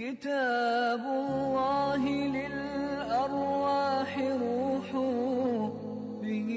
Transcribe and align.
كتاب 0.00 1.00
الله 1.00 2.02
للأرواح 2.36 4.10
روح 4.18 4.88
به 6.22 6.50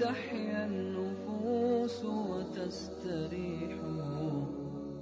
تحيا 0.00 0.66
النفوس 0.66 2.04
وتستريح. 2.04 3.72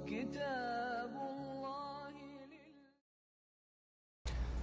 كتاب 0.07 1.11
الله 1.29 2.11
لل... 2.51 2.71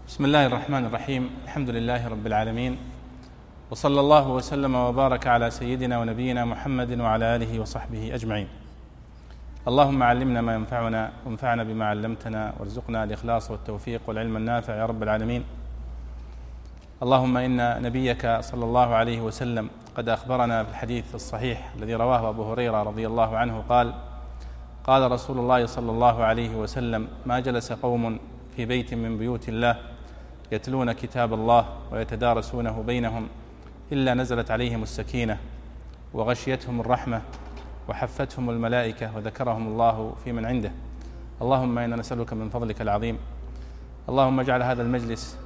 بسم 0.08 0.24
الله 0.24 0.46
الرحمن 0.46 0.84
الرحيم. 0.84 1.30
الحمد 1.44 1.70
لله 1.70 2.08
رب 2.08 2.26
العالمين. 2.26 2.78
وصلى 3.70 4.00
الله 4.00 4.30
وسلم 4.32 4.74
وبارك 4.74 5.26
على 5.26 5.50
سيدنا 5.50 6.00
ونبينا 6.00 6.44
محمد 6.44 7.00
وعلى 7.00 7.36
آله 7.36 7.60
وصحبه 7.60 8.14
أجمعين. 8.14 8.48
اللهم 9.68 10.02
علمنا 10.02 10.40
ما 10.40 10.54
ينفعنا 10.54 11.12
وانفعنا 11.26 11.64
بما 11.64 11.84
علمتنا 11.86 12.52
وارزقنا 12.58 13.04
الإخلاص 13.04 13.50
والتوفيق 13.50 14.00
والعلم 14.06 14.36
النافع 14.36 14.76
يا 14.76 14.86
رب 14.86 15.02
العالمين. 15.02 15.44
اللهم 17.02 17.36
إن 17.36 17.82
نبيك 17.82 18.40
صلى 18.40 18.64
الله 18.64 18.94
عليه 18.94 19.20
وسلم 19.20 19.70
قد 19.96 20.08
أخبرنا 20.08 20.64
في 20.64 20.70
الحديث 20.70 21.14
الصحيح 21.14 21.72
الذي 21.76 21.94
رواه 21.94 22.28
أبو 22.28 22.52
هريرة 22.52 22.82
رضي 22.82 23.06
الله 23.06 23.36
عنه 23.36 23.64
قال 23.68 23.94
قال 24.84 25.12
رسول 25.12 25.38
الله 25.38 25.66
صلى 25.66 25.90
الله 25.90 26.24
عليه 26.24 26.56
وسلم 26.56 27.08
ما 27.26 27.40
جلس 27.40 27.72
قوم 27.72 28.18
في 28.56 28.66
بيت 28.66 28.94
من 28.94 29.18
بيوت 29.18 29.48
الله 29.48 29.76
يتلون 30.52 30.92
كتاب 30.92 31.34
الله 31.34 31.66
ويتدارسونه 31.92 32.82
بينهم 32.86 33.28
إلا 33.92 34.14
نزلت 34.14 34.50
عليهم 34.50 34.82
السكينة 34.82 35.38
وغشيتهم 36.14 36.80
الرحمة 36.80 37.22
وحفتهم 37.88 38.50
الملائكة 38.50 39.16
وذكرهم 39.16 39.66
الله 39.68 40.14
في 40.24 40.32
من 40.32 40.44
عنده. 40.46 40.72
اللهم 41.42 41.78
إنا 41.78 41.96
نسألك 41.96 42.32
من 42.32 42.48
فضلك 42.48 42.80
العظيم. 42.80 43.18
اللهم 44.08 44.40
اجعل 44.40 44.62
هذا 44.62 44.82
المجلس 44.82 45.38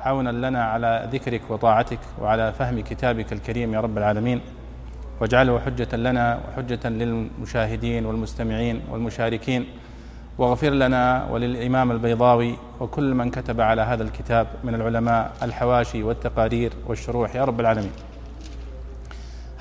عونا 0.00 0.30
لنا 0.30 0.64
على 0.64 1.08
ذكرك 1.12 1.42
وطاعتك 1.48 1.98
وعلى 2.20 2.52
فهم 2.52 2.80
كتابك 2.80 3.32
الكريم 3.32 3.74
يا 3.74 3.80
رب 3.80 3.98
العالمين. 3.98 4.40
واجعله 5.20 5.60
حجة 5.60 5.96
لنا 5.96 6.40
وحجة 6.48 6.88
للمشاهدين 6.88 8.06
والمستمعين 8.06 8.82
والمشاركين. 8.90 9.66
واغفر 10.38 10.70
لنا 10.70 11.28
وللإمام 11.30 11.92
البيضاوي 11.92 12.56
وكل 12.80 13.14
من 13.14 13.30
كتب 13.30 13.60
على 13.60 13.82
هذا 13.82 14.02
الكتاب 14.02 14.46
من 14.64 14.74
العلماء 14.74 15.32
الحواشي 15.42 16.02
والتقارير 16.02 16.72
والشروح 16.86 17.34
يا 17.36 17.44
رب 17.44 17.60
العالمين. 17.60 17.92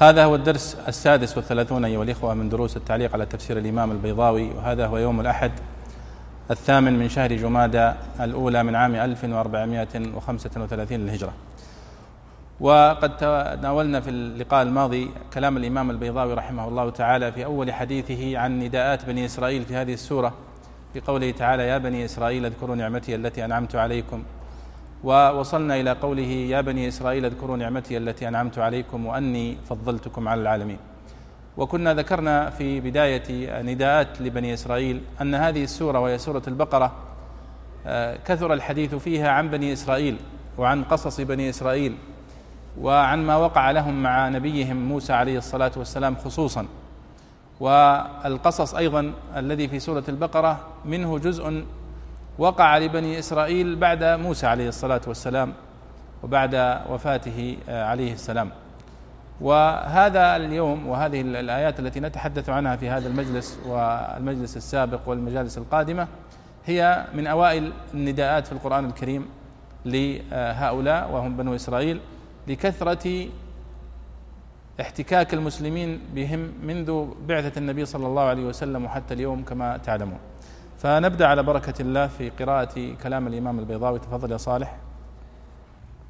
هذا 0.09 0.23
هو 0.23 0.35
الدرس 0.35 0.77
السادس 0.87 1.37
والثلاثون 1.37 1.85
أيها 1.85 2.03
الإخوة 2.03 2.33
من 2.33 2.49
دروس 2.49 2.77
التعليق 2.77 3.13
على 3.13 3.25
تفسير 3.25 3.57
الإمام 3.57 3.91
البيضاوي 3.91 4.51
وهذا 4.51 4.87
هو 4.87 4.97
يوم 4.97 5.19
الأحد 5.19 5.51
الثامن 6.51 6.99
من 6.99 7.09
شهر 7.09 7.33
جمادى 7.33 7.93
الأولى 8.21 8.63
من 8.63 8.75
عام 8.75 8.95
1435 8.95 10.97
للهجرة. 10.97 11.33
وقد 12.59 13.17
تناولنا 13.17 13.99
في 13.99 14.09
اللقاء 14.09 14.63
الماضي 14.63 15.09
كلام 15.33 15.57
الإمام 15.57 15.91
البيضاوي 15.91 16.33
رحمه 16.33 16.67
الله 16.67 16.89
تعالى 16.89 17.31
في 17.31 17.45
أول 17.45 17.73
حديثه 17.73 18.37
عن 18.37 18.59
نداءات 18.59 19.05
بني 19.05 19.25
إسرائيل 19.25 19.65
في 19.65 19.75
هذه 19.75 19.93
السورة 19.93 20.33
في 20.93 20.99
قوله 20.99 21.31
تعالى 21.31 21.67
يا 21.67 21.77
بني 21.77 22.05
إسرائيل 22.05 22.45
اذكروا 22.45 22.75
نعمتي 22.75 23.15
التي 23.15 23.45
أنعمت 23.45 23.75
عليكم 23.75 24.23
ووصلنا 25.03 25.79
إلى 25.79 25.91
قوله 25.91 26.31
يا 26.53 26.61
بني 26.61 26.87
إسرائيل 26.87 27.25
اذكروا 27.25 27.57
نعمتي 27.57 27.97
التي 27.97 28.27
أنعمت 28.27 28.59
عليكم 28.59 29.05
وأني 29.05 29.57
فضلتكم 29.69 30.27
على 30.27 30.41
العالمين. 30.41 30.77
وكنا 31.57 31.93
ذكرنا 31.93 32.49
في 32.49 32.79
بداية 32.79 33.61
نداءات 33.61 34.21
لبني 34.21 34.53
إسرائيل 34.53 35.01
أن 35.21 35.35
هذه 35.35 35.63
السورة 35.63 35.99
وهي 35.99 36.17
سورة 36.17 36.41
البقرة 36.47 36.91
آه، 37.85 38.17
كثر 38.25 38.53
الحديث 38.53 38.95
فيها 38.95 39.29
عن 39.29 39.49
بني 39.49 39.73
إسرائيل 39.73 40.17
وعن 40.57 40.83
قصص 40.83 41.21
بني 41.21 41.49
إسرائيل 41.49 41.95
وعن 42.81 43.25
ما 43.25 43.35
وقع 43.35 43.71
لهم 43.71 44.03
مع 44.03 44.29
نبيهم 44.29 44.77
موسى 44.77 45.13
عليه 45.13 45.37
الصلاة 45.37 45.71
والسلام 45.77 46.15
خصوصا. 46.15 46.65
والقصص 47.59 48.75
أيضا 48.75 49.13
الذي 49.35 49.67
في 49.67 49.79
سورة 49.79 50.03
البقرة 50.09 50.59
منه 50.85 51.19
جزء 51.19 51.63
وقع 52.37 52.77
لبني 52.77 53.19
إسرائيل 53.19 53.75
بعد 53.75 54.03
موسى 54.03 54.47
عليه 54.47 54.67
الصلاة 54.67 55.01
والسلام 55.07 55.53
وبعد 56.23 56.55
وفاته 56.89 57.57
آه، 57.69 57.85
عليه 57.85 58.13
السلام. 58.13 58.49
وهذا 59.41 60.35
اليوم 60.35 60.87
وهذه 60.87 61.21
الآيات 61.21 61.79
التي 61.79 61.99
نتحدث 61.99 62.49
عنها 62.49 62.75
في 62.75 62.89
هذا 62.89 63.07
المجلس 63.07 63.59
والمجلس 63.67 64.57
السابق 64.57 65.09
والمجالس 65.09 65.57
القادمة 65.57 66.07
هي 66.65 67.05
من 67.13 67.27
أوائل 67.27 67.73
النداءات 67.93 68.47
في 68.47 68.51
القرآن 68.53 68.85
الكريم 68.85 69.25
لهؤلاء 69.85 71.11
وهم 71.11 71.37
بنو 71.37 71.55
إسرائيل 71.55 71.99
لكثرة 72.47 73.27
احتكاك 74.81 75.33
المسلمين 75.33 75.99
بهم 76.15 76.51
منذ 76.63 77.05
بعثة 77.27 77.59
النبي 77.59 77.85
صلى 77.85 78.07
الله 78.07 78.21
عليه 78.21 78.45
وسلم 78.45 78.85
وحتى 78.85 79.13
اليوم 79.13 79.43
كما 79.43 79.77
تعلمون. 79.77 80.19
فنبدأ 80.83 81.27
على 81.27 81.43
بركة 81.43 81.81
الله 81.81 82.07
في 82.07 82.29
قراءة 82.29 82.95
كلام 83.03 83.27
الإمام 83.27 83.59
البيضاوي. 83.59 83.99
تفضل 83.99 84.31
يا 84.31 84.37
صالح. 84.37 84.75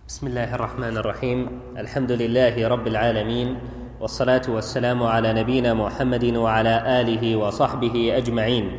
بسم 0.08 0.28
الله 0.28 0.56
الرحمن 0.56 0.98
الرحيم. 0.98 1.50
الحمد 1.78 2.12
لله 2.12 2.68
رب 2.68 2.88
العالمين 2.88 3.58
والصلاة 4.02 4.42
والسلام 4.50 5.04
على 5.04 5.34
نبينا 5.34 5.74
محمد 5.74 6.26
وعلى 6.26 7.02
آله 7.02 7.36
وصحبه 7.36 8.18
أجمعين. 8.18 8.72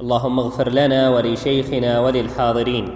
اللهم 0.00 0.38
اغفر 0.38 0.68
لنا 0.68 1.08
ولشيخنا 1.08 2.00
وللحاضرين. 2.00 2.86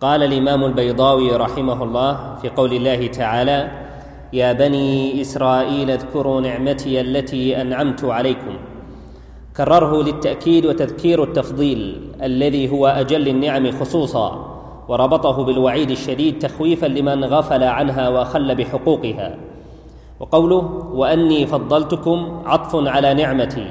قال 0.00 0.22
الإمام 0.22 0.64
البيضاوي 0.64 1.36
رحمه 1.36 1.82
الله 1.82 2.34
في 2.34 2.48
قول 2.48 2.72
الله 2.72 3.06
تعالى 3.06 3.70
يا 4.32 4.52
بني 4.52 5.20
إسرائيل 5.20 5.90
اذكروا 5.90 6.40
نعمتي 6.40 7.00
التي 7.00 7.60
أنعمت 7.60 8.04
عليكم 8.04 8.73
كرره 9.56 10.02
للتأكيد 10.02 10.66
وتذكير 10.66 11.22
التفضيل 11.22 12.10
الذي 12.22 12.70
هو 12.70 12.86
أجل 12.86 13.28
النعم 13.28 13.70
خصوصا 13.70 14.54
وربطه 14.88 15.44
بالوعيد 15.44 15.90
الشديد 15.90 16.38
تخويفا 16.38 16.86
لمن 16.86 17.24
غفل 17.24 17.62
عنها 17.62 18.08
واخل 18.08 18.54
بحقوقها. 18.54 19.36
وقوله 20.20 20.90
وأني 20.94 21.46
فضلتكم 21.46 22.42
عطف 22.46 22.88
على 22.88 23.14
نعمتي 23.14 23.66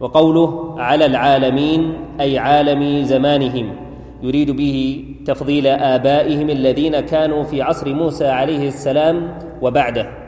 وقوله 0.00 0.74
على 0.78 1.06
العالمين 1.06 1.94
أي 2.20 2.38
عالم 2.38 3.04
زمانهم 3.04 3.76
يريد 4.22 4.50
به 4.50 5.04
تفضيل 5.26 5.66
آبائهم 5.66 6.50
الذين 6.50 7.00
كانوا 7.00 7.42
في 7.42 7.62
عصر 7.62 7.94
موسى 7.94 8.26
عليه 8.26 8.68
السلام 8.68 9.38
وبعده. 9.62 10.23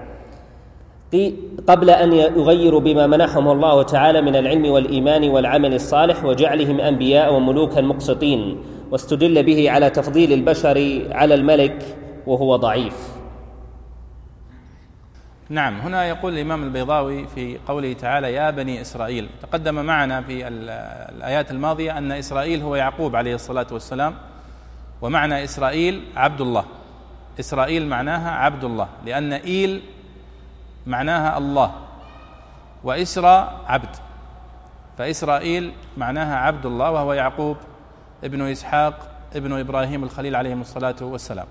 قبل 1.67 1.91
أن 1.91 2.13
يغيروا 2.13 2.81
بما 2.81 3.07
منحهم 3.07 3.49
الله 3.49 3.83
تعالى 3.83 4.23
من 4.23 4.37
العلم 4.37 4.67
والإيمان 4.67 5.29
والعمل 5.29 5.75
الصالح 5.75 6.25
وجعلهم 6.25 6.81
أنبياء 6.81 7.35
وملوكا 7.35 7.81
مقسطين 7.81 8.63
واستدل 8.91 9.43
به 9.43 9.71
على 9.71 9.91
تفضيل 9.91 10.33
البشر 10.33 11.03
على 11.11 11.35
الملك 11.35 11.97
وهو 12.27 12.57
ضعيف. 12.57 13.17
نعم 15.49 15.81
هنا 15.81 16.05
يقول 16.05 16.33
الإمام 16.33 16.65
البيضاوي 16.65 17.27
في 17.27 17.59
قوله 17.69 17.93
تعالى 17.93 18.33
يا 18.33 18.51
بني 18.51 18.81
إسرائيل. 18.81 19.29
تقدم 19.43 19.75
معنا 19.75 20.23
في 20.23 20.49
الآيات 20.49 21.51
الماضية 21.51 21.99
أن 21.99 22.13
إسرائيل 22.13 22.63
هو 22.63 22.77
يعقوب 22.77 23.17
عليه 23.17 23.35
الصلاة 23.35 23.67
والسلام 23.73 24.15
ومعنى 25.03 25.45
إسرائيل 25.45 26.01
عبد 26.17 26.41
الله. 26.41 26.65
إسرائيل 27.41 27.87
معناها 27.87 28.31
عبد 28.31 28.65
الله 28.65 28.89
لأن 29.07 29.33
إيل 29.33 29.83
معناها 30.87 31.39
الله. 31.39 31.73
وإسرى 32.85 33.61
عبد. 33.67 33.97
فإسرائيل 34.99 35.73
معناها 35.97 36.37
عبد 36.37 36.67
الله 36.67 36.91
وهو 36.91 37.13
يعقوب 37.13 37.57
ابن 38.25 38.43
إسحاق 38.43 38.95
ابن 39.37 39.53
إبراهيم 39.53 40.05
الخليل 40.05 40.37
عليهم 40.37 40.61
الصلاة 40.61 40.97
والسلام. 41.01 41.47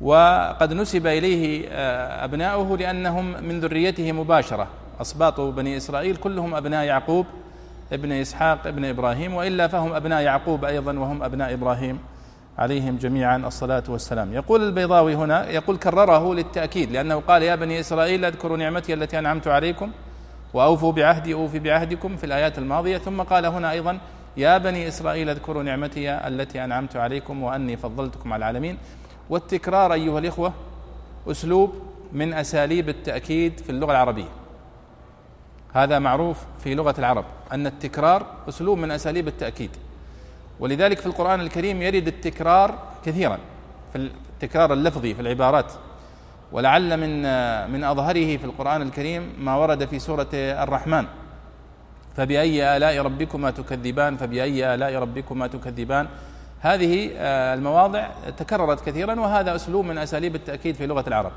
وقد 0.00 0.72
نسب 0.72 1.06
إليه 1.06 1.68
آه، 1.70 2.24
أبناؤه 2.24 2.76
لأنهم 2.76 3.24
من 3.44 3.60
ذريته 3.60 4.12
مباشرة. 4.12 4.66
أصباط 5.00 5.40
بني 5.40 5.76
إسرائيل 5.76 6.16
كلهم 6.16 6.54
أبناء 6.54 6.84
يعقوب 6.84 7.26
ابن 7.92 8.12
إسحاق 8.12 8.66
ابن 8.66 8.84
إبراهيم 8.84 9.34
وإلا 9.34 9.68
فهم 9.68 9.92
أبناء 9.92 10.22
يعقوب 10.22 10.64
أيضا 10.64 10.92
وهم 10.92 11.22
أبناء 11.22 11.54
إبراهيم. 11.54 11.98
عليهم 12.58 12.96
جميعا 12.96 13.36
الصلاة 13.36 13.82
والسلام. 13.88 14.32
يقول 14.32 14.62
البيضاوي 14.62 15.14
هنا 15.14 15.50
يقول 15.50 15.76
كرره 15.76 16.34
للتأكيد 16.34 16.92
لأنه 16.92 17.20
قال 17.20 17.42
يا 17.42 17.54
بني 17.54 17.80
إسرائيل 17.80 18.24
أذكروا 18.24 18.56
نعمتي 18.56 18.94
التي 18.94 19.18
أنعمت 19.18 19.48
عليكم 19.48 19.90
وأوفوا 20.54 20.92
بعهدي 20.92 21.34
أوفي 21.34 21.58
بعهدكم 21.58 22.16
في 22.16 22.24
الآيات 22.24 22.58
الماضية. 22.58 22.98
ثم 22.98 23.22
قال 23.22 23.46
هنا 23.46 23.70
أيضا 23.70 23.98
يا 24.36 24.58
بني 24.58 24.88
إسرائيل 24.88 25.28
أذكروا 25.28 25.62
نعمتي 25.62 26.10
التي 26.10 26.64
أنعمت 26.64 26.96
عليكم 26.96 27.42
وأني 27.42 27.76
فضلتكم 27.76 28.32
على 28.32 28.40
العالمين. 28.40 28.78
والتكرار 29.30 29.92
أيها 29.92 30.18
الإخوة 30.18 30.52
أسلوب 31.30 31.74
من 32.12 32.32
أساليب 32.32 32.88
التأكيد 32.88 33.60
في 33.60 33.70
اللغة 33.70 33.90
العربية. 33.90 34.28
هذا 35.72 35.98
معروف 35.98 36.38
في 36.64 36.74
لغة 36.74 36.94
العرب 36.98 37.24
أن 37.52 37.66
التكرار 37.66 38.26
أسلوب 38.48 38.78
من 38.78 38.90
أساليب 38.90 39.28
التأكيد. 39.28 39.70
ولذلك 40.60 40.98
في 40.98 41.06
القرآن 41.06 41.40
الكريم 41.40 41.82
يرد 41.82 42.06
التكرار 42.06 42.78
كثيرا 43.04 43.38
في 43.92 44.10
التكرار 44.32 44.72
اللفظي 44.72 45.14
في 45.14 45.20
العبارات. 45.20 45.72
ولعل 46.52 46.96
من 46.96 47.22
من 47.72 47.84
أظهره 47.84 48.36
في 48.36 48.44
القرآن 48.44 48.82
الكريم 48.82 49.32
ما 49.38 49.56
ورد 49.56 49.84
في 49.84 49.98
سورة 49.98 50.28
الرحمن. 50.34 51.06
فبأي 52.16 52.76
آلاء 52.76 52.98
ربكما 52.98 53.50
تكذبان؟ 53.50 54.16
فبأي 54.16 54.74
آلاء 54.74 54.94
ربكما 54.94 55.46
تكذبان؟ 55.46 56.08
هذه 56.60 57.10
آه، 57.16 57.54
المواضع 57.54 58.08
تكررت 58.36 58.86
كثيرا 58.86 59.20
وهذا 59.20 59.54
أسلوب 59.54 59.84
من 59.84 59.98
أساليب 59.98 60.34
التأكيد 60.34 60.74
في 60.74 60.86
لغة 60.86 61.04
العرب. 61.08 61.32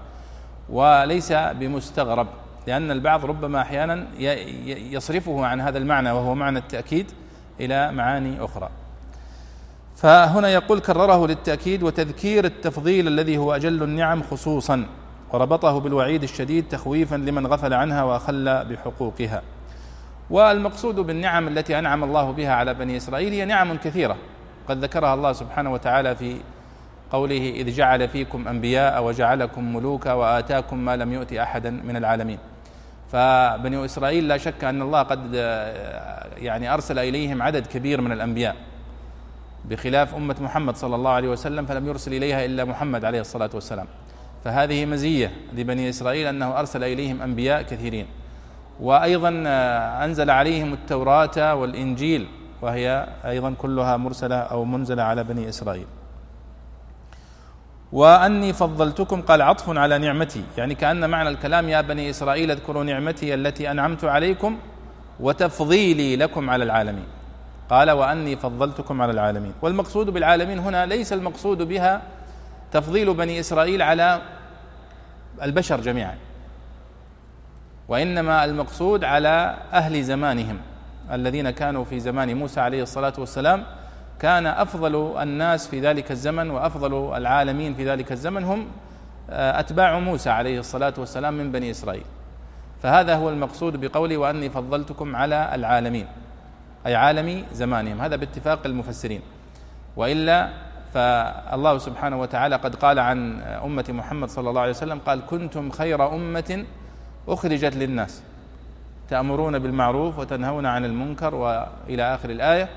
وليس 0.69 1.33
بمستغرب 1.33 2.27
لأن 2.67 2.91
البعض 2.91 3.25
ربما 3.25 3.61
أحيانا 3.61 4.07
يصرفه 4.67 5.45
عن 5.45 5.61
هذا 5.61 5.77
المعنى 5.77 6.11
وهو 6.11 6.35
معنى 6.35 6.59
التأكيد 6.59 7.11
إلى 7.59 7.91
معاني 7.91 8.45
أخرى. 8.45 8.69
فهنا 10.03 10.49
يقول 10.49 10.79
كرره 10.79 11.27
للتأكيد 11.27 11.83
وتذكير 11.83 12.45
التفضيل 12.45 13.07
الذي 13.07 13.37
هو 13.37 13.55
أجل 13.55 13.83
النعم 13.83 14.23
خصوصا 14.23 14.85
وربطه 15.33 15.79
بالوعيد 15.79 16.23
الشديد 16.23 16.67
تخويفا 16.67 17.15
لمن 17.15 17.47
غفل 17.47 17.73
عنها 17.73 18.03
وأخل 18.03 18.65
بحقوقها. 18.65 19.41
والمقصود 20.29 20.95
بالنعم 20.95 21.47
التي 21.47 21.79
أنعم 21.79 22.03
الله 22.03 22.31
بها 22.31 22.53
على 22.53 22.73
بني 22.73 22.97
إسرائيل 22.97 23.33
هي 23.33 23.45
نعم 23.45 23.77
كثيرة. 23.77 24.17
قد 24.67 24.83
ذكرها 24.83 25.13
الله 25.13 25.33
سبحانه 25.33 25.73
وتعالى 25.73 26.15
في 26.15 26.37
قوله 27.11 27.53
إذ 27.55 27.71
جعل 27.71 28.07
فيكم 28.07 28.47
أنبياء 28.47 29.03
وجعلكم 29.03 29.75
ملوكا 29.75 30.13
وآتاكم 30.13 30.77
ما 30.77 30.95
لم 30.95 31.13
يؤت 31.13 31.33
أحدا 31.33 31.69
من 31.69 31.95
العالمين. 31.95 32.37
فبني 33.11 33.85
إسرائيل 33.85 34.27
لا 34.27 34.37
شك 34.37 34.63
أن 34.63 34.81
الله 34.81 35.01
قد 35.01 35.33
يعني 36.37 36.73
أرسل 36.73 36.99
إليهم 36.99 37.41
عدد 37.41 37.67
كبير 37.67 38.01
من 38.01 38.11
الأنبياء. 38.11 38.55
بخلاف 39.69 40.15
أمة 40.15 40.35
محمد 40.41 40.75
صلى 40.75 40.95
الله 40.95 41.11
عليه 41.11 41.29
وسلم 41.29 41.65
فلم 41.65 41.87
يرسل 41.87 42.13
إليها 42.13 42.45
إلا 42.45 42.65
محمد 42.65 43.05
عليه 43.05 43.21
الصلاة 43.21 43.49
والسلام. 43.53 43.87
فهذه 44.43 44.85
مزية 44.85 45.31
لبني 45.53 45.89
إسرائيل 45.89 46.27
أنه 46.27 46.59
أرسل 46.59 46.83
إليهم 46.83 47.21
أنبياء 47.21 47.61
كثيرين. 47.61 48.05
وأيضا 48.79 49.43
أنزل 50.03 50.29
عليهم 50.29 50.73
التوراة 50.73 51.55
والإنجيل 51.55 52.27
وهي 52.61 53.07
أيضا 53.25 53.53
كلها 53.53 53.97
مرسلة 53.97 54.35
أو 54.35 54.65
منزلة 54.65 55.03
على 55.03 55.23
بني 55.23 55.49
إسرائيل. 55.49 55.85
وأني 57.91 58.53
فضلتكم 58.53 59.21
قال 59.21 59.41
عطف 59.41 59.77
على 59.77 59.97
نعمتي. 59.97 60.43
يعني 60.57 60.75
كأن 60.75 61.09
معنى 61.09 61.29
الكلام 61.29 61.69
يا 61.69 61.81
بني 61.81 62.09
إسرائيل 62.09 62.51
اذكروا 62.51 62.83
نعمتي 62.83 63.33
التي 63.33 63.71
أنعمت 63.71 64.03
عليكم 64.03 64.57
وتفضيلي 65.19 66.15
لكم 66.15 66.49
على 66.49 66.63
العالمين. 66.63 67.05
قال 67.73 67.91
وأني 67.91 68.35
فضلتكم 68.35 69.01
على 69.01 69.11
العالمين. 69.11 69.53
والمقصود 69.61 70.09
بالعالمين 70.09 70.59
هنا 70.59 70.85
ليس 70.85 71.13
المقصود 71.13 71.61
بها 71.61 72.01
تفضيل 72.71 73.13
بني 73.13 73.39
إسرائيل 73.39 73.81
على 73.81 74.21
البشر 75.41 75.81
جميعا 75.81 76.17
وإنما 77.87 78.45
المقصود 78.45 79.03
على 79.03 79.55
أهل 79.73 80.03
زمانهم 80.03 80.57
الذين 81.11 81.49
كانوا 81.49 81.83
في 81.83 81.99
زمان 81.99 82.37
موسى 82.37 82.59
عليه 82.59 82.83
الصلاة 82.83 83.13
والسلام. 83.17 83.63
كان 84.19 84.47
أفضل 84.47 85.21
الناس 85.21 85.67
في 85.67 85.79
ذلك 85.79 86.11
الزمن 86.11 86.49
وأفضل 86.49 87.17
العالمين 87.17 87.73
في 87.73 87.89
ذلك 87.89 88.11
الزمن 88.11 88.43
هم 88.43 88.67
آه، 89.29 89.59
أتباع 89.59 89.99
موسى 89.99 90.29
عليه 90.29 90.59
الصلاة 90.59 90.93
والسلام 90.97 91.33
من 91.33 91.51
بني 91.51 91.71
إسرائيل. 91.71 92.05
فهذا 92.83 93.15
هو 93.15 93.29
المقصود 93.29 93.85
بقولي 93.85 94.17
وأني 94.17 94.49
فضلتكم 94.49 95.15
على 95.15 95.55
العالمين. 95.55 96.07
أي 96.85 96.95
عالم 96.95 97.43
زمانهم. 97.53 98.01
هذا 98.01 98.15
باتفاق 98.15 98.65
المفسرين. 98.65 99.21
وإلا 99.95 100.49
فالله 100.93 101.77
سبحانه 101.77 102.19
وتعالى 102.21 102.55
قد 102.55 102.75
قال 102.75 102.99
عن 102.99 103.41
أمة 103.41 103.85
محمد 103.89 104.29
صلى 104.29 104.49
الله 104.49 104.61
عليه 104.61 104.71
وسلم 104.71 104.99
قال 104.99 105.25
كنتم 105.25 105.71
خير 105.71 106.13
أمة 106.15 106.65
أخرجت 107.27 107.75
للناس 107.75 108.21
تأمرون 109.09 109.59
بالمعروف 109.59 110.19
وتنهون 110.19 110.65
عن 110.65 110.85
المنكر 110.85 111.35
وإلى 111.35 112.15
آخر 112.15 112.29
الآية. 112.29 112.69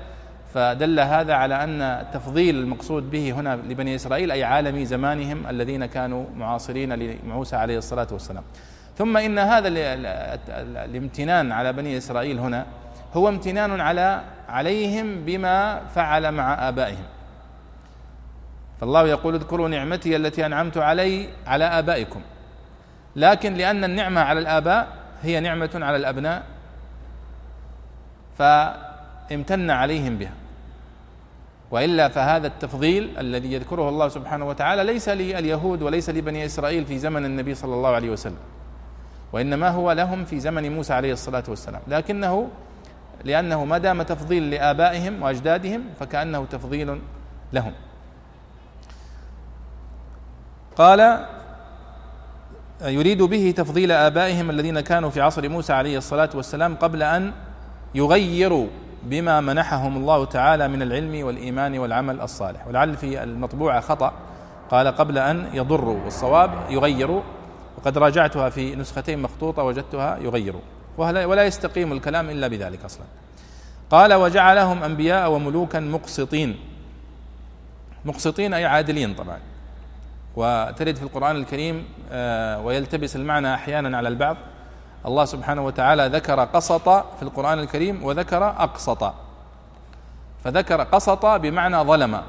فدل 0.53 0.99
هذا 0.99 1.33
على 1.33 1.63
أن 1.63 1.81
التفضيل 1.81 2.55
المقصود 2.55 3.11
به 3.11 3.31
هنا 3.31 3.55
لبني 3.55 3.95
إسرائيل 3.95 4.31
أي 4.31 4.43
عالمي 4.43 4.85
زمانهم 4.85 5.47
الذين 5.47 5.85
كانوا 5.85 6.25
معاصرين 6.35 6.93
لموسى 6.93 7.55
عليه 7.55 7.77
الصلاة 7.77 8.07
والسلام. 8.11 8.43
ثم 8.97 9.17
إن 9.17 9.39
هذا 9.39 9.67
الامتنان 10.85 11.51
على 11.51 11.73
بني 11.73 11.97
إسرائيل 11.97 12.39
هنا 12.39 12.65
هو 13.13 13.29
امتنان 13.29 13.81
على 13.81 14.21
عليهم 14.49 15.25
بما 15.25 15.85
فعل 15.85 16.31
مع 16.31 16.67
آبائهم. 16.69 17.05
فالله 18.79 19.07
يقول 19.07 19.35
اذكروا 19.35 19.69
نعمتي 19.69 20.15
التي 20.15 20.45
أنعمت 20.45 20.77
علي 20.77 21.29
على 21.47 21.65
آبائكم. 21.65 22.21
لكن 23.15 23.53
لأن 23.53 23.83
النعمة 23.83 24.21
على 24.21 24.39
الآباء 24.39 24.87
هي 25.23 25.39
نعمة 25.39 25.69
على 25.73 25.97
الأبناء 25.97 26.43
فامتن 28.37 29.71
عليهم 29.71 30.17
بها. 30.17 30.33
وإلا 31.71 32.07
فهذا 32.07 32.47
التفضيل 32.47 33.17
الذي 33.19 33.53
يذكره 33.53 33.89
الله 33.89 34.07
سبحانه 34.07 34.47
وتعالى 34.47 34.83
ليس 34.83 35.09
لليهود 35.09 35.81
وليس 35.81 36.09
لبني 36.09 36.45
إسرائيل 36.45 36.85
في 36.85 36.97
زمن 36.97 37.25
النبي 37.25 37.55
صلى 37.55 37.73
الله 37.73 37.89
عليه 37.89 38.09
وسلم 38.09 38.37
وإنما 39.33 39.69
هو 39.69 39.91
لهم 39.91 40.25
في 40.25 40.39
زمن 40.39 40.75
موسى 40.75 40.93
عليه 40.93 41.13
الصلاة 41.13 41.43
والسلام. 41.47 41.81
لكنه 41.87 42.49
لأنه 43.27 43.65
ما 43.65 43.77
دام 43.77 44.01
تفضيل 44.01 44.49
لآبائهم 44.51 45.23
وأجدادهم 45.23 45.81
فكأنه 45.99 46.45
تفضيل 46.45 47.01
لهم. 47.53 47.73
قال 50.75 51.25
يريد 52.81 53.21
به 53.21 53.53
تفضيل 53.57 53.91
آبائهم 53.91 54.49
الذين 54.49 54.79
كانوا 54.79 55.09
في 55.09 55.21
عصر 55.21 55.49
موسى 55.49 55.73
عليه 55.73 55.97
الصلاة 55.97 56.29
والسلام 56.35 56.75
قبل 56.75 57.03
أن 57.03 57.33
يغيروا 57.95 58.67
بما 59.03 59.41
منحهم 59.41 59.97
الله 59.97 60.25
تعالى 60.25 60.67
من 60.67 60.81
العلم 60.81 61.25
والإيمان 61.25 61.79
والعمل 61.79 62.21
الصالح. 62.21 62.67
ولعل 62.67 62.97
في 62.97 63.23
المطبوعه 63.23 63.79
خطأ. 63.79 64.13
قال 64.71 64.87
قبل 64.87 65.17
أن 65.17 65.49
يضروا 65.53 66.03
والصواب 66.03 66.51
يغيروا. 66.69 67.21
وقد 67.77 67.97
راجعتها 67.97 68.49
في 68.49 68.75
نسختين 68.75 69.21
مخطوطة 69.21 69.63
وجدتها 69.63 70.17
يغيروا. 70.17 70.61
ولا 70.97 71.45
يستقيم 71.45 71.91
الكلام 71.91 72.29
إلا 72.29 72.47
بذلك 72.47 72.85
أصلا. 72.85 73.05
قال 73.91 74.13
وجعلهم 74.13 74.83
أنبياء 74.83 75.31
وملوكا 75.31 75.79
مقسطين. 75.79 76.59
مقسطين 78.05 78.53
أي 78.53 78.65
عادلين 78.65 79.13
طبعا. 79.13 79.39
وترد 80.35 80.95
في 80.95 81.03
القرآن 81.03 81.35
الكريم 81.35 81.85
آه، 82.11 82.61
ويلتبس 82.61 83.15
المعنى 83.15 83.53
أحيانا 83.53 83.97
على 83.97 84.09
البعض. 84.09 84.37
الله 85.05 85.25
سبحانه 85.25 85.65
وتعالى 85.65 86.07
ذكر 86.07 86.39
قسط 86.39 86.89
في 86.89 87.21
القرآن 87.21 87.59
الكريم 87.59 88.03
وذكر 88.03 88.47
أقسط 88.47 89.13
فذكر 90.43 90.83
قسط 90.83 91.25
بمعنى 91.25 91.77
ظلم 91.77 92.21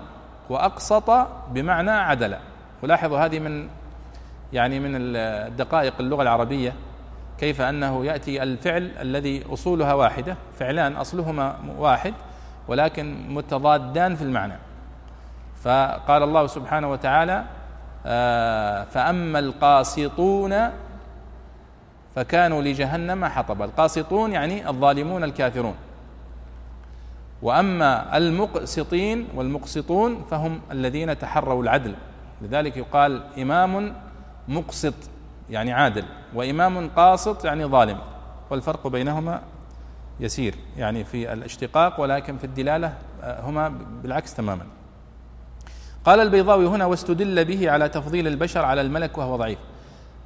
وأقسط 0.51 1.11
بمعنى 1.51 1.91
عدل. 1.91 2.37
ولاحظوا 2.83 3.19
هذه 3.19 3.39
من 3.39 3.69
يعني 4.53 4.81
من 4.81 4.93
الدقائق 4.97 5.95
اللغة 6.01 6.23
العربية. 6.23 6.73
كيف 7.41 7.61
أنه 7.61 8.05
يأتي 8.05 8.43
الفعل 8.43 8.91
الذي 9.01 9.45
أصولها 9.53 9.95
واحدة. 9.95 10.37
فعلان 10.59 10.97
أصلهما 10.97 11.57
واحد 11.79 12.15
ولكن 12.69 13.35
متضادان 13.35 14.17
في 14.17 14.23
المعنى. 14.23 14.59
فقال 15.63 16.23
الله 16.23 16.47
سبحانه 16.47 16.91
وتعالى 16.91 17.45
آه، 18.07 18.85
فأما 18.85 19.39
القاسطون 19.39 20.71
فكانوا 22.17 22.63
لجهنم 22.63 23.25
حطبا. 23.25 23.65
القاسطون 23.65 24.33
يعني 24.33 24.69
الظالمون 24.69 25.25
الكافرون. 25.25 25.75
وأما 27.43 28.17
المقسطين 28.17 29.29
والمقسطون 29.35 30.25
فهم 30.31 30.61
الذين 30.71 31.19
تحروا 31.19 31.63
العدل. 31.63 31.95
لذلك 32.43 32.77
يقال 32.77 33.23
إمام 33.39 33.95
مقسط. 34.49 34.95
يعني 35.51 35.73
عادل 35.73 36.05
وإمام 36.35 36.89
قاسط 36.89 37.45
يعني 37.45 37.65
ظالم 37.65 37.99
والفرق 38.51 38.87
بينهما 38.87 39.43
يسير 40.21 40.55
يعني 40.77 41.05
في 41.05 41.33
الاشتقاق 41.33 42.01
ولكن 42.01 42.39
في 42.39 42.45
الدلالة 42.45 42.93
آه، 43.23 43.41
هما 43.41 43.69
بالعكس 44.03 44.35
تماما. 44.35 44.67
قال 46.05 46.21
البيضاوي 46.21 46.67
هنا 46.67 46.85
واستدل 46.87 47.45
به 47.45 47.71
على 47.71 47.89
تفضيل 47.89 48.27
البشر 48.27 48.65
على 48.65 48.81
الملك 48.81 49.19
وهو 49.19 49.37
ضعيف. 49.37 49.59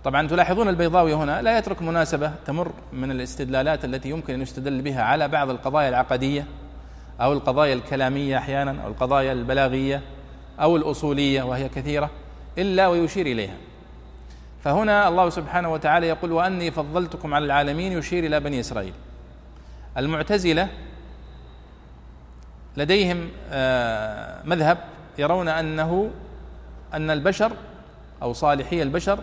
طبعا 0.05 0.29
تلاحظون 0.29 0.69
البيضاوي 0.69 1.15
هنا 1.15 1.43
لا 1.43 1.59
يترك 1.59 1.83
مناسبة 1.83 2.33
تمر 2.47 2.73
من 2.93 3.11
الاستدلالات 3.11 3.85
التي 3.85 4.11
يمكن 4.11 4.35
أن 4.35 4.43
يستدل 4.43 4.83
بها 4.83 5.03
على 5.03 5.29
بعض 5.29 5.51
القضايا 5.51 5.89
العقدية 5.89 6.47
أو 7.21 7.33
القضايا 7.33 7.75
الكلامية 7.75 8.39
أحيانا 8.39 8.83
أو 8.85 8.89
القضايا 8.89 9.33
البلاغية 9.33 10.01
أو 10.61 10.77
الأصولية 10.77 11.43
وهي 11.43 11.69
كثيرة 11.69 12.11
إلا 12.59 12.89
ويشير 12.89 13.27
إليها. 13.27 13.57
فهنا 14.65 15.09
الله 15.09 15.31
سبحانه 15.31 15.73
وتعالى 15.73 16.09
يقول 16.09 16.33
وأني 16.33 16.71
فضلتكم 16.71 17.35
على 17.35 17.45
العالمين 17.45 17.93
يشير 17.93 18.25
إلى 18.25 18.41
بني 18.41 18.61
إسرائيل. 18.61 18.95
المعتزلة 19.97 20.69
لديهم 22.77 23.29
آه، 23.51 24.43
مذهب 24.45 24.79
يرون 25.19 25.49
أنه 25.49 26.11
أن 26.95 27.11
البشر 27.11 27.53
أو 28.23 28.33
صالحي 28.33 28.83
البشر 28.83 29.19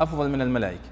أفضل 0.00 0.28
من 0.28 0.42
الملائكة. 0.42 0.88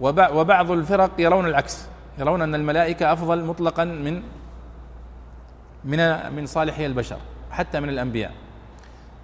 وبعض 0.00 0.70
الفرق 0.70 1.10
يرون 1.18 1.46
العكس 1.46 1.86
يرون 2.18 2.42
أن 2.42 2.54
الملائكة 2.54 3.12
أفضل 3.12 3.44
مطلقا 3.44 3.84
من 3.84 4.22
من 5.84 6.32
من 6.36 6.46
صالحي 6.46 6.86
البشر 6.86 7.18
حتى 7.50 7.80
من 7.80 7.88
الأنبياء. 7.88 8.32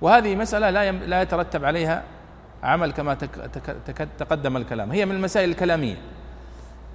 وهذه 0.01 0.37
مسألة 0.37 0.71
لا 0.71 0.93
لا 0.93 1.23
يترتب 1.23 1.65
عليها 1.65 2.03
عمل 2.63 2.93
كما 2.93 3.15
تقدم 4.19 4.57
الكلام. 4.57 4.93
هي 4.93 5.07
من 5.07 5.17
المسائل 5.17 5.51
الكلامية. 5.51 5.97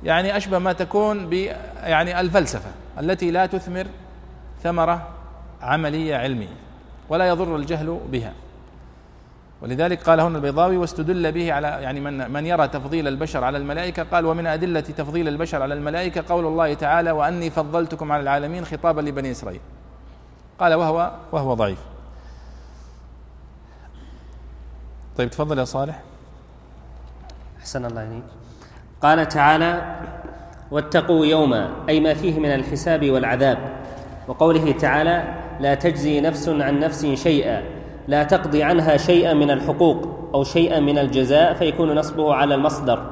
يعني 0.03 0.38
أشبه 0.38 0.60
ما 0.60 0.74
تكون 0.74 1.29
ب 1.29 1.34
يعني 1.84 2.20
الفلسفة 2.20 2.72
التي 3.00 3.32
لا 3.32 3.46
تثمر 3.46 3.88
ثمرة 4.63 5.08
عملية 5.62 6.15
علمية 6.15 6.55
ولا 7.10 7.27
يضر 7.27 7.55
الجهل 7.55 8.00
بها. 8.12 8.34
ولذلك 9.62 10.03
قال 10.03 10.20
هنا 10.20 10.38
البيضاوي 10.38 10.77
واستدل 10.77 11.32
به 11.32 11.53
على 11.53 11.67
يعني 11.67 12.00
من 12.00 12.32
من 12.32 12.46
يرى 12.46 12.67
تفضيل 12.67 13.08
البشر 13.08 13.43
على 13.43 13.58
الملائكة 13.58 14.03
قال 14.03 14.25
ومن 14.25 14.48
أدلة 14.48 14.79
تفضيل 14.79 15.27
البشر 15.27 15.62
على 15.62 15.74
الملائكة 15.74 16.24
قول 16.29 16.46
الله 16.46 16.74
تعالى 16.74 17.12
وأني 17.12 17.50
فضلتكم 17.50 18.12
على 18.12 18.24
العالمين 18.24 18.65
خطابا 18.65 19.01
لبني 19.01 19.32
إسرائيل 19.32 19.60
قال 20.60 20.74
وهو 20.74 21.12
وهو 21.32 21.53
ضعيف 21.53 21.79
طيب 25.17 25.29
تفضل 25.29 25.60
يا 25.60 25.63
صالح. 25.63 26.00
أحسن 27.60 27.86
الله 27.86 28.01
عليك 28.01 28.24
قال 29.01 29.27
تعالى 29.27 29.96
واتقوا 30.72 31.25
يوما 31.25 31.70
أي 31.89 32.00
ما 32.00 32.13
فيه 32.13 32.39
من 32.39 32.53
الحساب 32.53 33.10
والعذاب. 33.10 33.58
وقوله 34.27 34.72
تعالى 34.72 35.24
لا 35.60 35.75
تجزي 35.75 36.22
نفس 36.22 36.50
عن 36.50 36.79
نفس 36.79 37.05
شيئا 37.05 37.63
لا 38.08 38.24
تقضي 38.24 38.63
عنها 38.63 38.98
شيئا 38.98 39.34
من 39.34 39.51
الحقوق 39.51 40.29
أو 40.34 40.43
شيئا 40.43 40.79
من 40.79 40.98
الجزاء 40.98 41.53
فيكون 41.53 41.96
نصبه 41.96 42.34
على 42.34 42.55
المصدر. 42.55 43.05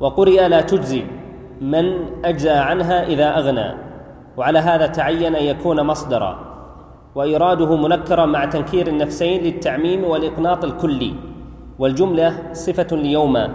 وقرئ 0.00 0.48
لا 0.48 0.60
تجزي 0.60 1.04
من 1.60 1.84
أجزى 2.24 2.50
عنها 2.50 3.06
إذا 3.06 3.38
أغنى. 3.38 3.74
وعلى 4.36 4.58
هذا 4.58 4.86
تعين 4.86 5.34
أن 5.36 5.44
يكون 5.44 5.82
مصدرا. 5.82 6.52
وايراده 7.14 7.76
منكرا 7.76 8.26
مع 8.26 8.44
تنكير 8.44 8.86
النفسين 8.86 9.42
للتعميم 9.42 10.04
والإقناط 10.04 10.64
الكلي. 10.64 11.14
والجملة 11.82 12.52
صفة 12.52 12.96
ليوما 12.96 13.54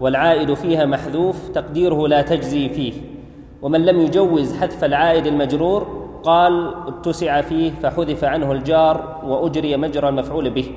والعائد 0.00 0.54
فيها 0.54 0.86
محذوف 0.86 1.48
تقديره 1.48 2.08
لا 2.08 2.22
تجزي 2.22 2.68
فيه. 2.68 2.92
ومن 3.62 3.84
لم 3.84 4.00
يجوز 4.00 4.56
حذف 4.56 4.84
العائد 4.84 5.26
المجرور 5.26 6.08
قال 6.24 6.74
اتسع 6.86 7.40
فيه 7.40 7.72
فحذف 7.82 8.24
عنه 8.24 8.52
الجار 8.52 9.20
وأجري 9.24 9.76
مجرى 9.76 10.08
المفعول 10.08 10.50
به. 10.50 10.72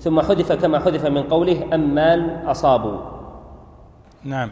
ثم 0.00 0.20
حذف 0.20 0.52
كما 0.52 0.78
حذف 0.78 1.06
من 1.06 1.22
قوله 1.22 1.74
امال 1.74 2.50
أصابوا. 2.50 2.98
نعم. 4.24 4.50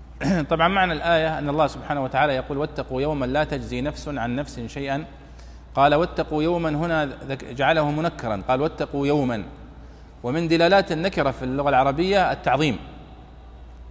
طبعا 0.50 0.68
معنى 0.68 0.92
الآية 0.92 1.38
أن 1.38 1.48
الله 1.48 1.66
سبحانه 1.66 2.04
وتعالى 2.04 2.34
يقول 2.34 2.58
واتقوا 2.58 3.02
يوما 3.02 3.26
لا 3.26 3.44
تجزي 3.44 3.80
نفس 3.80 4.08
عن 4.08 4.36
نفس 4.36 4.60
شيئا. 4.60 5.04
قال 5.74 5.94
واتقوا 5.94 6.42
يوما 6.42 6.68
هنا 6.68 7.08
جعله 7.50 7.90
منكرا. 7.90 8.42
قال 8.48 8.60
واتقوا 8.62 9.06
يوما. 9.06 9.44
ومن 10.22 10.48
دلالات 10.48 10.92
النكرة 10.92 11.30
في 11.30 11.42
اللغة 11.42 11.68
العربية 11.68 12.32
التعظيم 12.32 12.78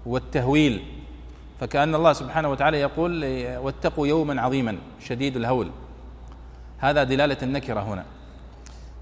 والتهويل. 0.05 0.83
فكأن 1.59 1.95
الله 1.95 2.13
سبحانه 2.13 2.49
وتعالى 2.49 2.79
يقول 2.79 3.25
واتقوا 3.57 4.07
يوما 4.07 4.41
عظيما 4.41 4.77
شديد 4.99 5.35
الهول. 5.35 5.71
هذا 6.77 7.03
دلالة 7.03 7.37
النكرة 7.43 7.79
هنا. 7.79 8.05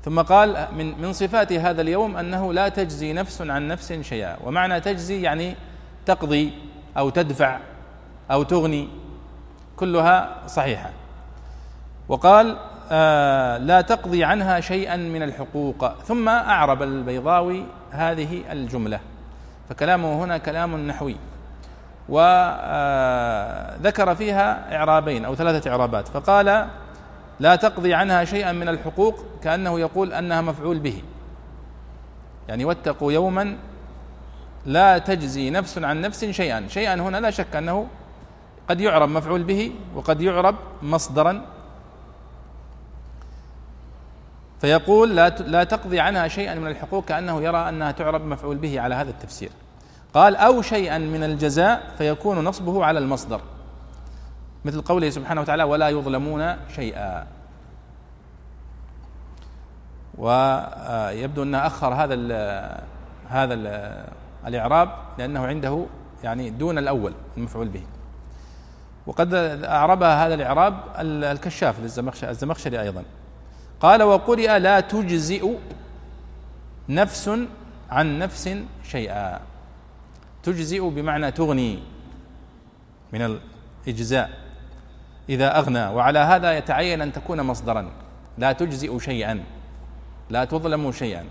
ثم 0.04 0.22
قال 0.22 0.68
من 0.78 1.02
من 1.02 1.14
صفات 1.14 1.54
هذا 1.54 1.82
اليوم 1.82 2.18
أنه 2.18 2.54
لا 2.54 2.70
تجزي 2.70 3.14
نفس 3.14 3.42
عن 3.42 3.68
نفس 3.68 3.94
شيئا. 3.94 4.38
ومعنى 4.44 4.80
تجزي 4.80 5.22
يعني 5.22 5.56
تقضي 6.06 6.54
أو 6.98 7.10
تدفع 7.10 7.60
أو 8.32 8.44
تغني 8.44 8.88
كلها 9.78 10.48
صحيحة. 10.48 10.92
وقال 12.10 12.58
لا 13.60 13.82
تقضي 13.82 14.24
عنها 14.24 14.60
شيئا 14.60 14.96
من 14.96 15.24
الحقوق. 15.24 16.04
ثم 16.04 16.30
أعرب 16.30 16.84
البيضاوي 16.84 17.66
هذه 17.92 18.42
الجملة. 18.52 19.00
فكلامه 19.70 20.24
هنا 20.24 20.38
كلام 20.38 20.88
نحوي. 20.88 21.16
وذكر 22.10 24.12
آه، 24.12 24.14
فيها 24.14 24.76
إعرابين 24.76 25.26
أو 25.26 25.36
ثلاثة 25.36 25.72
إعرابات. 25.72 26.08
فقال 26.08 26.68
لا 27.40 27.56
تقضي 27.56 27.94
عنها 27.94 28.26
شيئا 28.26 28.52
من 28.52 28.70
الحقوق 28.70 29.26
كأنه 29.44 29.80
يقول 29.80 30.14
أنها 30.14 30.42
مفعول 30.42 30.80
به. 30.80 31.02
يعني 32.48 32.66
واتقوا 32.66 33.12
يوما 33.12 33.58
لا 34.66 34.98
تجزي 34.98 35.50
نفس 35.50 35.78
عن 35.78 36.02
نفس 36.02 36.26
شيئا. 36.26 36.68
شيئا 36.68 36.96
هنا 36.96 37.18
لا 37.18 37.32
شك 37.32 37.56
أنه 37.56 37.88
قد 38.70 38.82
يعرب 38.82 39.10
مفعول 39.10 39.44
به 39.44 39.72
وقد 39.96 40.22
يعرب 40.22 40.56
مصدرا 40.82 41.55
فيقول 44.62 45.16
لا 45.16 45.30
لا 45.30 45.64
تقضي 45.64 46.00
عنها 46.00 46.28
شيئا 46.28 46.56
من 46.56 46.68
الحقوق 46.68 47.06
كأنه 47.06 47.42
يرى 47.42 47.70
أنها 47.70 47.92
تعرب 47.92 48.26
مفعول 48.26 48.58
به 48.58 48.82
على 48.82 48.96
هذا 48.96 49.10
التفسير. 49.10 49.50
قال 50.14 50.36
أو 50.36 50.62
شيئا 50.62 50.98
من 50.98 51.24
الجزاء 51.24 51.84
فيكون 51.98 52.44
نصبه 52.44 52.86
على 52.86 53.00
المصدر. 53.00 53.42
مثل 54.66 54.82
قوله 54.82 55.10
سبحانه 55.10 55.42
وتعالى 55.42 55.64
ولا 55.64 55.90
يظلمون 55.90 56.56
شيئا. 56.76 57.28
ويبدو 60.18 61.44
أن 61.44 61.56
أخر 61.56 61.94
هذا 61.94 62.14
ال 62.14 62.32
هذا 63.30 63.54
ال 63.54 64.06
الإعراب 64.48 64.90
لأنه 65.18 65.46
عنده 65.46 65.86
يعني 66.24 66.50
دون 66.50 66.78
الأول 66.78 67.14
المفعول 67.38 67.68
به. 67.68 67.84
وقد 69.08 69.34
أعربها 69.64 70.28
هذا 70.28 70.34
الإعراب 70.34 70.78
الكشاف 71.00 71.80
للزمخشري 71.80 72.82
أيضا. 72.82 73.04
قال 73.80 74.04
وقرئ 74.04 74.60
لا 74.60 74.80
تجزئ 74.80 75.50
نفس 76.90 77.30
عن 77.90 78.20
نفس 78.20 78.50
شيئا. 78.84 79.40
تجزئ 80.44 80.90
بمعنى 80.90 81.32
تغني 81.32 81.80
من 83.14 83.22
الإجزاء. 83.88 84.30
إذا 85.30 85.58
أغنى 85.60 85.88
وعلى 85.88 86.20
هذا 86.20 86.58
يتعين 86.58 87.02
أن 87.02 87.14
تكون 87.14 87.42
مصدرا. 87.42 87.92
لا 88.38 88.52
تجزئ 88.52 89.00
شيئا. 89.00 89.44
لا 90.30 90.46
تظلم 90.46 90.92
شيئا. 90.92 91.26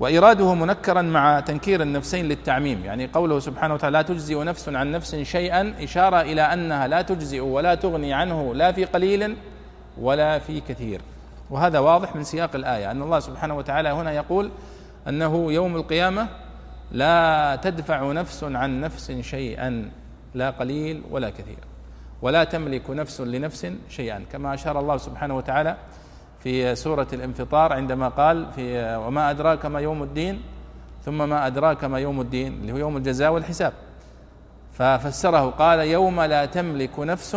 وايراده 0.00 0.54
منكرا 0.54 1.02
مع 1.02 1.40
تنكير 1.40 1.82
النفسين 1.82 2.28
للتعميم. 2.28 2.84
يعني 2.84 3.06
قوله 3.06 3.38
سبحانه 3.38 3.74
وتعالى 3.74 3.98
لا 3.98 4.02
تجزئ 4.02 4.44
نفس 4.44 4.68
عن 4.68 4.90
نفس 4.90 5.14
شيئا 5.14 5.74
إشارة 5.84 6.20
إلى 6.20 6.42
أنها 6.42 6.86
لا 6.86 7.02
تجزئ 7.02 7.40
ولا 7.40 7.74
تغني 7.74 8.14
عنه 8.14 8.54
لا 8.54 8.72
في 8.72 8.84
قليل 8.84 9.36
ولا 10.00 10.38
في 10.38 10.60
كثير. 10.60 11.00
وهذا 11.50 11.78
واضح 11.78 12.16
من 12.16 12.24
سياق 12.24 12.54
الآية 12.54 12.90
أن 12.90 13.02
الله 13.02 13.20
سبحانه 13.20 13.56
وتعالى 13.56 13.88
هنا 13.88 14.12
يقول 14.12 14.50
أنه 15.08 15.52
يوم 15.52 15.76
القيامة 15.76 16.28
لا 16.92 17.58
تدفع 17.62 18.12
نفس 18.12 18.44
عن 18.44 18.80
نفس 18.80 19.12
شيئا 19.12 19.90
لا 20.34 20.50
قليل 20.50 21.02
ولا 21.10 21.30
كثير. 21.30 21.58
ولا 22.22 22.44
تملك 22.44 22.90
نفس 22.90 23.20
لنفس 23.20 23.72
شيئا. 23.88 24.24
كما 24.32 24.54
أشار 24.54 24.80
الله 24.80 24.96
سبحانه 24.96 25.36
وتعالى 25.36 25.76
في 26.40 26.74
سورة 26.74 27.06
الانفطار 27.12 27.72
عندما 27.72 28.08
قال 28.08 28.52
في 28.52 28.96
وما 28.96 29.30
أدراك 29.30 29.66
ما 29.66 29.80
يوم 29.80 30.02
الدين 30.02 30.42
ثم 31.04 31.28
ما 31.28 31.46
أدراك 31.46 31.84
ما 31.84 31.98
يوم 31.98 32.20
الدين 32.20 32.52
اللي 32.52 32.72
هو 32.72 32.76
يوم 32.76 32.96
الجزاء 32.96 33.32
والحساب. 33.32 33.72
ففسره 34.72 35.50
قال 35.50 35.78
يوم 35.78 36.20
لا 36.20 36.44
تملك 36.46 36.98
نفس 36.98 37.36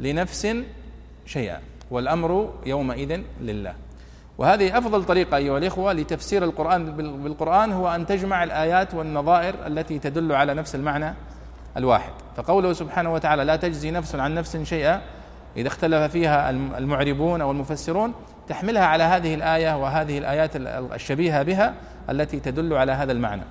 لنفس 0.00 0.56
شيئا. 1.26 1.60
والأمر 1.90 2.54
يومئذ 2.66 3.20
لله. 3.40 3.74
وهذه 4.38 4.78
أفضل 4.78 5.04
طريقة 5.04 5.36
أيها 5.36 5.58
الإخوة 5.58 5.92
لتفسير 5.92 6.44
القرآن 6.44 6.96
بالقرآن 6.96 7.72
هو 7.72 7.94
أن 7.94 8.06
تجمع 8.06 8.44
الآيات 8.44 8.94
والنظائر 8.94 9.54
التي 9.66 9.98
تدل 9.98 10.32
على 10.32 10.54
نفس 10.54 10.74
المعنى 10.74 11.14
الواحد. 11.76 12.12
فقوله 12.36 12.72
سبحانه 12.72 13.12
وتعالى 13.14 13.44
لا 13.44 13.56
تجزي 13.56 13.90
نفس 13.90 14.14
عن 14.14 14.34
نفس 14.34 14.56
شيئا 14.56 15.00
إذا 15.56 15.68
اختلف 15.68 16.12
فيها 16.12 16.50
المعربون 16.50 17.40
أو 17.40 17.50
المفسرون 17.50 18.14
تحملها 18.48 18.84
على 18.84 19.04
هذه 19.04 19.34
الآية 19.34 19.76
وهذه 19.76 20.18
الآيات 20.18 20.50
الشبيهة 20.56 21.42
بها 21.42 21.74
التي 22.10 22.40
تدل 22.40 22.72
على 22.72 22.92
هذا 22.92 23.12
المعنى. 23.12 23.42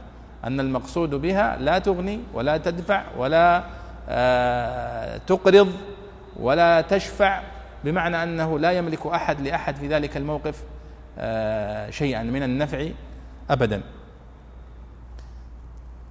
أن 0.44 0.60
المقصود 0.60 1.10
بها 1.10 1.58
لا 1.58 1.80
تغني 1.80 2.20
ولا 2.34 2.58
تدفع 2.58 3.04
ولا 3.18 3.64
آه، 4.10 5.18
تقرض 5.28 5.72
ولا 6.40 6.82
تشفع 6.82 7.42
بمعنى 7.84 8.24
أنه 8.24 8.60
لا 8.60 8.72
يملك 8.72 9.06
أحد 9.06 9.42
لأحد 9.42 9.76
في 9.76 9.88
ذلك 9.88 10.18
الموقف 10.18 10.64
آه، 11.18 11.90
شيئا 11.90 12.24
من 12.24 12.44
النفع 12.44 12.88
ابدا. 13.50 13.82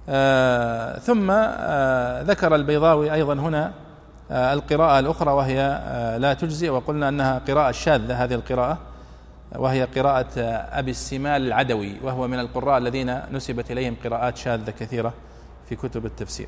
آه، 0.09 0.99
ثم 0.99 1.31
آه، 1.31 2.21
ذكر 2.21 2.55
البيضاوي 2.55 3.13
أيضا 3.13 3.33
هنا 3.33 3.73
القراءة 4.31 4.99
الأخرى 4.99 5.31
وهي 5.31 5.57
لا 6.19 6.33
تجزي 6.33 6.69
وقلنا 6.69 7.09
أنها 7.09 7.39
قراءة 7.39 7.71
شاذة 7.71 8.23
هذه 8.23 8.33
القراءة 8.33 8.77
وهي 9.55 9.83
قراءة 9.83 10.39
أبي 10.79 10.91
السمال 10.91 11.47
العدوي 11.47 11.95
وهو 12.03 12.27
من 12.27 12.39
القراء 12.39 12.77
الذين 12.77 13.19
نسبت 13.31 13.71
إليهم 13.71 13.95
قراءات 14.03 14.37
شاذة 14.37 14.71
كثيرة 14.71 15.13
في 15.69 15.75
كتب 15.75 16.05
التفسير. 16.05 16.47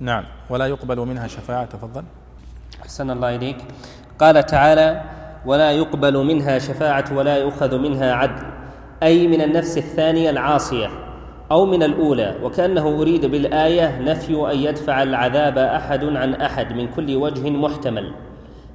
نعم 0.00 0.24
ولا 0.50 0.66
يقبل 0.66 0.98
منها 0.98 1.26
شفاعة 1.26 1.64
تفضل. 1.64 2.04
أحسن 2.82 3.10
الله 3.10 3.36
إليك. 3.36 3.56
قال 4.18 4.46
تعالى 4.46 5.02
ولا 5.46 5.70
يقبل 5.70 6.16
منها 6.16 6.58
شفاعة 6.58 7.04
ولا 7.16 7.36
يؤخذ 7.36 7.78
منها 7.78 8.12
عدل. 8.12 8.42
أي 9.02 9.26
من 9.26 9.40
النفس 9.42 9.78
الثانية 9.78 10.30
العاصية 10.30 10.88
أو 11.50 11.66
من 11.66 11.82
الأولى. 11.82 12.34
وكأنه 12.42 12.88
أريد 13.00 13.26
بالآية 13.26 14.00
نفي 14.00 14.52
أن 14.52 14.58
يدفع 14.58 15.02
العذاب 15.02 15.58
أحد 15.58 16.04
عن 16.04 16.34
أحد 16.34 16.72
من 16.72 16.88
كل 16.96 17.16
وجه 17.16 17.50
محتمل. 17.50 18.12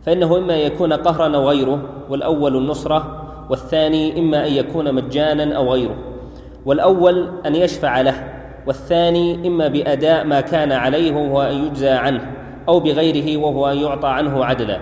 فإنه 0.05 0.37
إما 0.37 0.53
أن 0.53 0.59
يكون 0.59 0.93
قهرا 0.93 1.35
أو 1.35 1.49
غيره 1.49 1.81
والأول 2.09 2.57
النصرة 2.57 3.23
والثاني 3.49 4.19
إما 4.19 4.47
أن 4.47 4.53
يكون 4.53 4.93
مجانا 4.95 5.57
أو 5.57 5.73
غيره. 5.73 5.95
والأول 6.65 7.31
أن 7.45 7.55
يشفع 7.55 8.01
له 8.01 8.23
والثاني 8.67 9.47
إما 9.47 9.67
بأداء 9.67 10.25
ما 10.25 10.41
كان 10.41 10.71
عليه 10.71 11.15
وهو 11.15 11.41
أن 11.41 11.65
يجزى 11.65 11.89
عنه. 11.89 12.46
أو 12.67 12.79
بغيره 12.79 13.37
وهو 13.37 13.71
أن 13.71 13.77
يعطى 13.77 14.07
عنه 14.07 14.45
عدلا. 14.45 14.79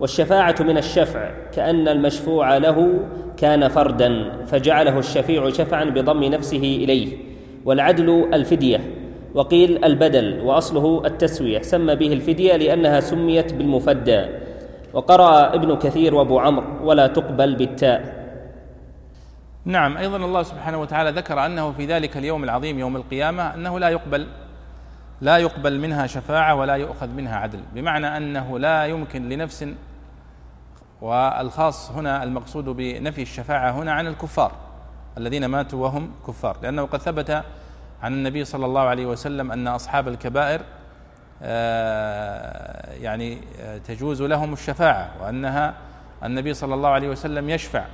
والشفاعة 0.00 0.56
من 0.60 0.78
الشفع 0.78 1.30
كأن 1.52 1.88
المشفوع 1.88 2.56
له 2.56 3.00
كان 3.36 3.68
فردا 3.68 4.32
فجعله 4.46 4.98
الشفيع 4.98 5.50
شفعا 5.50 5.84
بضم 5.84 6.24
نفسه 6.24 6.58
إليه. 6.58 7.16
والعدل 7.64 8.28
الفدية 8.34 8.80
وقيل 9.34 9.84
البدل 9.84 10.40
وأصله 10.40 11.02
التسوية 11.06 11.62
سمى 11.62 11.94
به 11.94 12.12
الفدية 12.12 12.56
لأنها 12.56 13.00
سميت 13.00 13.54
بالمفدى. 13.54 14.24
وقرأ 14.92 15.54
ابن 15.54 15.76
كثير 15.76 16.14
وأبو 16.14 16.38
عمرو 16.38 16.64
ولا 16.82 17.06
تقبل 17.06 17.54
بالتاء 17.54 18.24
نعم 19.64 19.96
أيضا 19.96 20.16
الله 20.16 20.42
سبحانه 20.42 20.80
وتعالى 20.80 21.10
ذكر 21.10 21.46
أنه 21.46 21.72
في 21.72 21.86
ذلك 21.86 22.16
اليوم 22.16 22.44
العظيم 22.44 22.78
يوم 22.78 22.96
القيامة 22.96 23.54
أنه 23.54 23.78
لا 23.78 23.88
يقبل. 23.88 24.26
لا 25.20 25.38
يقبل 25.38 25.80
منها 25.80 26.06
شفاعة 26.06 26.54
ولا 26.54 26.74
يؤخذ 26.74 27.08
منها 27.08 27.36
عدل. 27.36 27.60
بمعنى 27.74 28.16
أنه 28.16 28.58
لا 28.58 28.86
يمكن 28.86 29.28
لنفس 29.28 29.68
والخاص 31.00 31.90
هنا 31.90 32.22
المقصود 32.22 32.64
بنفي 32.64 33.22
الشفاعة 33.22 33.70
هنا 33.70 33.92
عن 33.92 34.06
الكفار 34.06 34.52
الذين 35.18 35.44
ماتوا 35.46 35.82
وهم 35.82 36.10
كفار. 36.26 36.56
لأنه 36.62 36.82
قد 36.82 36.98
ثبت 36.98 37.30
عن 38.02 38.12
النبي 38.12 38.44
صلى 38.44 38.66
الله 38.66 38.80
عليه 38.80 39.06
وسلم 39.06 39.52
أن 39.52 39.68
أصحاب 39.68 40.08
الكبائر 40.08 40.60
آه، 41.42 42.92
يعني 42.92 43.40
آه، 43.60 43.78
تجوز 43.78 44.22
لهم 44.22 44.52
الشفاعة 44.52 45.10
وأنها 45.22 45.74
النبي 46.24 46.54
صلى 46.54 46.74
الله 46.74 46.88
عليه 46.88 47.08
وسلم 47.08 47.50
يشفع. 47.50 47.84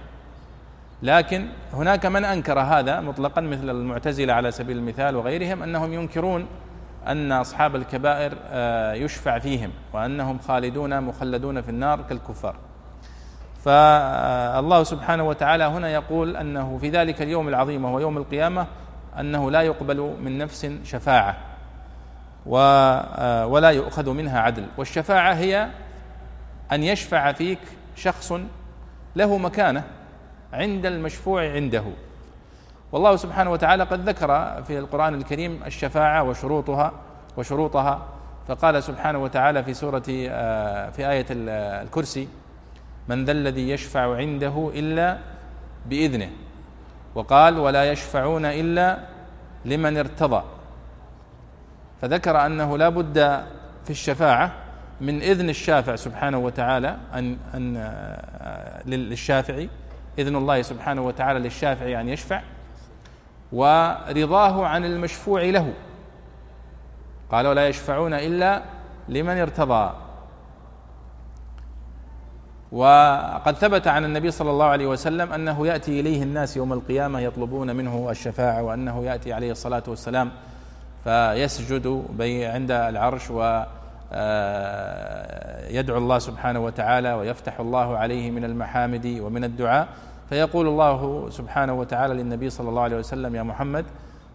لكن 1.03 1.47
هناك 1.73 2.06
من 2.06 2.25
أنكر 2.25 2.61
هذا 2.61 3.00
مطلقا 3.00 3.41
مثل 3.41 3.71
المعتزلة 3.71 4.33
على 4.33 4.50
سبيل 4.50 4.76
المثال 4.76 5.17
وغيرهم 5.17 5.63
أنهم 5.63 5.93
ينكرون 5.93 6.47
أن 7.06 7.32
أصحاب 7.32 7.76
الكبائر 7.76 8.36
آه، 8.50 8.93
يشفع 8.93 9.39
فيهم 9.39 9.71
وأنهم 9.93 10.39
خالدون 10.39 11.00
مخلدون 11.00 11.60
في 11.60 11.69
النار 11.69 12.02
كالكفار. 12.02 12.54
فالله 13.65 14.82
سبحانه 14.82 15.28
وتعالى 15.28 15.65
هنا 15.65 15.89
يقول 15.89 16.36
أنه 16.36 16.78
في 16.78 16.89
ذلك 16.89 17.23
اليوم 17.23 17.49
العظيم 17.49 17.84
وهو 17.84 18.00
يوم 18.00 18.17
القيامة 18.17 18.67
أنه 19.21 19.50
لا 19.50 19.63
يقبل 19.63 20.17
من 20.23 20.39
نفس 20.39 20.73
شفاعة 20.84 21.36
آه، 22.47 23.47
ولا 23.47 23.71
يؤخذ 23.71 24.10
منها 24.10 24.41
عدل. 24.41 24.67
والشفاعة 24.78 25.34
هي 25.34 25.69
أن 26.73 26.82
يشفع 26.82 27.32
فيك 27.32 27.58
شخص 27.97 28.32
له 29.17 29.39
مكانة 29.39 29.84
عند 30.52 30.86
المشفوع 30.86 31.52
عنده. 31.52 31.84
والله 32.93 33.17
سبحانه 33.17 33.50
وتعالى 33.50 33.85
قد 33.85 34.09
ذكر 34.09 34.63
في 34.63 34.79
القرآن 34.79 35.15
الكريم 35.15 35.61
الشفاعة 35.67 36.23
وشروطها 36.23 36.93
وشروطها 37.37 38.07
فقال 38.49 38.83
سبحانه 38.83 39.19
وتعالى 39.19 39.65
في 39.65 39.75
سورة 39.75 40.03
آه، 40.09 40.91
في 40.91 41.11
آية 41.11 41.26
الكرسي 41.31 42.29
من 43.09 43.25
ذا 43.25 43.33
الذي 43.33 43.71
يشفع 43.71 44.17
عنده 44.17 44.71
إلا 44.75 45.19
بإذنه 45.87 46.31
وقال 47.15 47.59
ولا 47.59 47.93
يشفعون 47.93 48.45
إلا 48.45 48.99
لمن 49.65 49.97
ارتضى 49.97 50.43
فذكر 52.03 52.47
أنه 52.47 52.79
لا 52.79 52.89
بد 52.89 53.19
في 53.85 53.91
الشفاعة 53.91 54.53
من 55.00 55.23
إذن 55.23 55.50
الشافع 55.50 55.97
سبحانه 55.97 56.39
وتعالى 56.39 56.97
أن 57.15 57.37
أن 57.55 57.76
آه، 57.76 58.83
للشافعي 58.87 59.69
إذن 60.19 60.37
الله 60.37 60.63
سبحانه 60.63 61.03
وتعالى 61.03 61.39
للشافع 61.39 62.00
أن 62.00 62.09
يشفع. 62.09 62.43
ورضاه 63.52 64.67
عن 64.67 64.84
المشفوع 64.84 65.43
له. 65.43 65.73
قال 67.30 67.47
ولا 67.47 67.69
يشفعون 67.69 68.15
إلا 68.15 68.63
لمن 69.08 69.39
ارتضى. 69.39 69.91
وقد 72.73 73.54
ثبت 73.54 73.86
عن 73.89 74.04
النبي 74.04 74.30
صلى 74.30 74.50
الله 74.50 74.65
عليه 74.65 74.86
وسلم 74.86 75.32
أنه 75.32 75.67
يأتي 75.67 76.00
إليه 76.00 76.23
الناس 76.23 76.56
يوم 76.56 76.73
القيامة 76.73 77.21
يطلبون 77.21 77.76
منه 77.76 78.10
الشفاعة 78.10 78.63
وأنه 78.63 79.04
يأتي 79.04 79.32
عليه 79.32 79.50
الصلاة 79.50 79.82
والسلام 79.89 80.30
فيسجد 81.04 82.04
عند 82.21 82.71
العرش 82.71 83.30
و 83.30 83.63
آه، 84.13 85.69
يدعو 85.69 85.99
الله 85.99 86.19
سبحانه 86.19 86.60
وتعالى 86.60 87.13
ويفتح 87.13 87.60
الله 87.60 87.97
عليه 87.97 88.30
من 88.30 88.45
المحامد 88.45 89.19
ومن 89.21 89.45
الدعاء. 89.45 89.89
فيقول 90.30 90.69
الله 90.69 91.30
سبحانه 91.30 91.73
وتعالى 91.73 92.14
للنبي 92.14 92.50
صلى 92.50 92.69
الله 92.69 92.82
عليه 92.82 92.97
وسلم 92.97 93.34
يا 93.34 93.43
محمد 93.43 93.84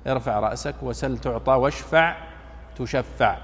ارفع 0.07 0.39
رأسك 0.39 0.75
وسل 0.81 1.17
تعطى 1.17 1.51
واشفع 1.51 2.15
تشفع. 2.77 3.37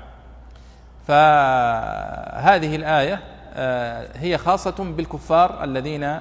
فهذه 1.08 2.76
الآية 2.76 3.20
آه، 3.54 4.08
هي 4.16 4.38
خاصة 4.38 4.94
بالكفار 4.98 5.64
الذين 5.64 6.20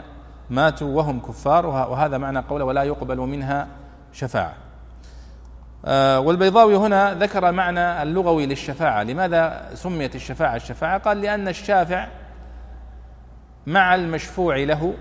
ماتوا 0.51 0.97
وهم 0.97 1.21
كفار 1.21 1.67
وهذا 1.67 2.19
معنى 2.19 2.39
قوله 2.39 2.65
ولا 2.65 2.83
يقبل 2.83 3.17
منها 3.17 3.69
شفاعة. 4.13 4.55
آه، 5.85 6.21
والبيضاوي 6.21 6.77
هنا 6.77 7.15
ذكر 7.15 7.49
المعنى 7.49 8.03
اللغوي 8.03 8.47
للشفاعة. 8.47 9.03
لماذا 9.03 9.71
سميت 9.75 10.15
الشفاعة 10.15 10.57
الشفاعة؟ 10.57 10.99
قال 10.99 11.21
لأن 11.21 11.49
الشافع 11.49 12.07
مع 13.67 13.95
المشفوع 13.95 14.57
له 14.57 14.95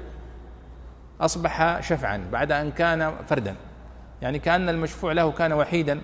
أصبح 1.22 1.82
شفعا 1.82 2.22
بعد 2.32 2.52
أن 2.52 2.72
كان 2.72 3.14
فردا. 3.28 3.56
يعني 4.22 4.40
كأن 4.40 4.70
المشفوع 4.70 5.12
له 5.12 5.32
كان 5.32 5.54
وحيدا. 5.54 6.02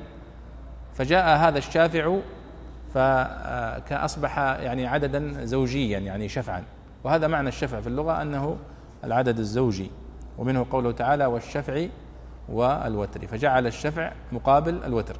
فجاء 0.94 1.38
هذا 1.38 1.58
الشافع 1.58 2.18
فأصبح 2.94 4.38
يعني 4.38 4.88
عددا 4.88 5.46
زوجيا 5.46 6.00
يعني 6.00 6.30
شفعا. 6.30 6.64
وهذا 7.04 7.28
معنى 7.28 7.50
الشفع 7.50 7.82
في 7.82 7.88
اللغة 7.88 8.22
أنه 8.22 8.58
العدد 9.04 9.40
الزوجي. 9.40 9.92
ومنه 10.38 10.66
قوله 10.72 10.92
تعالى 10.92 11.26
والشفع 11.26 11.86
والوتر. 12.50 13.28
فجعل 13.28 13.68
الشفع 13.68 14.12
مقابل 14.32 14.84
الوتر. 14.86 15.16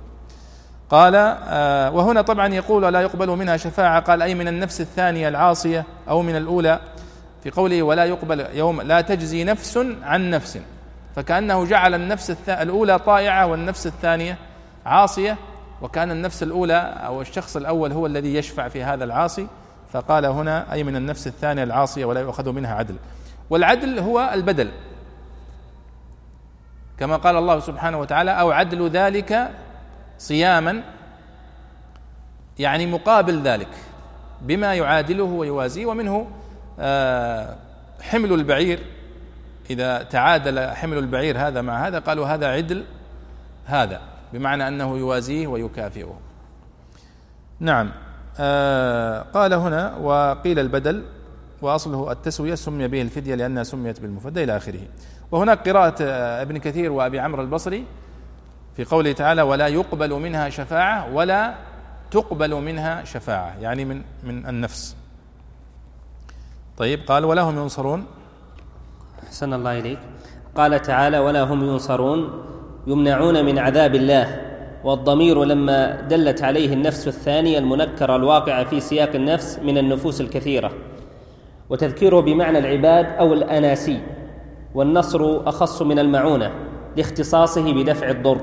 قال 0.90 1.16
آه 1.16 1.92
وهنا 1.92 2.22
طبعا 2.22 2.48
يقول 2.48 2.94
لا 2.94 3.02
يقبل 3.02 3.30
منها 3.30 3.58
شفاعة. 3.58 4.00
قال 4.00 4.22
أي 4.22 4.36
من 4.36 4.48
النفس 4.48 4.82
الثانية 4.82 5.28
العاصية 5.28 5.86
أو 6.10 6.22
من 6.22 6.36
الأولى 6.36 6.80
في 7.46 7.52
قوله 7.52 7.84
ولا 7.84 8.06
يقبل 8.06 8.40
يوم 8.54 8.82
لا 8.82 9.02
تجزي 9.02 9.44
نفس 9.44 9.78
عن 10.04 10.30
نفس. 10.30 10.60
فكأنه 11.16 11.66
جعل 11.66 11.94
النفس 11.94 12.38
الأولى 12.50 13.00
طائعة 13.00 13.46
والنفس 13.46 13.88
الثانية 13.88 14.38
عاصية. 14.86 15.38
وكأن 15.82 16.12
النفس 16.12 16.44
الأولى 16.44 16.78
أو 17.06 17.22
الشخص 17.22 17.56
الأول 17.56 17.92
هو 17.92 18.06
الذي 18.06 18.36
يشفع 18.36 18.68
في 18.68 18.84
هذا 18.84 19.04
العاصي. 19.04 19.48
فقال 19.94 20.26
هنا 20.26 20.74
أي 20.74 20.84
من 20.84 20.96
النفس 20.96 21.28
الثانية 21.28 21.64
العاصية 21.64 22.06
ولا 22.06 22.22
يؤخذ 22.22 22.52
منها 22.52 22.76
عدل. 22.76 22.96
والعدل 23.50 24.00
هو 24.00 24.30
البدل. 24.34 24.72
كما 27.00 27.16
قال 27.16 27.36
الله 27.36 27.60
سبحانه 27.60 28.00
وتعالى 28.00 28.32
أو 28.32 28.52
عدل 28.52 28.90
ذلك 28.90 29.52
صياما 30.18 30.82
يعني 32.60 32.86
مقابل 32.86 33.42
ذلك 33.42 33.70
بما 34.42 34.76
يعادله 34.76 35.24
ويوازيه. 35.24 35.86
ومنه 35.86 36.28
حمل 38.02 38.34
البعير. 38.34 38.80
إذا 39.70 40.04
تعادل 40.04 40.70
حمل 40.70 40.98
البعير 40.98 41.38
هذا 41.38 41.62
مع 41.62 41.88
هذا 41.88 42.00
قالوا 42.00 42.28
هذا 42.28 42.48
عدل 42.48 42.84
هذا 43.66 44.02
بمعنى 44.34 44.68
أنه 44.68 44.98
يوازيه 44.98 45.48
ويكافئه. 45.48 46.20
نعم. 47.60 47.92
آه 48.40 49.22
قال 49.22 49.54
هنا 49.54 49.96
وقيل 49.96 50.60
البدل 50.60 51.04
وأصله 51.62 52.12
التسوية 52.12 52.56
سمي 52.56 52.88
به 52.88 53.02
الفدية 53.02 53.36
لأنها 53.36 53.64
سميت 53.64 54.00
بالمفدى 54.00 54.44
إلى 54.44 54.58
آخره. 54.58 54.80
وهناك 55.32 55.70
قراءة 55.70 55.96
آه، 56.02 56.42
ابن 56.42 56.58
كثير 56.58 56.92
وأبي 56.92 57.20
عمرو 57.20 57.42
البصري 57.42 57.86
في 58.76 58.86
قوله 58.86 59.12
تعالى 59.12 59.42
ولا 59.42 59.68
يقبل 59.68 60.14
منها 60.14 60.50
شفاعة 60.50 61.14
ولا 61.14 61.56
تقبل 62.12 62.56
منها 62.56 63.04
شفاعة. 63.04 63.56
يعني 63.60 63.86
من 63.86 64.02
من 64.24 64.46
النفس. 64.48 64.96
طيب 66.78 67.00
قال 67.08 67.26
ولا 67.26 67.42
هم 67.42 67.58
ينصرون؟ 67.58 68.06
أحسن 69.24 69.54
الله 69.54 69.80
إليك. 69.80 70.00
قال 70.56 70.82
تعالى 70.82 71.20
ولا 71.20 71.44
هم 71.44 71.64
ينصرون 71.64 72.44
يمنعون 72.88 73.46
من 73.46 73.60
عذاب 73.60 73.96
الله 73.96 74.42
والضمير 74.84 75.44
لما 75.44 76.02
دلت 76.02 76.44
عليه 76.44 76.74
النفس 76.74 77.08
الثانية 77.08 77.58
المنكرة 77.58 78.16
الواقعة 78.16 78.64
في 78.64 78.80
سياق 78.80 79.16
النفس 79.16 79.60
من 79.60 79.78
النفوس 79.78 80.22
الكثيرة. 80.22 80.72
وتذكيره 81.70 82.20
بمعنى 82.20 82.58
العباد 82.58 83.06
أو 83.06 83.34
الأناسي 83.34 84.02
والنصر 84.74 85.50
أخص 85.50 85.82
من 85.82 86.00
المعونة 86.00 86.52
لاختصاصه 86.98 87.74
بدفع 87.74 88.10
الضر. 88.10 88.42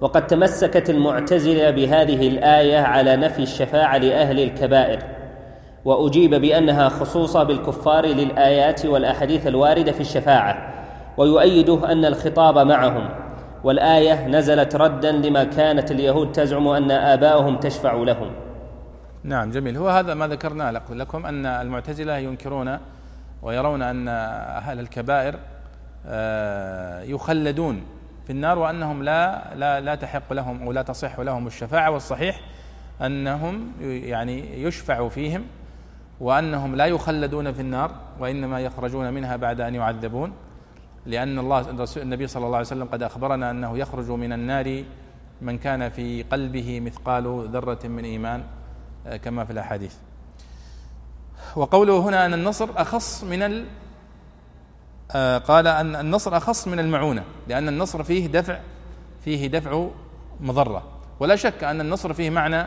وقد 0.00 0.26
تمسكت 0.26 0.90
المعتزلة 0.90 1.70
بهذه 1.70 2.28
الآية 2.28 2.78
على 2.78 3.16
نفي 3.16 3.42
الشفاعة 3.42 3.98
لأهل 3.98 4.40
الكبائر. 4.40 5.19
وأجيب 5.84 6.34
بأنها 6.34 6.88
خصوصة 6.88 7.42
بالكفار 7.42 8.06
للآيات 8.06 8.86
والأحاديث 8.86 9.46
الواردة 9.46 9.92
في 9.92 10.00
الشفاعة 10.00 10.74
ويؤيده 11.16 11.92
أن 11.92 12.04
الخطاب 12.04 12.58
معهم 12.58 13.08
والآية 13.64 14.28
نزلت 14.28 14.76
ردا 14.76 15.12
لما 15.12 15.44
كانت 15.44 15.90
اليهود 15.90 16.32
تزعم 16.32 16.68
أن 16.68 16.90
آباءهم 16.90 17.56
تشفع 17.56 17.92
لهم. 17.92 18.30
نعم 19.24 19.50
جميل. 19.50 19.76
هو 19.76 19.88
هذا 19.88 20.14
ما 20.14 20.28
ذكرنا 20.28 20.82
لكم 20.90 21.26
أن 21.26 21.46
المعتزلة 21.46 22.16
ينكرون 22.16 22.78
ويرون 23.42 23.82
أن 23.82 24.08
أهل 24.08 24.80
الكبائر 24.80 25.34
آه، 26.06 27.02
يخلدون 27.02 27.82
في 28.26 28.32
النار 28.32 28.58
وأنهم 28.58 29.02
لا 29.02 29.54
لا 29.54 29.80
لا 29.80 29.94
تحق 29.94 30.32
لهم 30.32 30.62
أو 30.62 30.72
لا 30.72 30.82
تصح 30.82 31.20
لهم 31.20 31.46
الشفاعة 31.46 31.90
والصحيح 31.90 32.40
أنهم 33.02 33.72
يعني 33.80 34.62
يشفع 34.62 35.08
فيهم 35.08 35.44
وأنهم 36.20 36.76
لا 36.76 36.86
يخلدون 36.86 37.52
في 37.52 37.60
النار 37.60 37.90
وإنما 38.18 38.60
يخرجون 38.60 39.12
منها 39.12 39.36
بعد 39.36 39.60
أن 39.60 39.74
يعذبون 39.74 40.32
لأن 41.06 41.38
الله 41.38 41.70
النبي 41.96 42.26
صلى 42.26 42.46
الله 42.46 42.56
عليه 42.56 42.66
وسلم 42.66 42.88
قد 42.92 43.02
أخبرنا 43.02 43.50
أنه 43.50 43.78
يخرج 43.78 44.10
من 44.10 44.32
النار 44.32 44.84
من 45.42 45.58
كان 45.58 45.88
في 45.88 46.22
قلبه 46.22 46.80
مثقال 46.80 47.48
ذرة 47.52 47.86
من 47.86 48.04
إيمان 48.04 48.44
آه، 49.06 49.16
كما 49.16 49.44
في 49.44 49.52
الأحاديث. 49.52 49.94
وقوله 51.56 51.98
هنا 51.98 52.26
أن 52.26 52.34
النصر 52.34 52.68
أخص 52.76 53.24
من 53.24 53.42
ال 53.42 53.64
آه، 55.10 55.38
قال 55.38 55.66
أن 55.66 55.96
النصر 55.96 56.36
أخص 56.36 56.68
من 56.68 56.80
المعونة 56.80 57.24
لأن 57.48 57.68
النصر 57.68 58.02
فيه 58.02 58.26
دفع 58.26 58.58
فيه 59.24 59.46
دفع 59.46 59.88
مضرة. 60.40 60.82
ولا 61.20 61.36
شك 61.36 61.64
أن 61.64 61.80
النصر 61.80 62.12
فيه 62.12 62.30
معنى 62.30 62.66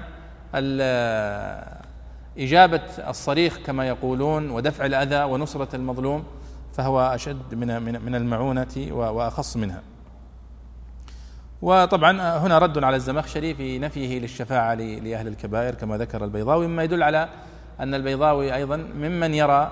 إجابة 2.37 2.81
الصريخ 3.07 3.57
كما 3.57 3.87
يقولون 3.87 4.49
ودفع 4.49 4.85
الأذى 4.85 5.23
ونصرة 5.23 5.75
المظلوم 5.75 6.23
فهو 6.73 7.01
أشد 7.01 7.55
من 7.55 8.01
من 8.05 8.15
المعونة 8.15 8.87
وأخص 8.91 9.57
منها. 9.57 9.81
وطبعا 11.61 12.37
هنا 12.37 12.57
رد 12.59 12.83
على 12.83 12.95
الزمخشري 12.95 13.53
في 13.55 13.79
نفيه 13.79 14.19
للشفاعة 14.19 14.73
لأهل 14.73 15.27
الكبائر 15.27 15.75
كما 15.75 15.97
ذكر 15.97 16.23
البيضاوي 16.23 16.67
مما 16.67 16.83
يدل 16.83 17.03
على 17.03 17.29
أن 17.79 17.93
البيضاوي 17.93 18.55
أيضا 18.55 18.77
ممن 18.77 19.33
يرى 19.33 19.71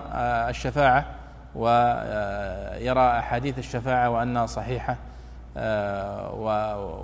الشفاعة 0.49 1.05
ويرى 1.55 3.19
أحاديث 3.19 3.59
الشفاعة 3.59 4.09
وأنها 4.09 4.45
صحيحة 4.45 4.97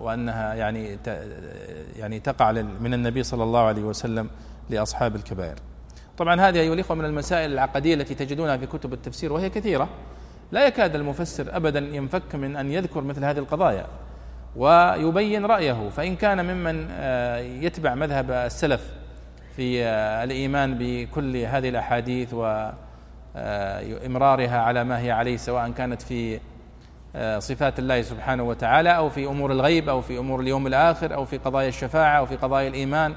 وأنها 0.04 0.54
يعني 0.54 0.98
يعني 1.96 2.20
تقع 2.20 2.52
من 2.52 2.94
النبي 2.94 3.24
صلى 3.24 3.44
الله 3.44 3.60
عليه 3.60 3.84
وسلم 3.84 4.30
لأصحاب 4.70 5.16
الكبائر. 5.16 5.56
طبعا 6.18 6.42
هذه 6.42 6.60
أيها 6.60 6.74
الإخوة 6.74 6.98
من 6.98 7.06
المسائل 7.06 7.54
العقدية 7.54 7.94
التي 7.94 8.16
تجدونها 8.16 8.58
في 8.58 8.66
كتب 8.66 8.94
التفسير 8.94 9.34
وهي 9.34 9.50
كثيرة. 9.50 9.90
لا 10.52 10.68
يكاد 10.68 10.96
المفسر 10.96 11.56
أبدا 11.56 11.80
ينفك 11.80 12.36
من 12.36 12.56
أن 12.56 12.72
يذكر 12.72 13.02
مثل 13.02 13.26
هذه 13.26 13.38
القضايا 13.38 13.86
ويبين 14.56 15.46
رأيه. 15.46 15.90
فإن 15.90 16.16
كان 16.16 16.46
ممن 16.46 16.88
آه، 16.92 17.38
يتبع 17.38 17.96
مذهب 17.96 18.32
السلف 18.32 18.92
في 19.56 19.84
آه، 19.86 20.24
الإيمان 20.24 20.78
بكل 20.80 21.38
هذه 21.38 21.70
الأحاديث 21.70 22.34
وإمرارها 23.36 24.60
على 24.60 24.84
ما 24.84 25.00
هي 25.00 25.12
عليه 25.12 25.38
سواء 25.38 25.72
كانت 25.72 26.02
في 26.02 26.40
آه، 27.16 27.40
صفات 27.40 27.80
الله 27.80 28.02
سبحانه 28.02 28.44
وتعالى 28.44 28.98
أو 28.98 29.10
في 29.10 29.26
أمور 29.26 29.52
الغيب 29.52 29.90
أو 29.90 30.02
في 30.02 30.18
أمور 30.18 30.40
اليوم 30.40 30.68
الآخر 30.68 31.14
أو 31.14 31.26
في 31.26 31.38
قضايا 31.38 31.68
الشفاعة 31.68 32.18
أو 32.18 32.26
في 32.26 32.36
قضايا 32.36 32.68
الإيمان 32.68 33.12
آه، 33.12 33.16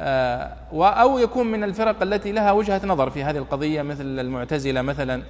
أو 0.00 1.18
يكون 1.18 1.46
من 1.46 1.64
الفرق 1.64 2.02
التي 2.02 2.32
لها 2.32 2.52
وجهة 2.52 2.80
نظر 2.84 3.10
في 3.10 3.24
هذه 3.24 3.38
القضية 3.38 3.82
مثل 3.82 4.04
المعتزلة 4.04 4.82
مثلا 4.82 5.22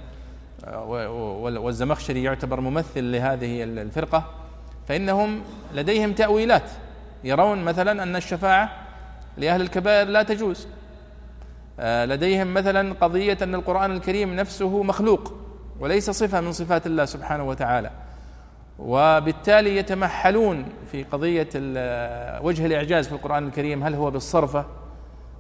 آه، 0.65 0.85
والزمخشري 1.39 2.23
يعتبر 2.23 2.61
ممثل 2.61 3.13
لهذه 3.13 3.63
الفرقة 3.63 4.25
فإنهم 4.89 5.41
لديهم 5.75 6.13
تأويلات 6.13 6.71
يرون 7.25 7.65
مثلا 7.65 8.03
أن 8.03 8.17
الشفاعة 8.17 8.73
لأهل 9.37 9.61
الكبائر 9.61 10.09
لا 10.09 10.23
تجوز. 10.23 10.67
آه، 11.81 12.05
لديهم 12.05 12.55
مثلا 12.55 12.95
قضية 13.01 13.39
أن 13.43 13.55
القرآن 13.55 13.93
الكريم 13.93 14.37
نفسه 14.37 14.83
مخلوق 14.83 15.35
وليس 15.81 16.11
صفة 16.11 16.41
من 16.41 16.53
صفات 16.53 16.87
الله 16.87 17.05
سبحانه 17.05 17.49
وتعالى. 17.49 17.91
وبالتالي 18.81 19.77
يتمحلون 19.77 20.65
في 20.93 21.03
قضية 21.03 21.49
وجه 22.43 22.67
الإعجاز 22.67 23.07
في 23.07 23.13
القرآن 23.13 23.47
الكريم 23.47 23.83
هل 23.85 23.95
هو 23.95 24.11
بالصرفة؟ 24.11 24.65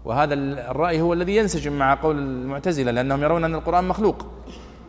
وهذا 0.04 0.34
الرأي 0.34 1.00
هو 1.00 1.12
الذي 1.12 1.36
ينسجم 1.36 1.72
مع 1.72 1.94
قول 1.94 2.18
المعتزلة 2.18 2.90
لأنهم 2.90 3.22
يرون 3.22 3.44
أن 3.44 3.54
القرآن 3.54 3.88
مخلوق 3.88 4.26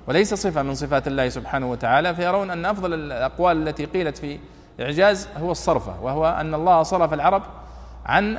وليس 0.07 0.33
صفة 0.33 0.63
من 0.63 0.75
صفات 0.75 1.07
الله 1.07 1.29
سبحانه 1.29 1.71
وتعالى 1.71 2.15
فيرون 2.15 2.49
أن 2.49 2.65
أفضل 2.65 2.93
الأقوال 2.93 3.67
التي 3.67 3.85
قيلت 3.85 4.17
في 4.17 4.39
إعجاز 4.79 5.27
هو 5.37 5.51
الصرفة 5.51 6.01
وهو 6.01 6.25
أن 6.27 6.53
الله 6.53 6.83
صرف 6.83 7.13
العرب 7.13 7.43
عن 8.05 8.37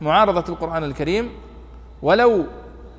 معارضة 0.00 0.44
القرآن 0.48 0.84
الكريم 0.84 1.30
ولو 2.02 2.44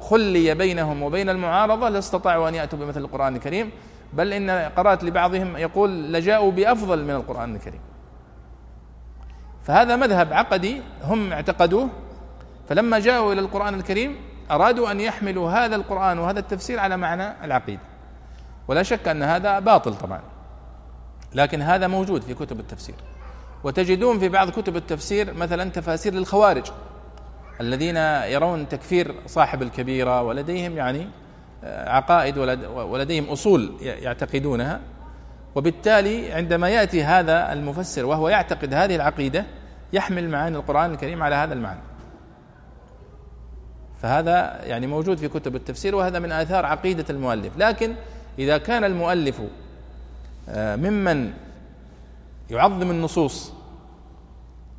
خلي 0.01 0.55
بينهم 0.55 1.03
وبين 1.03 1.29
المعارضة 1.29 1.89
لاستطاعوا 1.89 2.49
أن 2.49 2.55
يأتوا 2.55 2.79
بمثل 2.79 3.01
القرآن 3.01 3.35
الكريم. 3.35 3.71
بل 4.13 4.33
إن 4.33 4.49
قرأت 4.49 5.03
لبعضهم 5.03 5.57
يقول 5.57 6.13
لجاءوا 6.13 6.51
بأفضل 6.51 7.03
من 7.03 7.11
القرآن 7.11 7.55
الكريم. 7.55 7.81
فهذا 9.63 9.95
مذهب 9.95 10.33
عقدي 10.33 10.81
هم 11.03 11.33
اعتقدوه 11.33 11.89
فلما 12.69 12.99
جاءوا 12.99 13.33
إلى 13.33 13.41
القرآن 13.41 13.73
الكريم 13.73 14.15
أرادوا 14.51 14.91
أن 14.91 14.99
يحملوا 14.99 15.51
هذا 15.51 15.75
القرآن 15.75 16.19
وهذا 16.19 16.39
التفسير 16.39 16.79
على 16.79 16.97
معنى 16.97 17.45
العقيدة. 17.45 17.81
ولا 18.67 18.83
شك 18.83 19.07
أن 19.07 19.23
هذا 19.23 19.59
باطل 19.59 19.95
طبعا 19.95 20.21
لكن 21.35 21.61
هذا 21.61 21.87
موجود 21.87 22.21
في 22.21 22.33
كتب 22.33 22.59
التفسير. 22.59 22.95
وتجدون 23.63 24.19
في 24.19 24.29
بعض 24.29 24.49
كتب 24.49 24.75
التفسير 24.75 25.33
مثلا 25.33 25.69
تفاسير 25.69 26.13
للخوارج 26.13 26.71
الذين 27.61 27.97
يرون 28.33 28.69
تكفير 28.69 29.15
صاحب 29.25 29.61
الكبيرة 29.61 30.21
ولديهم 30.21 30.77
يعني 30.77 31.09
عقائد 31.63 32.37
ولديهم 32.67 33.25
أصول 33.25 33.73
يعتقدونها 33.81 34.79
وبالتالي 35.55 36.31
عندما 36.31 36.69
يأتي 36.69 37.03
هذا 37.03 37.53
المفسر 37.53 38.05
وهو 38.05 38.29
يعتقد 38.29 38.73
هذه 38.73 38.95
العقيدة 38.95 39.45
يحمل 39.93 40.29
معاني 40.29 40.57
القرآن 40.57 40.91
الكريم 40.91 41.23
على 41.23 41.35
هذا 41.35 41.53
المعنى. 41.53 41.79
فهذا 44.01 44.65
يعني 44.65 44.87
موجود 44.87 45.17
في 45.17 45.27
كتب 45.27 45.55
التفسير 45.55 45.95
وهذا 45.95 46.19
من 46.19 46.31
آثار 46.31 46.65
عقيدة 46.65 47.05
المؤلف. 47.09 47.57
لكن 47.57 47.95
إذا 48.39 48.57
كان 48.57 48.83
المؤلف 48.83 49.41
آه، 50.49 50.75
ممن 50.75 51.33
يعظم 52.49 52.91
النصوص 52.91 53.53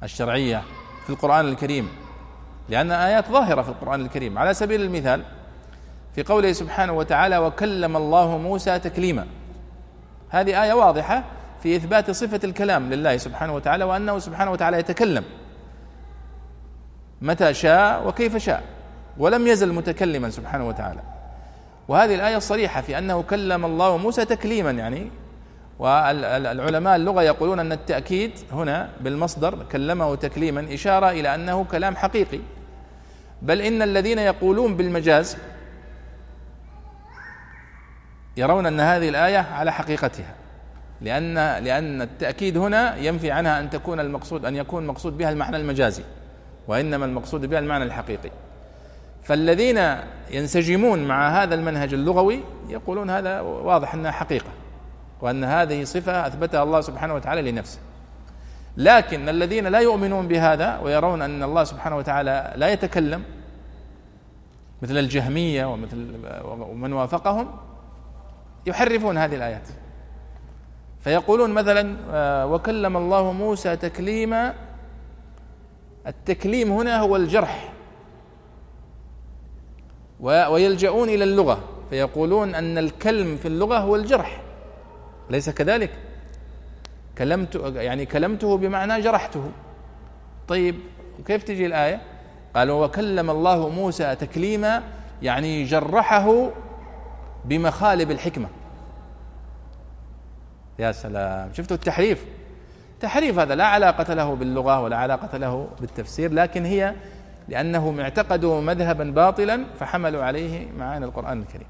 الشرعية 0.02 0.62
في 1.04 1.10
القرآن 1.10 1.48
الكريم 1.48 1.88
لأن 2.68 2.90
آيات 2.90 3.28
ظاهرة 3.28 3.62
في 3.62 3.68
القرآن 3.68 4.00
الكريم. 4.00 4.38
على 4.38 4.54
سبيل 4.54 4.80
المثال 4.82 5.24
في 6.14 6.22
قوله 6.22 6.52
سبحانه 6.52 6.92
وتعالى 6.92 7.38
وكلم 7.38 7.96
الله 7.96 8.38
موسى 8.38 8.78
تكليما. 8.78 9.26
هذه 10.30 10.62
آية 10.62 10.72
واضحة 10.72 11.24
في 11.62 11.76
إثبات 11.76 12.10
صفة 12.10 12.40
الكلام 12.44 12.90
لله 12.90 13.16
سبحانه 13.16 13.54
وتعالى 13.54 13.84
وأنه 13.84 14.18
سبحانه 14.18 14.50
وتعالى 14.50 14.78
يتكلم. 14.78 15.24
متى 17.22 17.54
شاء 17.54 18.08
وكيف 18.08 18.36
شاء. 18.36 18.62
ولم 19.18 19.46
يزل 19.46 19.72
متكلما 19.72 20.30
سبحانه 20.30 20.68
وتعالى. 20.68 21.00
وهذه 21.88 22.14
الآية 22.14 22.38
صريحة 22.38 22.80
في 22.80 22.98
أنه 22.98 23.22
كلم 23.22 23.64
الله 23.64 23.96
موسى 23.96 24.24
تكليما 24.24 24.70
يعني. 24.70 25.10
والعلماء 25.78 26.96
اللغة 26.96 27.22
يقولون 27.22 27.60
أن 27.60 27.72
التأكيد 27.72 28.32
هنا 28.52 28.88
بالمصدر 29.00 29.64
كلمه 29.72 30.14
تكليما 30.14 30.74
إشارة 30.74 31.10
إلى 31.10 31.34
أنه 31.34 31.64
كلام 31.64 31.96
حقيقي. 31.96 32.40
بل 33.42 33.60
إن 33.60 33.82
الذين 33.82 34.18
يقولون 34.18 34.76
بالمجاز 34.76 35.36
يرون 38.40 38.66
أن 38.66 38.80
هذه 38.80 39.08
الآية 39.08 39.38
على 39.38 39.72
حقيقتها. 39.72 40.34
لأن 41.00 41.34
لأن 41.64 42.02
التأكيد 42.02 42.56
هنا 42.56 42.96
ينفي 42.96 43.30
عنها 43.30 43.60
أن 43.60 43.70
تكون 43.70 44.00
المقصود 44.00 44.44
أن 44.44 44.56
يكون 44.56 44.86
مقصود 44.86 45.18
بها 45.18 45.30
المعنى 45.30 45.56
المجازي 45.56 46.02
وإنما 46.68 47.04
المقصود 47.04 47.46
بها 47.46 47.58
المعنى 47.58 47.84
الحقيقي. 47.84 48.30
فالذين 49.22 49.96
ينسجمون 50.30 51.08
مع 51.08 51.42
هذا 51.42 51.54
المنهج 51.54 51.94
اللغوي 51.94 52.40
يقولون 52.68 53.10
هذا 53.10 53.40
واضح 53.40 53.94
أنها 53.94 54.10
حقيقة 54.10 54.50
وأن 55.20 55.44
هذه 55.44 55.84
صفة 55.84 56.26
أثبتها 56.26 56.62
الله 56.62 56.80
سبحانه 56.80 57.14
وتعالى 57.14 57.50
لنفسه. 57.50 57.78
لكن 58.76 59.28
الذين 59.28 59.66
لا 59.66 59.78
يؤمنون 59.78 60.28
بهذا 60.28 60.78
ويرون 60.78 61.22
أن 61.22 61.42
الله 61.42 61.64
سبحانه 61.64 61.96
وتعالى 61.96 62.52
لا 62.56 62.68
يتكلم 62.68 63.22
مثل 64.82 64.98
الجهمية 64.98 65.64
ومثل 65.64 66.14
ومن 66.44 66.92
وافقهم 66.92 67.48
يحرفون 68.66 69.18
هذه 69.18 69.34
الآيات. 69.34 69.68
فيقولون 71.00 71.50
مثلا 71.50 71.96
آه، 72.10 72.46
وكلم 72.46 72.96
الله 72.96 73.32
موسى 73.32 73.76
تكليما. 73.76 74.54
التكليم 76.06 76.72
هنا 76.72 77.00
هو 77.00 77.16
الجرح. 77.16 77.72
ويلجؤون 80.20 81.08
إلى 81.08 81.24
اللغة. 81.24 81.58
فيقولون 81.90 82.54
أن 82.54 82.78
الكلم 82.78 83.36
في 83.36 83.48
اللغة 83.48 83.78
هو 83.78 83.96
الجرح. 83.96 84.42
ليس 85.30 85.50
كذلك؟ 85.50 85.90
كلمت 87.18 87.54
يعني 87.74 88.06
كلمته 88.06 88.56
بمعنى 88.56 89.00
جرحته. 89.00 89.50
طيب 90.48 90.74
كيف 91.26 91.42
تجي 91.42 91.66
الآية؟ 91.66 92.00
قالوا 92.54 92.86
وكلم 92.86 93.30
الله 93.30 93.68
موسى 93.68 94.14
تكليما 94.14 94.82
يعني 95.22 95.64
جرحه 95.64 96.50
بمخالب 97.44 98.10
الحكمة. 98.10 98.48
يا 100.78 100.92
سلام. 100.92 101.52
شفتوا 101.52 101.76
التحريف؟ 101.76 102.24
تحريف 103.00 103.38
هذا 103.38 103.54
لا 103.54 103.66
علاقة 103.66 104.14
له 104.14 104.34
باللغة 104.34 104.80
ولا 104.80 104.96
علاقة 104.96 105.38
له 105.38 105.68
بالتفسير 105.80 106.32
لكن 106.32 106.64
هي 106.64 106.94
لأنهم 107.48 108.00
اعتقدوا 108.00 108.60
مذهبا 108.60 109.04
باطلا 109.04 109.64
فحملوا 109.80 110.24
عليه 110.24 110.72
معاني 110.72 111.04
القرآن 111.04 111.40
الكريم. 111.42 111.66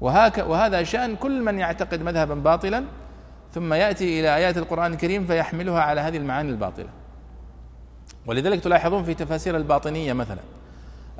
وهك 0.00 0.38
وهذا 0.38 0.82
شأن 0.82 1.16
كل 1.16 1.42
من 1.42 1.58
يعتقد 1.58 2.02
مذهبا 2.02 2.34
باطلا 2.34 2.84
ثم 3.54 3.74
يأتي 3.74 4.20
إلى 4.20 4.36
آيات 4.36 4.58
القرآن 4.58 4.92
الكريم 4.92 5.26
فيحملها 5.26 5.80
على 5.80 6.00
هذه 6.00 6.16
المعاني 6.16 6.50
الباطلة. 6.50 6.88
ولذلك 8.26 8.60
تلاحظون 8.60 9.04
في 9.04 9.14
تفاسير 9.14 9.56
الباطنية 9.56 10.12
مثلا 10.12 10.40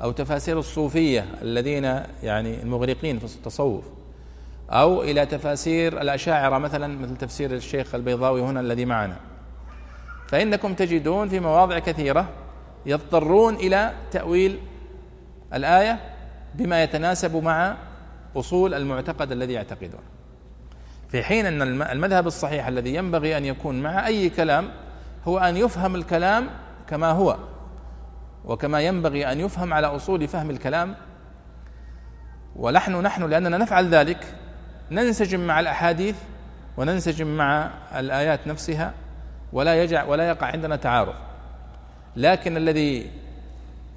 أو 0.01 0.11
تفاسير 0.11 0.59
الصوفية 0.59 1.25
الذين 1.41 1.83
يعني 2.23 2.63
المغرقين 2.63 3.19
في 3.19 3.25
التصوف 3.25 3.83
أو 4.69 5.03
إلى 5.03 5.25
تفاسير 5.25 6.01
الأشاعرة 6.01 6.57
مثلا 6.57 6.99
مثل 6.99 7.17
تفسير 7.17 7.53
الشيخ 7.53 7.95
البيضاوي 7.95 8.41
هنا 8.41 8.59
الذي 8.59 8.85
معنا. 8.85 9.17
فإنكم 10.27 10.73
تجدون 10.73 11.29
في 11.29 11.39
مواضع 11.39 11.79
كثيرة 11.79 12.29
يضطرون 12.85 13.55
إلى 13.55 13.93
تأويل 14.11 14.59
الآية 15.53 15.99
بما 16.55 16.83
يتناسب 16.83 17.43
مع 17.43 17.77
أصول 18.35 18.73
المعتقد 18.73 19.31
الذي 19.31 19.53
يعتقدون. 19.53 20.01
في 21.09 21.23
حين 21.23 21.45
أن 21.45 21.81
المذهب 21.81 22.27
الصحيح 22.27 22.67
الذي 22.67 22.95
ينبغي 22.95 23.37
أن 23.37 23.45
يكون 23.45 23.81
مع 23.81 24.07
أي 24.07 24.29
كلام 24.29 24.69
هو 25.27 25.37
أن 25.37 25.57
يفهم 25.57 25.95
الكلام 25.95 26.49
كما 26.87 27.11
هو. 27.11 27.37
وكما 28.45 28.81
ينبغي 28.81 29.31
أن 29.31 29.39
يفهم 29.39 29.73
على 29.73 29.87
أصول 29.87 30.27
فهم 30.27 30.49
الكلام. 30.49 30.95
ونحن 32.55 33.01
نحن 33.01 33.29
لأننا 33.29 33.57
نفعل 33.57 33.89
ذلك 33.89 34.35
ننسجم 34.91 35.47
مع 35.47 35.59
الأحاديث 35.59 36.15
وننسجم 36.77 37.37
مع 37.37 37.69
الآيات 37.95 38.47
نفسها 38.47 38.93
ولا 39.53 39.83
يجع 39.83 40.03
ولا 40.03 40.29
يقع 40.29 40.47
عندنا 40.47 40.75
تعارض. 40.75 41.13
لكن 42.15 42.57
الذي 42.57 43.11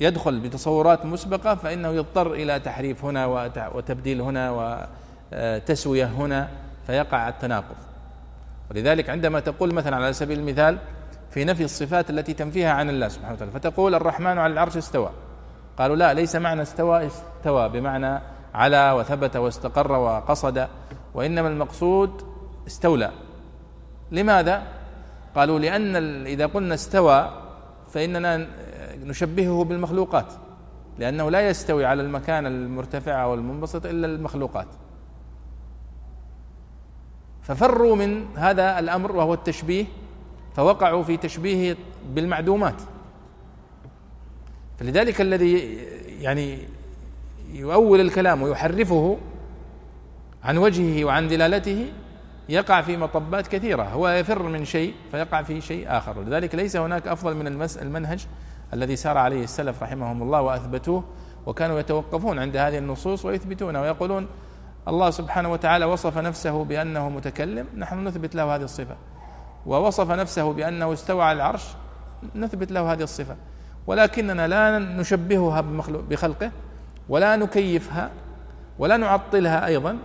يدخل 0.00 0.40
بتصورات 0.40 1.06
مسبقة 1.06 1.54
فإنه 1.54 1.88
يضطر 1.88 2.32
إلى 2.32 2.61
تحريف 2.61 3.04
هنا 3.04 3.26
وتبديل 3.74 4.20
هنا 4.20 4.50
وتسويه 5.32 6.06
هنا 6.06 6.48
فيقع 6.87 7.28
التناقض. 7.28 7.76
ولذلك 8.70 9.11
عندما 9.11 9.40
تقول 9.40 9.74
مثلا 9.74 9.96
على 9.96 10.12
سبيل 10.12 10.38
المثال 10.38 10.78
في 11.37 11.44
نفي 11.44 11.64
الصفات 11.64 12.11
التي 12.11 12.35
تنفيها 12.35 12.72
عن 12.72 12.90
الله 12.90 13.09
سبحانه 13.09 13.35
وتعالى. 13.35 13.53
فتقول 13.53 13.94
الرحمن 13.94 14.38
على 14.38 14.53
العرش 14.53 14.77
استوى. 14.77 15.11
قالوا 15.79 15.96
لا 15.96 16.14
ليس 16.14 16.37
معنى 16.37 16.62
استوى 16.62 17.07
استوى 17.07 17.68
بمعنى 17.68 18.20
علا 18.55 18.92
وثبت 18.92 19.37
واستقر 19.37 19.92
وقصد 19.92 20.68
وإنما 21.14 21.49
المقصود 21.49 22.22
استولى. 22.66 23.11
لماذا؟ 24.12 24.62
قالوا 25.35 25.59
لأن 25.59 25.96
إذا 26.27 26.46
قلنا 26.46 26.75
استوى 26.75 27.31
فإننا 27.88 28.46
نشبهه 29.05 29.64
بالمخلوقات 29.64 30.33
لأنه 30.99 31.31
لا 31.31 31.49
يستوي 31.49 31.85
على 31.85 32.03
المكان 32.03 32.46
المرتفع 32.46 33.22
أو 33.22 33.35
المنبسط 33.35 33.87
إلا 33.87 34.07
المخلوقات. 34.07 34.68
ففروا 37.42 37.96
من 37.96 38.37
هذا 38.37 38.79
الأمر 38.79 39.16
وهو 39.16 39.35
التشبيه 39.35 39.87
فوقعوا 40.56 41.02
في 41.02 41.16
تشبيه 41.16 41.76
بالمعدومات. 42.14 42.82
فلذلك 44.78 45.20
الذي 45.20 45.78
يعني 46.20 46.58
يؤول 47.52 48.00
الكلام 48.00 48.42
ويحرفه 48.42 49.18
عن 50.44 50.58
وجهه 50.58 51.04
وعن 51.04 51.28
دلالته 51.28 51.86
يقع 52.48 52.82
في 52.82 52.96
مطبات 52.96 53.46
كثيرة. 53.46 53.82
هو 53.82 54.08
يفر 54.08 54.42
من 54.42 54.64
شيء 54.64 54.94
فيقع 55.10 55.42
في 55.42 55.60
شيء 55.60 55.84
آخر. 55.88 56.22
لذلك 56.22 56.54
ليس 56.54 56.76
هناك 56.76 57.08
أفضل 57.08 57.34
من 57.34 57.46
المنهج 57.82 58.26
الذي 58.72 58.96
سار 58.96 59.18
عليه 59.18 59.44
السلف 59.44 59.82
رحمهم 59.82 60.22
الله 60.22 60.42
وأثبتوه 60.42 61.04
وكانوا 61.46 61.80
يتوقفون 61.80 62.38
عند 62.38 62.56
هذه 62.56 62.78
النصوص 62.78 63.24
ويثبتونها 63.24 63.80
ويقولون 63.80 64.26
الله 64.88 65.10
سبحانه 65.10 65.52
وتعالى 65.52 65.84
وصف 65.84 66.18
نفسه 66.18 66.64
بأنه 66.64 67.08
متكلم 67.08 67.66
نحن 67.76 68.08
نثبت 68.08 68.34
له 68.34 68.54
هذه 68.54 68.62
الصفة. 68.62 68.96
ووصف 69.66 70.11
نفسه 70.11 70.52
بأنه 70.52 70.92
استوى 70.92 71.22
على 71.22 71.37
العرش 71.37 71.64
نثبت 72.35 72.72
له 72.72 72.92
هذه 72.92 73.02
الصفة. 73.02 73.37
ولكننا 73.87 74.48
لا 74.48 74.79
نشبهها 74.79 75.61
بخلقه 76.11 76.50
ولا 77.09 77.37
نكيفها 77.37 78.11
ولا 78.79 78.96
نعطلها 78.96 79.66
أيضا 79.66 79.98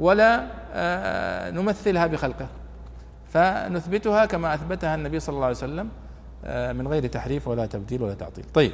ولا 0.00 0.46
آه، 0.72 1.50
نمثلها 1.50 2.06
بخلقه. 2.06 2.46
فنثبتها 3.32 4.26
كما 4.26 4.54
أثبتها 4.54 4.94
النبي 4.94 5.20
صلى 5.20 5.34
الله 5.34 5.46
عليه 5.46 5.56
وسلم 5.56 5.88
آه، 6.44 6.72
من 6.72 6.88
غير 6.88 7.06
تحريف 7.06 7.48
ولا 7.48 7.66
تبديل 7.66 8.02
ولا 8.02 8.14
تعطيل. 8.14 8.44
طيب. 8.54 8.72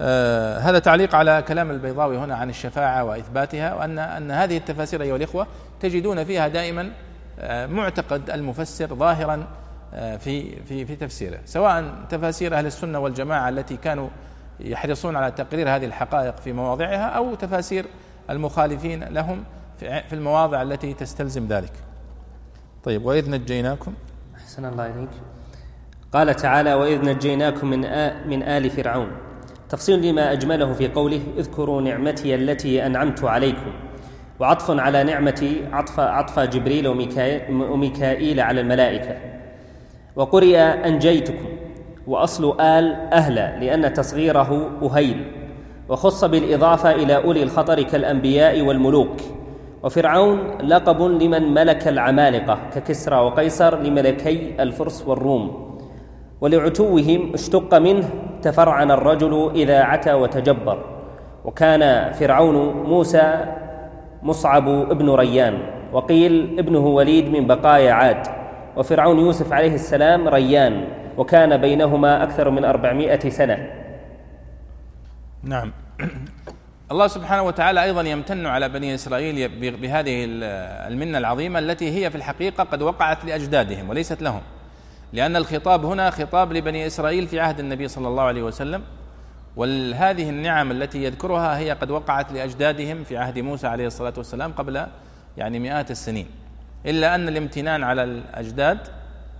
آه 0.00 0.58
هذا 0.58 0.78
تعليق 0.78 1.14
على 1.14 1.44
كلام 1.48 1.70
البيضاوي 1.70 2.18
هنا 2.18 2.34
عن 2.34 2.50
الشفاعة 2.50 3.04
وإثباتها 3.04 3.74
وأن 3.74 3.98
أن 3.98 4.30
هذه 4.30 4.56
التفاسير 4.56 5.02
أيها 5.02 5.16
الإخوة 5.16 5.46
تجدون 5.80 6.24
فيها 6.24 6.48
دائما 6.48 6.82
آه 6.82 7.03
معتقد 7.66 8.30
المفسر 8.30 8.94
ظاهرا 8.94 9.46
آه 9.94 10.16
في 10.16 10.62
في 10.62 10.86
في 10.86 10.96
تفسيره 10.96 11.38
سواء 11.44 11.94
تفاسير 12.10 12.58
أهل 12.58 12.66
السنة 12.66 12.98
والجماعة 12.98 13.48
التي 13.48 13.76
كانوا 13.76 14.08
يحرصون 14.60 15.16
على 15.16 15.30
تقرير 15.30 15.76
هذه 15.76 15.84
الحقائق 15.84 16.36
في 16.36 16.52
مواضعها 16.52 17.04
أو 17.04 17.34
تفاسير 17.34 17.86
المخالفين 18.30 19.04
لهم 19.04 19.44
في 19.78 20.12
المواضع 20.12 20.62
التي 20.62 20.94
تستلزم 20.94 21.46
ذلك. 21.48 21.72
طيب 22.84 23.04
وإذ 23.04 23.30
نجيناكم 23.30 23.94
أحسن 24.36 24.64
الله 24.64 24.86
إليك. 24.86 25.10
قال 26.12 26.36
تعالى 26.36 26.74
وإذ 26.74 27.04
نجيناكم 27.04 27.66
من 27.70 27.80
من 28.28 28.42
آل 28.42 28.70
فرعون 28.70 29.08
تفصيل 29.68 30.02
لما 30.02 30.32
أجمله 30.32 30.72
في 30.72 30.88
قوله 30.88 31.20
اذكروا 31.38 31.82
نعمتي 31.82 32.34
التي 32.34 32.86
أنعمت 32.86 33.24
عليكم 33.24 33.72
وعطف 34.40 34.80
على 34.80 35.04
نعمتي 35.04 35.62
عطف 35.72 36.00
عطف 36.00 36.38
جبريل 36.38 36.88
وميكائيل 37.50 38.40
على 38.40 38.60
الملائكة. 38.60 39.16
وقرئ 40.16 40.58
أنجيتكم 40.58 41.48
وأصل 42.06 42.60
آل 42.60 42.96
أهلا 43.12 43.58
لأن 43.58 43.92
تصغيره 43.92 44.70
أهيل. 44.82 45.24
وخص 45.88 46.24
بالإضافة 46.24 46.90
إلى 46.92 47.16
أولي 47.16 47.42
الخطر 47.42 47.82
كالأنبياء 47.82 48.62
والملوك. 48.62 49.16
وفرعون 49.82 50.58
لقب 50.62 51.02
لمن 51.02 51.54
ملك 51.54 51.88
العمالقة 51.88 52.58
ككسرى 52.74 53.16
وقيصر 53.16 53.78
لملكي 53.78 54.54
الفرس 54.60 55.04
والروم. 55.06 55.74
ولعتوهم 56.40 57.32
اشتق 57.34 57.74
منه 57.74 58.08
تفرعن 58.42 58.90
الرجل 58.90 59.50
إذا 59.54 59.82
عتى 59.82 60.12
وتجبر. 60.12 60.84
وكان 61.44 62.12
فرعون 62.12 62.72
موسى 62.82 63.44
مصعب 64.24 64.68
ابن 64.68 65.10
ريان 65.10 65.58
وقيل 65.92 66.58
ابنه 66.58 66.86
وليد 66.86 67.28
من 67.28 67.46
بقايا 67.46 67.92
عاد 67.92 68.26
وفرعون 68.76 69.18
يوسف 69.18 69.52
عليه 69.52 69.74
السلام 69.74 70.28
ريان 70.28 70.84
وكان 71.16 71.56
بينهما 71.56 72.22
أكثر 72.22 72.50
من 72.50 72.64
أربعمائة 72.64 73.28
سنة. 73.30 73.70
نعم. 75.42 75.72
الله 76.92 77.06
سبحانه 77.06 77.42
وتعالى 77.42 77.82
أيضا 77.82 78.02
يمتن 78.02 78.46
على 78.46 78.68
بني 78.68 78.94
إسرائيل 78.94 79.48
بهذه 79.76 80.24
المنة 80.88 81.18
العظيمة 81.18 81.58
التي 81.58 81.90
هي 81.90 82.10
في 82.10 82.16
الحقيقة 82.16 82.64
قد 82.64 82.82
وقعت 82.82 83.24
لأجدادهم 83.24 83.90
وليست 83.90 84.22
لهم. 84.22 84.40
لأن 85.12 85.36
الخطاب 85.36 85.84
هنا 85.84 86.10
خطاب 86.10 86.52
لبني 86.52 86.86
إسرائيل 86.86 87.26
في 87.26 87.40
عهد 87.40 87.60
النبي 87.60 87.88
صلى 87.88 88.08
الله 88.08 88.22
عليه 88.22 88.42
وسلم. 88.42 88.82
وهذه 89.56 90.28
النعم 90.30 90.70
التي 90.70 91.04
يذكرها 91.04 91.58
هي 91.58 91.72
قد 91.72 91.90
وقعت 91.90 92.32
لأجدادهم 92.32 93.04
في 93.04 93.16
عهد 93.16 93.38
موسى 93.38 93.66
عليه 93.66 93.86
الصلاة 93.86 94.14
والسلام 94.16 94.52
قبل 94.52 94.86
يعني 95.36 95.58
مئات 95.58 95.90
السنين. 95.90 96.26
إلا 96.86 97.14
أن 97.14 97.28
الامتنان 97.28 97.82
على 97.84 98.04
الأجداد 98.04 98.78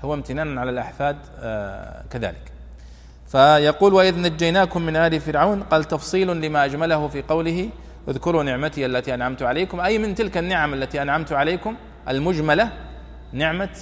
هو 0.05 0.15
امتنان 0.15 0.59
على 0.59 0.71
الأحفاد 0.71 1.17
آه، 1.41 2.05
كذلك. 2.11 2.53
فيقول 3.27 3.95
وإذ 3.95 4.21
نجيناكم 4.21 4.83
من 4.83 4.97
آل 4.97 5.21
فرعون 5.21 5.63
قال 5.63 5.85
تفصيل 5.85 6.41
لما 6.41 6.65
أجمله 6.65 7.09
في 7.09 7.23
قوله 7.23 7.69
اذكروا 8.09 8.43
نعمتي 8.43 8.87
التي 8.87 9.15
أنعمت 9.15 9.43
عليكم 9.43 9.81
أي 9.81 9.99
من 9.99 10.15
تلك 10.15 10.37
النعم 10.39 10.75
التي 10.75 11.03
أنعمت 11.03 11.33
عليكم 11.33 11.77
المجملة 12.09 12.73
نعمة 13.33 13.77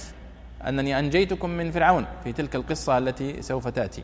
أنني 0.67 0.99
أنجيتكم 0.99 1.49
من 1.49 1.71
فرعون 1.71 2.05
في 2.23 2.33
تلك 2.33 2.55
القصة 2.55 2.97
التي 2.97 3.41
سوف 3.41 3.67
تأتي. 3.67 4.03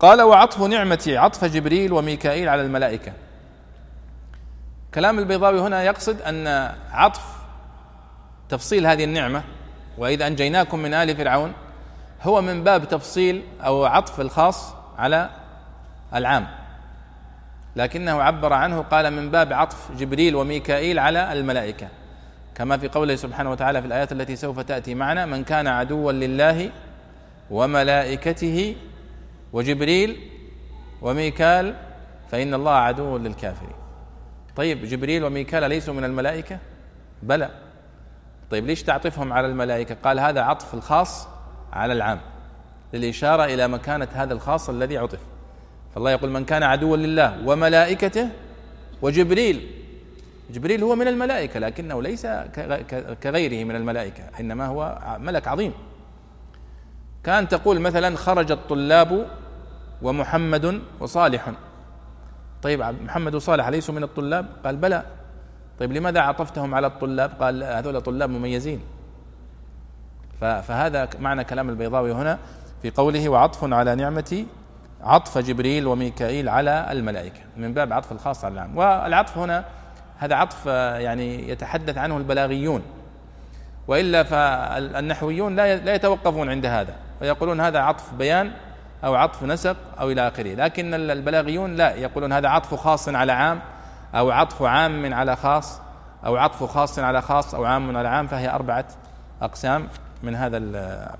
قال 0.00 0.22
وعطف 0.22 0.62
نعمتي. 0.62 1.16
عطف 1.16 1.44
جبريل 1.44 1.92
وميكائيل 1.92 2.48
على 2.48 2.62
الملائكة. 2.62 3.12
كلام 4.94 5.18
البيضاوي 5.18 5.60
هنا 5.60 5.82
يقصد 5.82 6.22
أن 6.22 6.74
عطف 6.90 7.22
تفصيل 8.48 8.86
هذه 8.86 9.04
النعمة 9.04 9.42
وإذ 9.98 10.22
أنجيناكم 10.22 10.78
من 10.78 10.94
آل 10.94 11.16
فرعون 11.16 11.52
هو 12.22 12.40
من 12.42 12.64
باب 12.64 12.88
تفصيل 12.88 13.42
أو 13.60 13.84
عطف 13.84 14.20
الخاص 14.20 14.74
على 14.98 15.30
العام. 16.14 16.46
لكنه 17.76 18.22
عبر 18.22 18.52
عنه 18.52 18.80
قال 18.82 19.10
من 19.10 19.30
باب 19.30 19.52
عطف 19.52 19.92
جبريل 19.98 20.36
وميكائيل 20.36 20.98
على 20.98 21.32
الملائكة. 21.32 21.88
كما 22.54 22.78
في 22.78 22.88
قوله 22.88 23.16
سبحانه 23.16 23.50
وتعالى 23.50 23.80
في 23.80 23.86
الآيات 23.86 24.12
التي 24.12 24.36
سوف 24.36 24.60
تأتي 24.60 24.94
معنا 24.94 25.26
من 25.26 25.44
كان 25.44 25.66
عدوا 25.66 26.12
لله 26.12 26.70
وملائكته 27.50 28.76
وجبريل 29.52 30.30
وميكال 31.02 31.74
فإن 32.30 32.54
الله 32.54 32.72
عدو 32.72 33.16
للكافرين. 33.16 33.76
طيب 34.56 34.84
جبريل 34.84 35.24
وميكال 35.24 35.68
ليسوا 35.68 35.94
من 35.94 36.04
الملائكة؟ 36.04 36.58
بلى. 37.22 37.50
طيب 38.50 38.66
ليش 38.66 38.82
تعطفهم 38.82 39.32
على 39.32 39.46
الملائكة؟ 39.46 39.96
قال 40.04 40.20
هذا 40.20 40.42
عطف 40.42 40.74
الخاص 40.74 41.28
على 41.72 41.92
العام 41.92 42.20
للإشارة 42.92 43.44
إلى 43.44 43.68
مكانة 43.68 44.08
هذا 44.12 44.32
الخاص 44.32 44.68
الذي 44.68 44.98
عطف. 44.98 45.20
فالله 45.94 46.10
يقول 46.10 46.30
من 46.30 46.44
كان 46.44 46.62
عدوا 46.62 46.96
لله 46.96 47.48
وملائكته 47.48 48.28
وجبريل. 49.02 49.70
جبريل 50.50 50.82
هو 50.82 50.94
من 50.94 51.08
الملائكة 51.08 51.60
لكنه 51.60 52.02
ليس 52.02 52.26
كغيره 53.22 53.64
من 53.64 53.76
الملائكة 53.76 54.24
إنما 54.40 54.66
هو 54.66 54.98
ملك 55.20 55.48
عظيم. 55.48 55.72
كان 57.28 57.48
تقول 57.48 57.80
مثلا 57.80 58.16
خرج 58.16 58.52
الطلاب 58.52 59.26
ومحمد 60.02 60.80
وصالح. 61.00 61.52
طيب 62.62 62.82
محمد 62.82 63.34
وصالح 63.34 63.66
أليسوا 63.66 63.94
من 63.94 64.02
الطلاب؟ 64.02 64.46
قال 64.64 64.76
بلى. 64.76 65.02
طيب 65.78 65.92
لماذا 65.92 66.20
عطفتهم 66.20 66.74
على 66.74 66.86
الطلاب؟ 66.86 67.30
قال 67.40 67.62
هذول 67.62 68.00
طلاب 68.00 68.30
مميزين. 68.30 68.80
فهذا 70.40 71.08
معنى 71.20 71.44
كلام 71.44 71.68
البيضاوي 71.68 72.12
هنا 72.12 72.38
في 72.82 72.90
قوله 72.90 73.28
وعطف 73.28 73.72
على 73.72 73.94
نعمة 73.94 74.44
عطف 75.02 75.38
جبريل 75.38 75.86
وميكائيل 75.86 76.48
على 76.48 76.88
الملائكة 76.90 77.40
من 77.56 77.74
باب 77.74 77.92
عطف 77.92 78.12
الخاص 78.12 78.44
على 78.44 78.54
العام. 78.54 78.76
والعطف 78.76 79.38
هنا 79.38 79.64
هذا 80.18 80.34
عطف 80.34 80.66
يعني 80.66 81.48
يتحدث 81.48 81.98
عنه 81.98 82.16
البلاغيون. 82.16 82.82
وإلا 83.88 84.22
فالنحويون 84.22 85.56
لا 85.56 85.94
يتوقفون 85.94 86.50
عند 86.50 86.66
هذا. 86.66 86.94
ويقولون 87.20 87.60
هذا 87.60 87.78
عطف 87.78 88.14
بيان 88.14 88.52
أو 89.04 89.14
عطف 89.14 89.42
نسق 89.42 89.76
أو 90.00 90.10
إلى 90.10 90.28
آخره. 90.28 90.54
لكن 90.54 90.94
البلاغيون 90.94 91.76
لا 91.76 91.94
يقولون 91.94 92.32
هذا 92.32 92.48
عطف 92.48 92.74
خاص 92.74 93.08
على 93.08 93.32
عام 93.32 93.60
أو 94.14 94.30
عطف 94.30 94.62
عام 94.62 95.14
على 95.14 95.36
خاص 95.36 95.80
أو 96.26 96.36
عطف 96.36 96.64
خاص 96.64 96.98
على 96.98 97.22
خاص 97.22 97.54
أو 97.54 97.64
عام 97.64 97.96
على 97.96 98.08
عام 98.08 98.26
فهي 98.26 98.50
أربعة 98.50 98.84
أقسام 99.42 99.88
من 100.22 100.34
هذا 100.34 100.58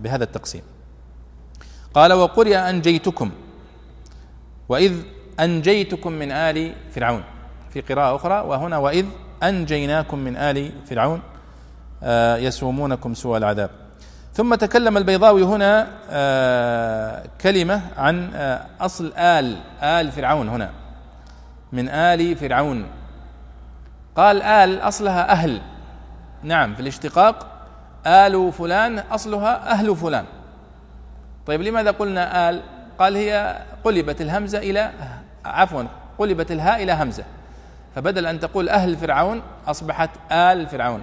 بهذا 0.00 0.24
التقسيم. 0.24 0.62
قال 1.94 2.12
وقرئ 2.12 2.56
أنجيتكم 2.56 3.30
وإذ 4.68 4.92
أنجيتكم 5.40 6.12
من 6.12 6.32
آل 6.32 6.74
فرعون. 6.94 7.24
في 7.70 7.80
قراءة 7.80 8.16
أخرى 8.16 8.40
وهنا 8.40 8.78
وإذ 8.78 9.06
أنجيناكم 9.42 10.18
من 10.18 10.36
آل 10.36 10.72
فرعون 10.86 11.22
آه، 12.02 12.36
يسومونكم 12.36 13.14
سوء 13.14 13.36
العذاب. 13.36 13.70
ثم 14.38 14.54
تكلم 14.54 14.96
البيضاوي 14.96 15.42
هنا 15.42 15.86
آه، 16.10 17.22
كلمة 17.40 17.82
عن 17.96 18.30
آه، 18.34 18.66
أصل 18.80 19.12
آل 19.16 19.56
آل 19.82 20.12
فرعون 20.12 20.48
هنا. 20.48 20.70
من 21.72 21.88
آل 21.88 22.36
فرعون. 22.36 22.86
قال 24.16 24.42
آل 24.42 24.80
أصلها 24.80 25.32
أهل. 25.32 25.60
نعم 26.42 26.74
في 26.74 26.80
الاشتقاق 26.80 27.46
آل 28.06 28.52
فلان 28.52 28.98
أصلها 28.98 29.70
أهل 29.70 29.96
فلان. 29.96 30.24
طيب 31.46 31.62
لماذا 31.62 31.90
قلنا 31.90 32.50
آل؟ 32.50 32.62
قال 32.98 33.16
هي 33.16 33.58
قلبت 33.84 34.20
الهمزة 34.20 34.58
إلى 34.58 34.90
عفوا 35.44 35.82
قلبت 36.18 36.52
الهاء 36.52 36.82
إلى 36.82 36.92
همزة. 36.92 37.24
فبدل 37.94 38.26
أن 38.26 38.40
تقول 38.40 38.68
أهل 38.68 38.96
فرعون 38.96 39.42
أصبحت 39.66 40.10
آل 40.32 40.66
فرعون. 40.66 41.02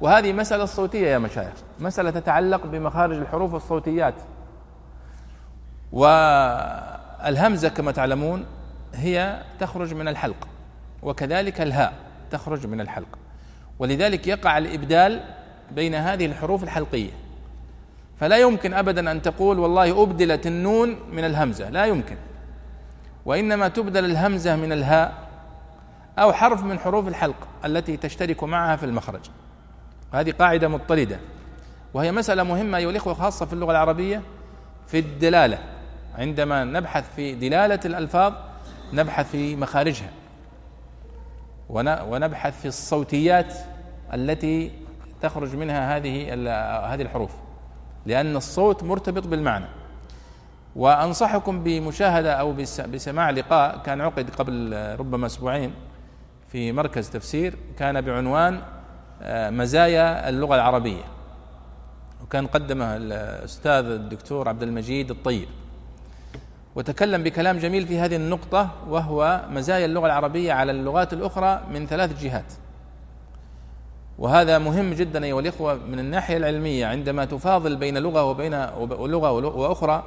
وهذه 0.00 0.32
مسألة 0.32 0.64
صوتية 0.64 1.06
يا 1.06 1.18
مشايخ. 1.18 1.52
مسألة 1.80 2.10
تتعلق 2.10 2.66
بمخارج 2.66 3.16
الحروف 3.16 3.54
والصوتيات. 3.54 4.14
والهمزة 5.92 7.68
كما 7.68 7.92
تعلمون 7.92 8.44
هي 8.94 9.42
تخرج 9.60 9.94
من 9.94 10.08
الحلق 10.08 10.48
وكذلك 11.02 11.60
الهاء 11.60 11.92
تخرج 12.30 12.66
من 12.66 12.80
الحلق. 12.80 13.18
ولذلك 13.78 14.26
يقع 14.26 14.58
الإبدال 14.58 15.20
بين 15.70 15.94
هذه 15.94 16.26
الحروف 16.26 16.62
الحلقية. 16.62 17.10
فلا 18.20 18.36
يمكن 18.36 18.74
أبدا 18.74 19.10
أن 19.10 19.22
تقول 19.22 19.58
والله 19.58 20.02
أبدلت 20.02 20.46
النون 20.46 20.96
من 21.12 21.24
الهمزة 21.24 21.70
لا 21.70 21.84
يمكن. 21.84 22.16
وإنما 23.24 23.68
تبدل 23.68 24.04
الهمزة 24.04 24.56
من 24.56 24.72
الهاء 24.72 25.14
أو 26.18 26.32
حرف 26.32 26.64
من 26.64 26.78
حروف 26.78 27.08
الحلق 27.08 27.48
التي 27.64 27.96
تشترك 27.96 28.44
معها 28.44 28.76
في 28.76 28.86
المخرج. 28.86 29.30
هذه 30.12 30.30
قاعدة 30.30 30.68
مضطردة. 30.68 31.18
وهي 31.94 32.12
مسألة 32.12 32.42
مهمة 32.42 32.78
أيها 32.78 32.90
الإخوة 32.90 33.14
خاصة 33.14 33.46
في 33.46 33.52
اللغة 33.52 33.70
العربية 33.70 34.22
في 34.86 34.98
الدلالة. 34.98 35.58
عندما 36.18 36.64
نبحث 36.64 37.14
في 37.16 37.34
دلالة 37.34 37.80
الألفاظ 37.84 38.32
نبحث 38.92 39.30
في 39.30 39.56
مخارجها. 39.56 40.10
ونبحث 42.08 42.60
في 42.60 42.68
الصوتيات 42.68 43.54
التي 44.14 44.72
تخرج 45.22 45.56
منها 45.56 45.96
هذه 45.96 46.34
هذه 46.94 47.02
الحروف. 47.02 47.30
لأن 48.06 48.36
الصوت 48.36 48.84
مرتبط 48.84 49.26
بالمعنى. 49.26 49.66
وأنصحكم 50.76 51.62
بمشاهدة 51.62 52.32
أو 52.32 52.52
بسماع 52.92 53.30
لقاء 53.30 53.78
كان 53.78 54.00
عقد 54.00 54.30
قبل 54.30 54.72
ربما 54.98 55.26
أسبوعين 55.26 55.74
في 56.48 56.72
مركز 56.72 57.10
تفسير 57.10 57.54
كان 57.78 58.00
بعنوان 58.00 58.62
مزايا 59.28 60.28
اللغة 60.28 60.54
العربية. 60.54 61.02
وكان 62.24 62.46
قدمه 62.46 62.96
الأستاذ 62.96 63.84
الدكتور 63.84 64.48
عبد 64.48 64.62
المجيد 64.62 65.10
الطيب. 65.10 65.48
وتكلم 66.74 67.22
بكلام 67.22 67.58
جميل 67.58 67.86
في 67.86 67.98
هذه 67.98 68.16
النقطة 68.16 68.70
وهو 68.88 69.44
مزايا 69.50 69.86
اللغة 69.86 70.06
العربية 70.06 70.52
على 70.52 70.72
اللغات 70.72 71.12
الأخرى 71.12 71.62
من 71.72 71.86
ثلاث 71.86 72.22
جهات. 72.22 72.52
وهذا 74.18 74.58
مهم 74.58 74.94
جدا 74.94 75.24
أيها 75.24 75.40
الإخوة 75.40 75.74
من 75.74 75.98
الناحية 75.98 76.36
العلمية 76.36 76.86
عندما 76.86 77.24
تفاضل 77.24 77.76
بين 77.76 77.98
لغة 77.98 78.24
وبين 78.24 78.54
لغة 78.90 79.30
وأخرى 79.30 80.04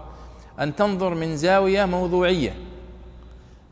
أن 0.60 0.76
تنظر 0.76 1.16
من 1.16 1.38
زاوية 1.38 1.86
موضوعية 1.86 2.54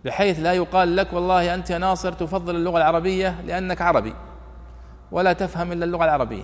بحيث 0.06 0.40
لا 0.40 0.54
يقال 0.54 0.96
لك 0.96 1.14
والله 1.14 1.54
أنت 1.54 1.70
يا 1.70 1.78
ناصر 1.78 2.14
تفضل 2.14 2.56
اللغة 2.56 2.78
العربية 2.78 3.42
لأنك 3.48 3.82
عربي. 3.82 4.14
ولا 5.12 5.34
تفهم 5.34 5.72
إلا 5.72 5.86
اللغة 5.86 6.06
العربية. 6.06 6.44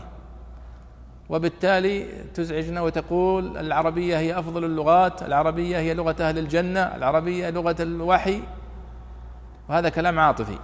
وبالتالي 1.30 2.05
تزعجنا 2.34 2.82
وتقول 2.82 3.57
العربية 3.57 4.18
هي 4.20 4.39
أفضل 4.39 4.65
اللغات 4.65 5.24
العربية 5.24 5.78
هي 5.78 5.93
لغة 5.93 6.15
أهل 6.20 6.38
الجنة 6.38 6.80
العربية 6.80 7.49
لغة 7.49 7.76
الوحي. 7.80 8.41
وهذا 9.70 9.89
كلام 9.89 10.20
عاطفي. 10.20 10.57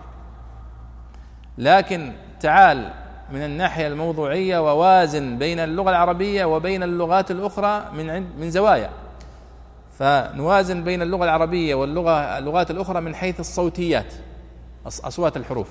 لكن 1.58 2.14
تعال 2.40 2.94
من 3.32 3.42
الناحية 3.42 3.88
الموضوعية 3.88 4.60
ووازن 4.72 5.38
بين 5.38 5.60
اللغة 5.60 5.90
العربية 5.90 6.46
وبين 6.46 6.84
اللغات 6.84 7.32
الأخرى 7.32 7.86
من 7.94 8.10
عند 8.10 8.28
من 8.40 8.52
زوايا. 8.52 8.90
فنوازن 10.00 10.84
بين 10.84 11.02
اللغة 11.02 11.24
العربية 11.24 11.76
واللغة 11.76 12.12
اللغات 12.12 12.72
الأخرى 12.72 13.02
من 13.02 13.16
حيث 13.16 13.40
الصوتيات 13.40 14.14
أصوات 14.88 15.38
الحروف. 15.38 15.70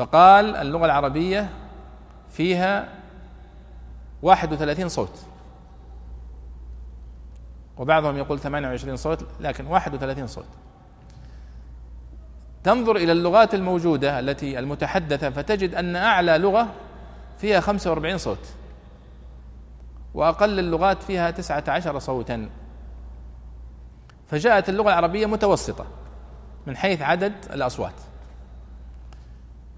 فقال 0.00 0.56
اللغة 0.56 0.84
العربية 0.84 1.48
فيها 2.30 2.88
31 4.22 4.88
صوت. 4.88 5.24
وبعضهم 7.76 8.16
يقول 8.16 8.38
28 8.38 8.96
صوت 8.96 9.26
لكن 9.40 9.66
31 9.66 10.26
صوت. 10.26 10.44
تنظر 12.64 12.96
إلى 12.96 13.12
اللغات 13.12 13.54
الموجودة 13.54 14.18
التي 14.20 14.58
المتحدثة 14.58 15.30
فتجد 15.30 15.74
أن 15.74 15.96
أعلى 15.96 16.38
لغة 16.38 16.68
فيها 17.38 17.60
45 17.60 18.18
صوت 18.18 18.46
وأقل 20.14 20.58
اللغات 20.58 21.02
فيها 21.02 21.30
19 21.30 21.98
صوتا. 21.98 22.48
فجاءت 24.26 24.68
اللغة 24.68 24.88
العربية 24.88 25.26
متوسطة 25.26 25.86
من 26.66 26.76
حيث 26.76 27.02
عدد 27.02 27.32
الأصوات. 27.52 28.09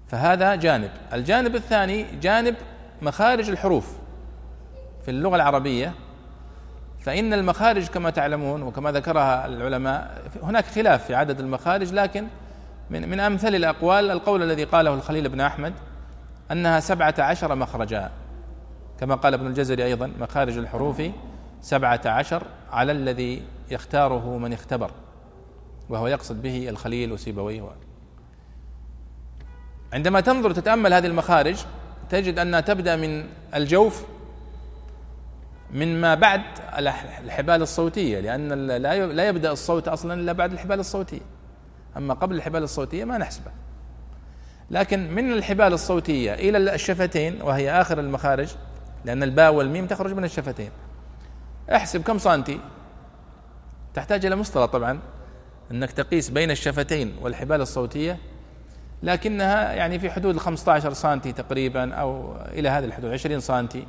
فهذا 0.07 0.55
جانب. 0.55 0.91
الجانب 1.13 1.55
الثاني 1.55 2.05
جانب 2.21 2.55
مخارج 3.01 3.49
الحروف 3.49 3.97
في 5.05 5.11
اللغة 5.11 5.35
العربية. 5.35 5.93
فإن 6.99 7.33
المخارج 7.33 7.87
كما 7.87 8.09
تعلمون 8.09 8.63
وكما 8.63 8.91
ذكرها 8.91 9.45
العلماء 9.45 10.21
هناك 10.43 10.65
خلاف 10.65 11.05
في 11.05 11.15
عدد 11.15 11.39
المخارج 11.39 11.93
لكن 11.93 12.27
من 12.89 13.09
من 13.09 13.19
أمثل 13.19 13.55
الأقوال 13.55 14.11
القول 14.11 14.43
الذي 14.43 14.63
قاله 14.63 14.93
الخليل 14.93 15.29
بن 15.29 15.41
أحمد 15.41 15.73
أنها 16.51 16.79
سبعة 16.79 17.15
عشر 17.19 17.55
مخرجا. 17.55 18.11
كما 18.99 19.15
قال 19.15 19.33
ابن 19.33 19.47
الجزري 19.47 19.85
أيضا 19.85 20.11
مخارج 20.19 20.57
الحروف 20.57 21.01
سبعة 21.61 22.01
عشر 22.05 22.43
على 22.71 22.91
الذي 22.91 23.41
يختاره 23.71 24.37
من 24.37 24.53
اختبر 24.53 24.91
وهو 25.89 26.07
يقصد 26.07 26.41
به 26.41 26.69
الخليل 26.69 27.11
وسيبويه. 27.11 27.63
عندما 29.93 30.21
تنظر 30.21 30.51
تتأمل 30.51 30.93
هذه 30.93 31.05
المخارج 31.05 31.65
تجد 32.09 32.39
أنها 32.39 32.59
تبدأ 32.59 32.95
من 32.95 33.25
الجوف 33.55 34.03
من 35.71 36.01
ما 36.01 36.15
بعد 36.15 36.41
الحبال 37.23 37.61
الصوتية 37.61 38.19
لأن 38.19 38.67
لا 38.67 39.27
يبدأ 39.27 39.51
الصوت 39.51 39.87
أصلا 39.87 40.13
إلا 40.13 40.31
بعد 40.31 40.53
الحبال 40.53 40.79
الصوتية. 40.79 41.21
أما 41.97 42.13
قبل 42.13 42.35
الحبال 42.35 42.63
الصوتية 42.63 43.05
ما 43.05 43.17
نحسبه. 43.17 43.51
لكن 44.71 45.13
من 45.13 45.33
الحبال 45.33 45.73
الصوتية 45.73 46.33
إلى 46.33 46.57
الشفتين 46.57 47.41
وهي 47.41 47.71
آخر 47.71 47.99
المخارج 47.99 48.49
لأن 49.05 49.23
الباء 49.23 49.53
والميم 49.53 49.87
تخرج 49.87 50.13
من 50.13 50.23
الشفتين. 50.23 50.71
احسب 51.71 52.03
كم 52.03 52.17
سنتي؟ 52.17 52.59
تحتاج 53.93 54.25
إلى 54.25 54.35
مسطرة 54.35 54.65
طبعا 54.65 54.99
أنك 55.71 55.91
تقيس 55.91 56.29
بين 56.29 56.51
الشفتين 56.51 57.15
والحبال 57.21 57.61
الصوتية 57.61 58.17
لكنها 59.03 59.73
يعني 59.73 59.99
في 59.99 60.09
حدود 60.09 60.33
ال 60.33 60.39
15 60.39 60.93
سنتي 60.93 61.31
تقريبا 61.31 61.93
أو 61.93 62.35
إلى 62.35 62.69
هذه 62.69 62.85
الحدود 62.85 63.11
20 63.11 63.39
سنتي. 63.39 63.87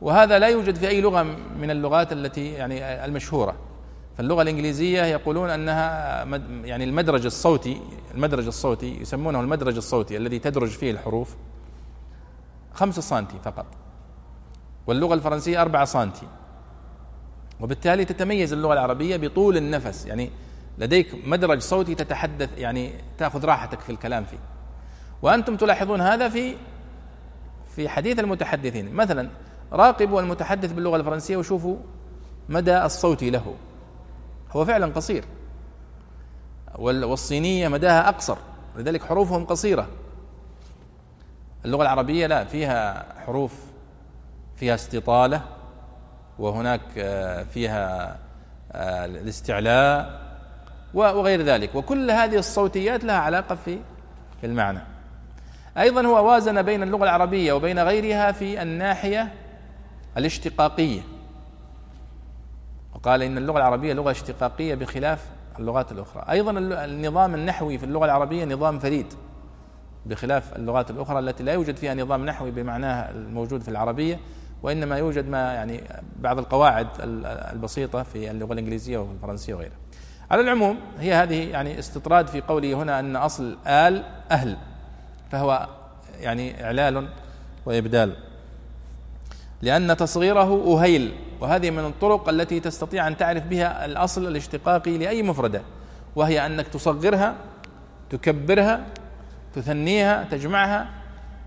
وهذا 0.00 0.38
لا 0.38 0.46
يوجد 0.46 0.74
في 0.74 0.88
أي 0.88 1.00
لغة 1.00 1.22
من 1.60 1.70
اللغات 1.70 2.12
التي 2.12 2.52
يعني 2.52 3.04
المشهورة. 3.04 3.56
فاللغة 4.16 4.42
الإنجليزية 4.42 5.02
يقولون 5.02 5.50
أنها 5.50 6.24
يعني 6.64 6.84
المدرج 6.84 7.24
الصوتي 7.26 7.80
المدرج 8.14 8.46
الصوتي 8.46 9.00
يسمونه 9.00 9.40
المدرج 9.40 9.76
الصوتي 9.76 10.16
الذي 10.16 10.38
تدرج 10.38 10.68
فيه 10.68 10.90
الحروف 10.90 11.36
خمسة 12.74 13.02
سنتي 13.02 13.36
فقط. 13.44 13.66
واللغة 14.86 15.14
الفرنسية 15.14 15.62
أربعة 15.62 15.84
سنتي. 15.84 16.26
وبالتالي 17.60 18.04
تتميز 18.04 18.52
اللغة 18.52 18.72
العربية 18.72 19.16
بطول 19.16 19.56
النفس. 19.56 20.06
يعني 20.06 20.30
لديك 20.78 21.26
مدرج 21.26 21.58
صوتي 21.58 21.94
تتحدث 21.94 22.58
يعني 22.58 22.92
تأخذ 23.18 23.44
راحتك 23.44 23.80
في 23.80 23.92
الكلام 23.92 24.24
فيه. 24.24 24.38
وأنتم 25.22 25.56
تلاحظون 25.56 26.00
هذا 26.00 26.28
في 26.28 26.56
في 27.76 27.88
حديث 27.88 28.18
المتحدثين. 28.18 28.94
مثلا 28.94 29.30
راقبوا 29.72 30.20
المتحدث 30.20 30.72
باللغة 30.72 30.96
الفرنسية 30.96 31.36
وشوفوا 31.36 31.76
مدى 32.48 32.84
الصوت 32.84 33.24
له. 33.24 33.54
هو 34.50 34.64
فعلا 34.64 34.86
قصير. 34.86 35.24
والصينية 36.78 37.68
مداها 37.68 38.08
أقصر. 38.08 38.36
لذلك 38.76 39.04
حروفهم 39.04 39.44
قصيرة. 39.44 39.88
اللغة 41.64 41.82
العربية 41.82 42.26
لا 42.26 42.44
فيها 42.44 43.06
حروف 43.26 43.52
فيها 44.56 44.74
استطالة 44.74 45.40
وهناك 46.38 46.80
آه، 46.98 47.42
فيها 47.42 48.18
آه، 48.72 49.04
الاستعلاء 49.04 50.27
وغير 50.94 51.42
ذلك. 51.42 51.74
وكل 51.74 52.10
هذه 52.10 52.36
الصوتيات 52.36 53.04
لها 53.04 53.16
علاقة 53.16 53.54
في 53.54 53.78
المعنى. 54.44 54.80
أيضا 55.78 56.06
هو 56.06 56.30
وازن 56.30 56.62
بين 56.62 56.82
اللغة 56.82 57.04
العربية 57.04 57.52
وبين 57.52 57.78
غيرها 57.78 58.32
في 58.32 58.62
الناحية 58.62 59.34
الاشتقاقية. 60.16 61.00
وقال 62.94 63.22
إن 63.22 63.38
اللغة 63.38 63.58
العربية 63.58 63.92
لغة 63.92 64.10
اشتقاقية 64.10 64.74
بخلاف 64.74 65.26
اللغات 65.58 65.92
الأخرى. 65.92 66.24
أيضا 66.30 66.50
النظام 66.84 67.34
النحوي 67.34 67.78
في 67.78 67.84
اللغة 67.84 68.04
العربية 68.04 68.44
نظام 68.44 68.78
فريد 68.78 69.06
بخلاف 70.06 70.56
اللغات 70.56 70.90
الأخرى 70.90 71.18
التي 71.18 71.42
لا 71.42 71.52
يوجد 71.52 71.76
فيها 71.76 71.94
نظام 71.94 72.24
نحوي 72.26 72.50
بمعناها 72.50 73.10
الموجود 73.10 73.60
في 73.62 73.68
العربية 73.68 74.20
وإنما 74.62 74.98
يوجد 74.98 75.28
ما 75.28 75.54
يعني 75.54 75.82
بعض 76.16 76.38
القواعد 76.38 76.88
البسيطة 77.52 78.02
في 78.02 78.30
اللغة 78.30 78.52
الإنجليزية 78.52 78.98
والفرنسية 78.98 79.54
وغيرها. 79.54 79.76
على 80.30 80.40
العموم 80.40 80.78
هي 81.00 81.14
هذه 81.14 81.50
يعني 81.50 81.78
استطراد 81.78 82.26
في 82.26 82.40
قوله 82.40 82.74
هنا 82.74 83.00
أن 83.00 83.16
أصل 83.16 83.56
آل 83.66 84.02
أهل 84.30 84.56
فهو 85.32 85.68
يعني 86.20 86.64
إعلال 86.64 87.08
وإبدال. 87.66 88.16
لأن 89.62 89.96
تصغيره 89.96 90.78
أهيل 90.78 91.12
وهذه 91.40 91.70
من 91.70 91.84
الطرق 91.84 92.28
التي 92.28 92.60
تستطيع 92.60 93.06
أن 93.08 93.16
تعرف 93.16 93.46
بها 93.46 93.84
الأصل 93.84 94.26
الاشتقاقي 94.26 94.98
لأي 94.98 95.22
مفردة 95.22 95.62
وهي 96.16 96.46
أنك 96.46 96.68
تصغرها 96.68 97.34
تكبرها 98.10 98.86
تثنيها 99.54 100.24
تجمعها 100.30 100.88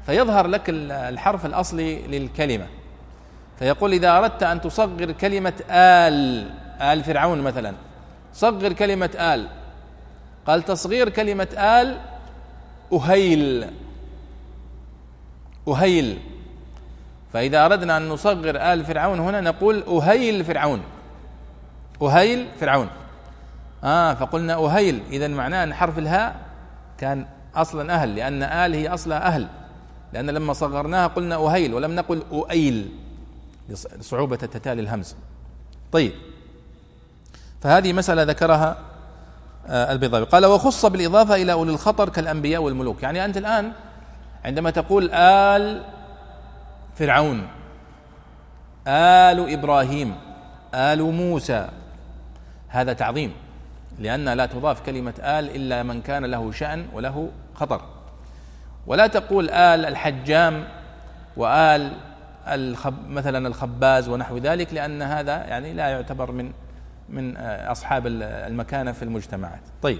فيظهر 0.05 0.47
لك 0.47 0.63
الحرف 0.69 1.45
الأصلي 1.45 2.07
للكلمة. 2.07 2.67
فيقول 3.59 3.93
إذا 3.93 4.17
أردت 4.17 4.43
أن 4.43 4.61
تصغر 4.61 5.11
كلمة 5.11 5.53
آل 5.69 6.49
آل 6.82 7.03
فرعون 7.03 7.41
مثلا 7.41 7.73
صغر 8.34 8.73
كلمة 8.73 9.09
آل. 9.19 9.47
قال 10.47 10.63
تصغير 10.63 11.09
كلمة 11.09 11.47
آل 11.57 11.97
أهيل. 12.93 13.67
أهيل. 15.67 16.19
فإذا 17.34 17.65
أردنا 17.65 17.97
أن 17.97 18.09
نصغر 18.09 18.73
آل 18.73 18.86
فرعون 18.86 19.19
هنا 19.19 19.41
نقول 19.41 19.84
أهيل 19.84 20.45
فرعون. 20.45 20.82
أهيل 22.01 22.47
فرعون. 22.59 22.88
آه 23.84 24.13
فقلنا 24.13 24.53
أهيل. 24.53 25.03
إذا 25.11 25.27
معناه 25.27 25.63
أن 25.63 25.73
حرف 25.73 25.99
الهاء 25.99 26.36
كان 26.97 27.25
أصلا 27.55 27.93
أهل 27.93 28.15
لأن 28.15 28.43
آل 28.43 28.73
هي 28.73 28.88
أصلها 28.88 29.27
أهل. 29.27 29.47
لأن 30.13 30.29
لما 30.29 30.53
صغرناها 30.53 31.07
قلنا 31.07 31.36
أهيل 31.36 31.73
ولم 31.73 31.95
نقل 31.95 32.23
أؤيل 32.32 32.89
لصعوبة 33.69 34.36
تتالي 34.36 34.82
الهمز. 34.82 35.15
طيب. 35.91 36.11
فهذه 37.62 37.93
مسألة 37.93 38.24
ذكرها 38.24 38.78
آه، 39.68 39.91
البيضاوي. 39.91 40.26
قال 40.26 40.45
وخص 40.45 40.86
بالإضافة 40.86 41.36
إلى 41.36 41.51
أولي 41.51 41.72
الخطر 41.72 42.09
كالأنبياء 42.09 42.62
والملوك. 42.62 43.03
يعني 43.03 43.26
أنت 43.26 43.38
الآن 43.38 43.72
عندما 44.45 44.70
تقول 44.70 45.12
آل 45.14 45.84
فرعون 46.95 47.47
آل 48.88 49.53
إبراهيم 49.53 50.16
آل 50.76 51.01
موسى 51.01 51.68
هذا 52.68 52.93
تعظيم 52.93 53.34
لأن 53.99 54.30
لا 54.30 54.45
تضاف 54.45 54.82
كلمة 54.82 55.14
آل 55.20 55.55
إلا 55.55 55.84
من 55.84 56.01
كان 56.01 56.26
له 56.26 56.51
شأن 56.51 56.86
وله 56.93 57.30
خطر. 57.55 57.82
ولا 58.88 59.07
تقول 59.07 59.49
آل 59.49 59.86
الحجام 59.86 60.64
وآل 61.38 61.91
الخب 62.47 63.09
مثلا 63.09 63.47
الخباز 63.47 64.09
ونحو 64.09 64.38
ذلك 64.38 64.74
لأن 64.74 65.01
هذا 65.01 65.45
يعني 65.45 65.74
لا 65.74 65.88
يعتبر 65.88 66.32
من 66.32 66.51
من 67.12 67.38
أصحاب 67.38 68.07
المكانة 68.07 68.91
في 68.91 69.03
المجتمعات. 69.03 69.62
طيب. 69.82 69.99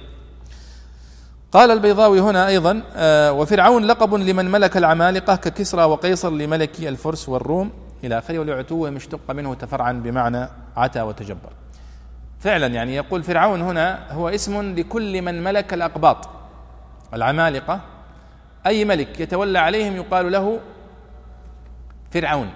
قال 1.52 1.72
البيضاوي 1.72 2.20
هنا 2.20 2.48
أيضا 2.48 2.82
آه، 2.96 3.32
وفرعون 3.32 3.84
لقب 3.86 4.14
لمن 4.14 4.52
ملك 4.52 4.78
العمالقة 4.78 5.36
ككسرى 5.36 5.84
وقيصر 5.84 6.30
لملك 6.30 6.80
الفرس 6.80 7.30
والروم 7.30 7.72
إلى 8.04 8.18
آخره 8.18 8.40
ولعتوه 8.40 8.90
مشتق 8.90 9.32
منه 9.32 9.54
تفرعا 9.54 9.92
بمعنى 9.92 10.48
عتى 10.78 11.02
وتجبر. 11.02 11.50
فعلا 12.40 12.68
يعني 12.68 12.96
يقول 12.96 13.24
فرعون 13.24 13.62
هنا 13.62 14.12
هو 14.12 14.30
اسم 14.30 14.76
لكل 14.76 15.22
من 15.22 15.44
ملك 15.44 15.74
الأقباط. 15.74 16.30
العمالقة 17.14 17.82
أي 18.66 18.86
ملك 18.86 19.20
يتولى 19.20 19.60
عليهم 19.60 19.96
يقال 19.96 20.32
له 20.32 20.60
فرعون. 22.12 22.50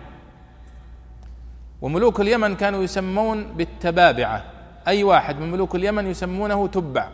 وملوك 1.86 2.20
اليمن 2.20 2.56
كانوا 2.56 2.84
يسمون 2.84 3.54
بالتبابعة. 3.54 4.44
أي 4.88 5.04
واحد 5.04 5.40
من 5.40 5.52
ملوك 5.52 5.76
اليمن 5.76 6.08
يسمونه 6.08 6.68
تبع. 6.68 7.10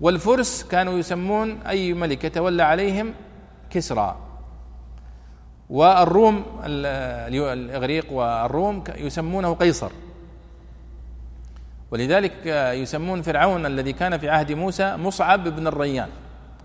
والفرس 0.00 0.62
كانوا 0.62 0.98
يسمون 0.98 1.62
أي 1.62 1.92
ملك 1.92 2.24
يتولى 2.24 2.62
عليهم 2.62 3.14
كسرى. 3.70 4.16
والروم 5.70 6.44
الإغريق 6.64 8.12
والروم 8.12 8.84
يسمونه 8.96 9.54
قيصر. 9.54 9.90
ولذلك 11.90 12.46
يسمون 12.82 13.22
فرعون 13.22 13.66
الذي 13.66 13.92
كان 13.92 14.18
في 14.18 14.28
عهد 14.28 14.52
موسى 14.52 14.96
مصعب 14.96 15.48
بن 15.48 15.66
الريان. 15.66 16.08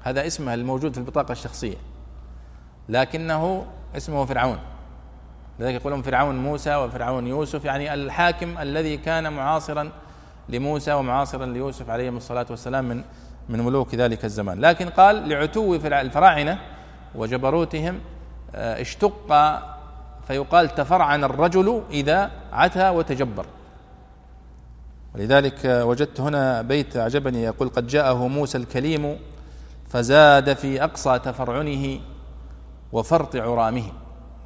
هذا 0.02 0.28
اسمه 0.28 0.54
الموجود 0.54 0.94
في 0.94 0.98
البطاقة 0.98 1.32
الشخصية. 1.32 1.78
لكنه 2.90 3.66
اسمه 3.98 4.26
فرعون. 4.26 4.60
لذلك 5.60 5.76
يقولون 5.76 6.02
فرعون 6.02 6.36
موسى 6.36 6.76
وفرعون 6.76 7.28
يوسف 7.28 7.66
يعني 7.66 7.94
الحاكم 7.94 8.58
الذي 8.58 8.98
كان 8.98 9.34
معاصرا 9.34 9.92
لموسى 10.50 10.94
ومعاصرا 10.94 11.46
ليوسف 11.46 11.90
عليهم 11.90 12.18
الصلاة 12.18 12.46
والسلام 12.50 12.86
من 12.86 13.04
من 13.50 13.60
ملوك 13.62 13.96
ذلك 13.96 14.26
الزمان. 14.26 14.60
لكن 14.62 14.90
قال 14.90 15.30
لعتو 15.30 15.76
الفراعنة 15.76 16.60
وجبروتهم 17.16 18.00
آه، 18.56 18.82
اشتق 18.82 19.34
فيقال 20.28 20.76
تفرعن 20.76 21.24
الرجل 21.24 21.82
إذا 21.92 22.32
عتى 22.54 22.90
وتجبر. 22.90 23.46
ولذلك 25.16 25.66
وجدت 25.66 26.20
هنا 26.22 26.62
بيت 26.62 26.98
أعجبني 26.98 27.44
يقول 27.44 27.70
قد 27.70 27.88
جاءه 27.88 28.28
موسى 28.28 28.58
الكليم 28.58 29.20
فزاد 29.90 30.54
في 30.54 30.84
أقصى 30.84 31.20
تفرعنه 31.20 32.00
وفرط 32.92 33.36
عرامه. 33.36 33.92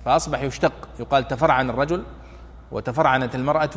فأصبح 0.06 0.42
يشتق 0.42 0.74
يقال 1.00 1.28
تفرعن 1.28 1.70
الرجل 1.70 2.04
وتفرعنت 2.72 3.36
المرأة. 3.36 3.70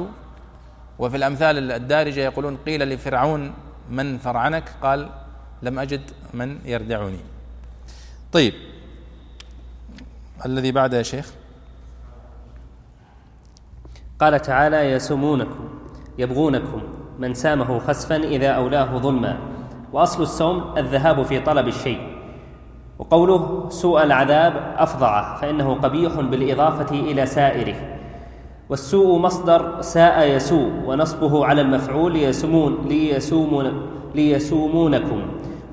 وفي 0.99 1.17
الأمثال 1.17 1.73
الدارجة 1.73 2.21
يقولون 2.21 2.57
قيل 2.57 2.89
لفرعون 2.89 3.55
من 3.91 4.19
فرعنك؟ 4.19 4.65
قال 4.83 5.09
لم 5.63 5.79
أجد 5.79 6.01
من 6.35 6.59
يردعني 6.65 7.19
طيب 8.33 8.55
الذي 10.47 10.73
بعد 10.73 10.93
يا 10.93 11.03
شيخ؟ 11.03 11.33
قال 14.21 14.43
تعالى 14.43 14.77
يسومونكم 14.77 15.69
يبغونكم 16.19 16.83
من 17.19 17.35
سامه 17.35 17.79
خسفا 17.79 18.17
إذا 18.17 18.49
أولاه 18.49 18.99
ظلما. 18.99 19.39
وأصل 19.93 20.23
السوم 20.23 20.79
الذهاب 20.79 21.23
في 21.23 21.41
طلب 21.41 21.69
الشيء. 21.69 22.16
وقوله 22.99 23.69
سوء 23.69 24.03
العذاب 24.03 24.75
أفظع 24.77 25.37
فإنه 25.37 25.75
قبيح 25.75 26.21
بالإضافة 26.21 27.01
إلى 27.01 27.27
سائره. 27.27 27.75
والسوء 28.69 29.19
مصدر 29.19 29.81
ساء 29.81 30.29
يسوء 30.29 30.73
ونصبه 30.87 31.47
على 31.47 31.61
المفعول 31.61 32.17
يسمون 32.17 32.79
ليسومون 32.89 33.73
ليسومونكم. 34.15 35.23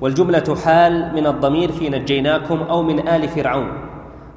والجملة 0.00 0.56
حال 0.64 1.14
من 1.14 1.26
الضمير 1.26 1.72
في 1.72 1.88
نجيناكم 1.88 2.58
أو 2.62 2.82
من 2.82 3.08
آل 3.08 3.28
فرعون 3.28 3.72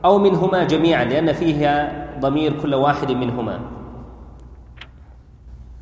أو 0.05 0.17
منهما 0.17 0.63
جميعا 0.63 1.05
لأن 1.05 1.33
فيها 1.33 2.07
ضمير 2.19 2.53
كل 2.61 2.75
واحد 2.75 3.11
منهما. 3.11 3.59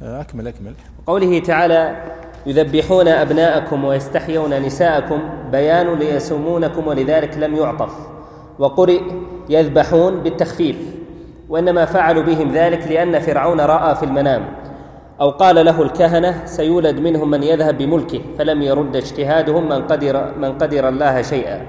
أكمل 0.01 0.47
أكمل. 0.47 0.73
قوله 1.07 1.39
تعالى 1.39 1.95
يذبحون 2.45 3.07
أبناءكم 3.07 3.85
ويستحيون 3.85 4.61
نساءكم 4.61 5.19
بيان 5.51 5.93
ليسومونكم 5.93 6.87
ولذلك 6.87 7.37
لم 7.37 7.55
يعطف. 7.55 7.93
وقرئ 8.59 9.01
يذبحون 9.49 10.23
بالتخفيف. 10.23 10.77
وإنما 11.49 11.85
فعلوا 11.85 12.23
بهم 12.23 12.51
ذلك 12.51 12.87
لأن 12.87 13.19
فرعون 13.19 13.61
رأى 13.61 13.95
في 13.95 14.03
المنام. 14.03 14.45
أو 15.21 15.29
قال 15.29 15.65
له 15.65 15.81
الكهنة 15.81 16.45
سيولد 16.45 16.99
منهم 16.99 17.29
من 17.29 17.43
يذهب 17.43 17.77
بملكه 17.77 18.21
فلم 18.37 18.61
يرد 18.61 18.95
اجتهادهم 18.95 19.69
من 19.69 19.87
قدر 19.87 20.33
من 20.37 20.57
قدر 20.57 20.89
الله 20.89 21.21
شيئا. 21.21 21.67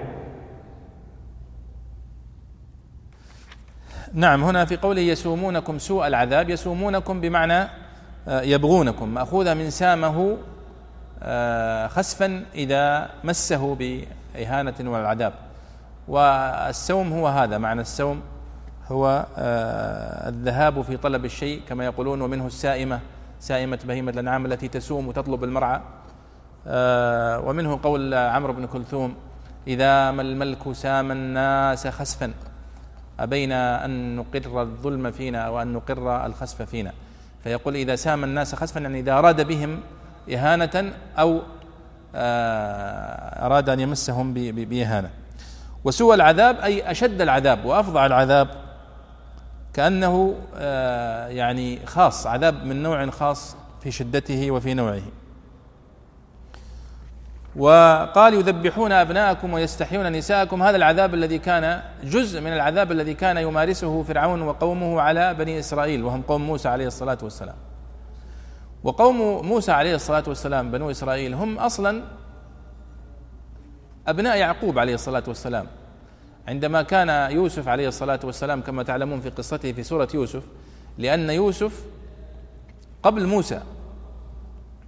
نعم 4.14 4.44
هنا 4.44 4.64
في 4.64 4.76
قوله 4.76 5.00
يسومونكم 5.00 5.78
سوء 5.78 6.06
العذاب 6.06 6.50
يسومونكم 6.50 7.20
بمعنى 7.20 7.68
آه، 8.28 8.42
يبغونكم. 8.42 9.08
مأخوذة 9.08 9.54
من 9.54 9.70
سامه 9.70 10.36
خسفا 11.88 12.44
إذا 12.54 13.10
مسه 13.24 13.74
بإهانة 13.74 14.74
والعذاب. 14.80 15.32
والسوم 16.08 17.12
هو 17.12 17.28
هذا 17.28 17.58
معنى 17.58 17.80
السوم 17.80 18.22
هو 18.88 19.26
آه، 19.38 20.28
الذهاب 20.28 20.82
في 20.82 20.96
طلب 20.96 21.24
الشيء 21.24 21.62
كما 21.68 21.84
يقولون 21.84 22.20
ومنه 22.20 22.46
السائمة 22.46 23.00
سائمة 23.40 23.78
بهيمة 23.84 24.10
الأنعام 24.10 24.46
التي 24.46 24.68
تسوم 24.68 25.08
وتطلب 25.08 25.44
المرعى. 25.44 25.80
ومنه 27.46 27.80
قول 27.82 28.14
عمرو 28.14 28.52
بن 28.52 28.66
كلثوم 28.66 29.14
إذا 29.66 30.10
ما 30.10 30.22
الملك 30.22 30.72
سام 30.72 31.12
الناس 31.12 31.86
خسفا 31.86 32.32
أبينا 33.20 33.84
أن 33.84 34.16
نقر 34.16 34.62
الظلم 34.62 35.10
فينا 35.10 35.38
أو 35.38 35.62
أن 35.62 35.72
نقر 35.72 36.26
الخسف 36.26 36.62
فينا. 36.62 36.92
فيقول 37.44 37.76
إذا 37.76 37.96
سام 37.96 38.24
الناس 38.24 38.54
خسفا 38.54 38.80
يعني 38.80 39.00
إذا 39.00 39.12
أراد 39.12 39.46
بهم 39.46 39.80
إهانة 40.34 40.92
أو 41.18 41.40
آه، 42.14 43.46
أراد 43.46 43.68
أن 43.68 43.80
يمسهم 43.80 44.34
بإهانة. 44.34 45.10
وسوى 45.84 46.14
العذاب 46.14 46.60
أي 46.60 46.90
أشد 46.90 47.20
العذاب 47.20 47.64
وأفظع 47.64 48.06
العذاب 48.06 48.48
كأنه 49.74 50.34
آه، 50.56 51.28
يعني 51.28 51.86
خاص 51.86 52.26
عذاب 52.26 52.64
من 52.64 52.82
نوع 52.82 53.10
خاص 53.10 53.56
في 53.82 53.90
شدته 53.90 54.50
وفي 54.50 54.74
نوعه. 54.74 55.02
وقال 57.56 58.34
يذبحون 58.34 58.92
أبناءكم 58.92 59.52
ويستحيون 59.52 60.12
نساءكم. 60.12 60.62
هذا 60.62 60.76
العذاب 60.76 61.14
الذي 61.14 61.38
كان 61.38 61.82
جزء 62.04 62.40
من 62.40 62.52
العذاب 62.52 62.92
الذي 62.92 63.14
كان 63.14 63.36
يمارسه 63.36 64.02
فرعون 64.02 64.42
وقومه 64.42 65.00
على 65.00 65.34
بني 65.34 65.58
إسرائيل 65.58 66.04
وهم 66.04 66.22
قوم 66.22 66.46
موسى 66.46 66.68
عليه 66.68 66.86
الصلاة 66.86 67.18
والسلام. 67.22 67.56
وقوم 68.86 69.46
موسى 69.46 69.72
عليه 69.72 69.94
الصلاة 69.94 70.22
والسلام 70.26 70.70
بنو 70.70 70.90
إسرائيل 70.90 71.34
هم 71.34 71.58
أصلا 71.58 72.02
أبناء 74.06 74.36
يعقوب 74.36 74.78
عليه 74.78 74.94
الصلاة 74.94 75.22
والسلام. 75.28 75.66
عندما 76.48 76.82
كان 76.82 77.30
يوسف 77.30 77.68
عليه 77.68 77.88
الصلاة 77.88 78.20
والسلام 78.24 78.60
كما 78.60 78.82
تعلمون 78.82 79.20
في 79.20 79.30
قصته 79.30 79.72
في 79.72 79.82
سورة 79.82 80.08
يوسف 80.14 80.42
لأن 80.98 81.30
يوسف 81.30 81.84
قبل 83.02 83.26
موسى 83.26 83.60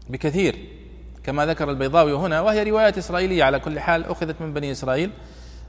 بكثير 0.08 0.56
كما 1.24 1.46
ذكر 1.46 1.70
البيضاوي 1.70 2.12
هنا 2.12 2.40
وهي 2.40 2.70
روايات 2.70 2.98
إسرائيلية 2.98 3.44
على 3.44 3.58
كل 3.58 3.80
حال 3.80 4.04
أخذت 4.04 4.40
من 4.40 4.54
بني 4.54 4.72
إسرائيل. 4.72 5.10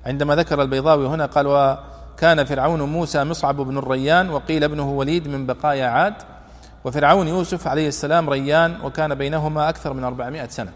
عندما 0.05 0.35
ذكر 0.35 0.61
البيضاوي 0.61 1.07
هنا 1.07 1.25
قال 1.25 1.47
وكان 1.47 2.43
فرعون 2.43 2.81
موسى 2.81 3.23
مصعب 3.23 3.55
بن 3.55 3.77
الريان 3.77 4.29
وقيل 4.29 4.63
ابنه 4.63 4.89
وليد 4.89 5.27
من 5.27 5.45
بقايا 5.45 5.85
عاد. 5.87 6.13
وفرعون 6.83 7.27
يوسف 7.27 7.67
عليه 7.67 7.87
السلام 7.87 8.29
ريان 8.29 8.81
وكان 8.81 9.15
بينهما 9.15 9.69
أكثر 9.69 9.93
من 9.93 10.03
أربعمائة 10.03 10.47
سنة. 10.47 10.71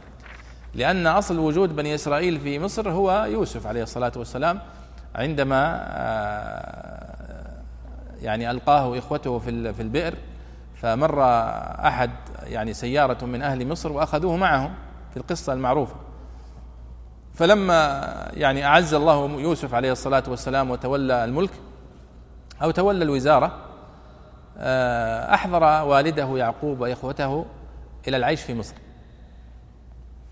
لأن 0.73 1.07
أصل 1.07 1.39
وجود 1.39 1.75
بني 1.75 1.95
إسرائيل 1.95 2.39
في 2.39 2.59
مصر 2.59 2.89
هو 2.89 3.27
يوسف 3.29 3.67
عليه 3.67 3.83
الصلاة 3.83 4.11
والسلام 4.15 4.59
عندما 5.15 5.79
آه، 5.81 7.13
يعني 8.21 8.51
ألقاه 8.51 8.97
إخوته 8.97 9.39
في 9.39 9.81
البئر 9.81 10.15
فمر 10.75 11.23
أحد 11.87 12.11
يعني 12.43 12.73
سيارة 12.73 13.25
من 13.25 13.41
أهل 13.41 13.67
مصر 13.67 13.91
وأخذوه 13.91 14.35
معهم 14.35 14.73
في 15.11 15.17
القصة 15.17 15.53
المعروفة. 15.53 15.95
فلما 17.33 18.01
يعني 18.33 18.65
أعز 18.65 18.93
الله 18.93 19.39
يوسف 19.39 19.73
عليه 19.73 19.91
الصلاة 19.91 20.23
والسلام 20.27 20.71
وتولى 20.71 21.23
الملك 21.25 21.51
أو 22.61 22.71
تولى 22.71 23.03
الوزارة 23.03 23.72
آه، 24.65 25.33
أحضر 25.33 25.63
والده 25.63 26.37
يعقوب 26.37 26.81
وإخوته 26.81 27.45
إلى 28.07 28.17
العيش 28.17 28.41
في 28.41 28.53
مصر. 28.53 28.75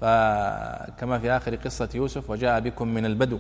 فكما 0.02 1.20
في 1.20 1.32
آخر 1.32 1.56
قصة 1.56 1.90
يوسف 1.96 2.30
وجاء 2.30 2.60
بكم 2.60 2.88
من 2.88 3.06
البدو 3.06 3.40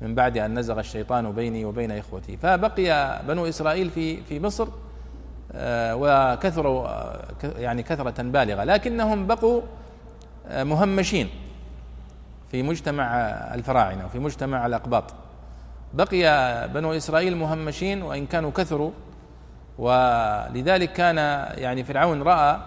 من 0.00 0.14
بعد 0.14 0.38
أن 0.38 0.58
نزغ 0.58 0.80
الشيطان 0.80 1.32
بيني 1.32 1.64
وبين 1.64 1.90
إخوتي. 1.90 2.36
فبقي 2.36 3.20
بنو 3.28 3.46
إسرائيل 3.46 3.90
في 3.90 4.22
في 4.22 4.40
مصر 4.40 4.68
آه، 5.52 5.96
وكثروا 5.96 6.88
آه، 6.88 7.24
يعني 7.58 7.82
كثرة 7.82 8.22
بالغة. 8.22 8.64
لكنهم 8.64 9.26
بقوا 9.26 9.62
مهمشين 10.50 11.28
في 12.50 12.62
مجتمع 12.62 13.04
الفراعنة 13.54 14.04
وفي 14.04 14.18
مجتمع 14.18 14.66
الأقباط. 14.66 15.14
بقي 15.94 16.68
بنو 16.68 16.92
إسرائيل 16.92 17.36
مهمشين 17.36 18.02
وإن 18.02 18.26
كانوا 18.26 18.50
كثروا 18.50 18.90
ولذلك 19.78 20.92
كان 20.92 21.16
يعني 21.58 21.84
فرعون 21.84 22.22
رأى 22.22 22.60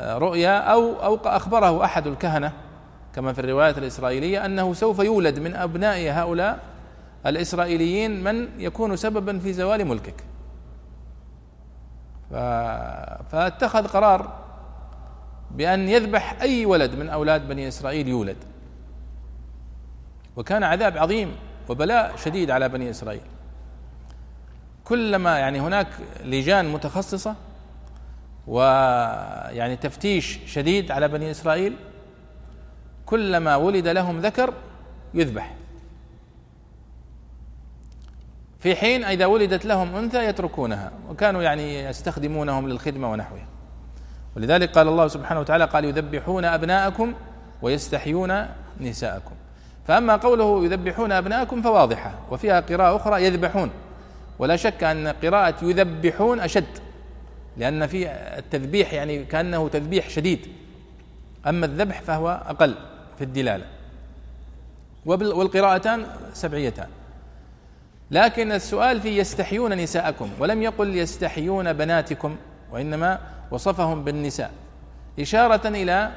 رؤيا 0.00 0.58
أو 0.58 1.04
أو 1.04 1.16
أخبره 1.24 1.84
أحد 1.84 2.06
الكهنة 2.06 2.52
كما 3.14 3.32
في 3.32 3.38
الروايات 3.38 3.78
الإسرائيلية 3.78 4.46
أنه 4.46 4.74
سوف 4.74 4.98
يولد 4.98 5.38
من 5.38 5.54
أبناء 5.54 6.10
هؤلاء 6.10 6.58
الإسرائيليين 7.26 8.24
من 8.24 8.48
يكون 8.58 8.96
سببا 8.96 9.38
في 9.38 9.52
زوال 9.52 9.84
ملكك. 9.84 10.24
فاتخذ 13.30 13.86
قرار 13.86 14.32
بأن 15.50 15.88
يذبح 15.88 16.40
أي 16.42 16.66
ولد 16.66 16.94
من 16.94 17.08
أولاد 17.08 17.48
بني 17.48 17.68
إسرائيل 17.68 18.08
يولد. 18.08 18.36
وكان 20.36 20.62
عذاب 20.62 20.98
عظيم 20.98 21.36
وبلاء 21.68 22.16
شديد 22.16 22.50
على 22.50 22.68
بني 22.68 22.90
إسرائيل. 22.90 23.22
كلما 24.88 25.38
يعني 25.38 25.60
هناك 25.60 25.86
لجان 26.24 26.72
متخصصة 26.72 27.34
ويعني 28.46 29.76
تفتيش 29.76 30.38
شديد 30.46 30.90
على 30.90 31.08
بني 31.08 31.30
إسرائيل 31.30 31.76
كلما 33.06 33.56
ولد 33.56 33.88
لهم 33.88 34.20
ذكر 34.20 34.54
يذبح. 35.14 35.54
في 38.58 38.76
حين 38.76 39.04
إذا 39.04 39.26
ولدت 39.26 39.64
لهم 39.64 39.96
أنثى 39.96 40.24
يتركونها 40.24 40.92
وكانوا 41.08 41.42
يعني 41.42 41.84
يستخدمونهم 41.84 42.68
للخدمة 42.68 43.12
ونحوها. 43.12 43.46
ولذلك 44.36 44.70
قال 44.70 44.88
الله 44.88 45.08
سبحانه 45.08 45.40
وتعالى 45.40 45.64
قال 45.64 45.84
يذبحون 45.84 46.44
أبناءكم 46.44 47.14
ويستحيون 47.62 48.46
نساءكم. 48.80 49.34
فأما 49.86 50.16
قوله 50.16 50.64
يذبحون 50.64 51.12
أبناءكم 51.12 51.62
فواضحة 51.62 52.14
وفيها 52.30 52.60
قراءة 52.60 52.96
أخرى 52.96 53.24
يذبحون. 53.24 53.70
ولا 54.38 54.56
شك 54.56 54.84
أن 54.84 55.08
قراءة 55.08 55.64
يذبحون 55.64 56.40
أشد 56.40 56.64
لأن 57.56 57.86
في 57.86 58.10
التذبيح 58.10 58.92
يعني 58.92 59.24
كأنه 59.24 59.68
تذبيح 59.68 60.10
شديد. 60.10 60.46
أما 61.46 61.66
الذبح 61.66 62.00
فهو 62.00 62.42
أقل 62.46 62.74
في 63.18 63.24
الدلالة. 63.24 63.64
والقراءتان 65.06 66.06
سبعيتان. 66.32 66.88
لكن 68.10 68.52
السؤال 68.52 69.00
في 69.00 69.18
يستحيون 69.18 69.72
نساءكم 69.72 70.30
ولم 70.38 70.62
يقل 70.62 70.96
يستحيون 70.96 71.72
بناتكم 71.72 72.36
وإنما 72.72 73.20
وصفهم 73.50 74.04
بالنساء. 74.04 74.50
إشارة 75.20 75.68
إلى 75.68 76.10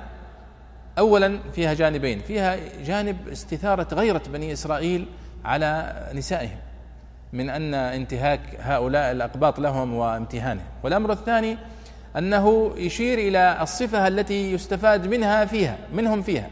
اولا 0.97 1.39
فيها 1.55 1.73
جانبين 1.73 2.19
فيها 2.19 2.57
جانب 2.83 3.27
استثارة 3.27 3.87
غيرة 3.93 4.21
بني 4.33 4.53
إسرائيل 4.53 5.05
على 5.45 5.93
نسائهم. 6.13 6.57
من 7.33 7.49
أن 7.49 7.73
انتهاك 7.73 8.39
هؤلاء 8.59 9.11
الأقباط 9.11 9.59
لهم 9.59 9.93
وامتهانهم 9.93 10.65
والأمر 10.83 11.11
الثاني 11.11 11.57
أنه 12.17 12.71
يشير 12.77 13.19
إلى 13.19 13.57
الصفة 13.61 14.07
التي 14.07 14.53
يستفاد 14.53 15.07
منها 15.07 15.45
فيها 15.45 15.77
منهم 15.93 16.21
فيها. 16.21 16.49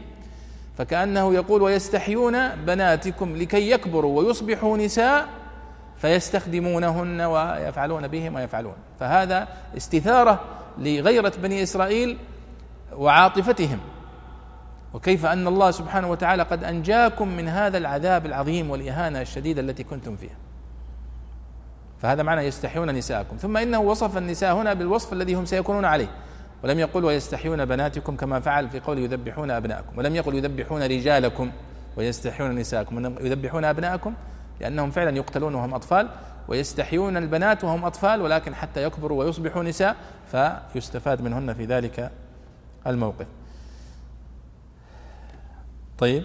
فكأنه 0.78 1.34
يقول 1.34 1.62
ويستحيون 1.62 2.48
بناتكم 2.48 3.36
لكي 3.36 3.70
يكبروا 3.70 4.22
ويصبحوا 4.22 4.76
نساء 4.76 5.26
فيستخدمونهن 5.96 7.20
ويفعلون 7.20 8.08
بهم 8.08 8.34
ويفعلون. 8.34 8.74
فهذا 9.00 9.48
استثارة 9.76 10.40
لغيرة 10.78 11.32
بني 11.42 11.62
إسرائيل 11.62 12.16
وعاطفتهم. 12.96 13.78
وكيف 14.94 15.26
أن 15.26 15.46
الله 15.46 15.70
سبحانه 15.70 16.10
وتعالى 16.10 16.42
قد 16.42 16.64
أنجاكم 16.64 17.28
من 17.28 17.48
هذا 17.48 17.78
العذاب 17.78 18.26
العظيم 18.26 18.70
والإهانة 18.70 19.20
الشديدة 19.20 19.60
التي 19.60 19.82
كنتم 19.84 20.16
فيها. 20.16 20.47
فهذا 22.02 22.22
معنى 22.22 22.42
يستحيون 22.42 22.90
نساءكم. 22.90 23.36
ثم 23.36 23.56
إنه 23.56 23.80
وصف 23.80 24.18
النساء 24.18 24.54
هنا 24.54 24.74
بالوصف 24.74 25.12
الذي 25.12 25.34
هم 25.34 25.44
سيكونون 25.44 25.84
عليه. 25.84 26.08
ولم 26.64 26.78
يقل 26.78 27.04
ويستحيون 27.04 27.64
بناتكم 27.64 28.16
كما 28.16 28.40
فعل 28.40 28.70
في 28.70 28.80
قول 28.80 28.98
يذبحون 28.98 29.50
أبناءكم. 29.50 29.98
ولم 29.98 30.16
يقل 30.16 30.34
يذبحون 30.34 30.82
رجالكم 30.82 31.50
ويستحيون 31.96 32.54
نساءكم. 32.54 33.16
يذبحون 33.26 33.64
أبناءكم 33.64 34.14
لأنهم 34.60 34.90
فعلا 34.90 35.16
يقتلون 35.16 35.54
وهم 35.54 35.74
أطفال. 35.74 36.08
ويستحيون 36.48 37.16
البنات 37.16 37.64
وهم 37.64 37.84
أطفال. 37.84 38.22
ولكن 38.22 38.54
حتى 38.54 38.82
يكبروا 38.82 39.24
ويصبحوا 39.24 39.62
نساء 39.62 39.96
فيستفاد 40.72 41.22
منهن 41.22 41.54
في 41.54 41.64
ذلك 41.64 42.10
الموقف. 42.86 43.26
طيب. 45.98 46.24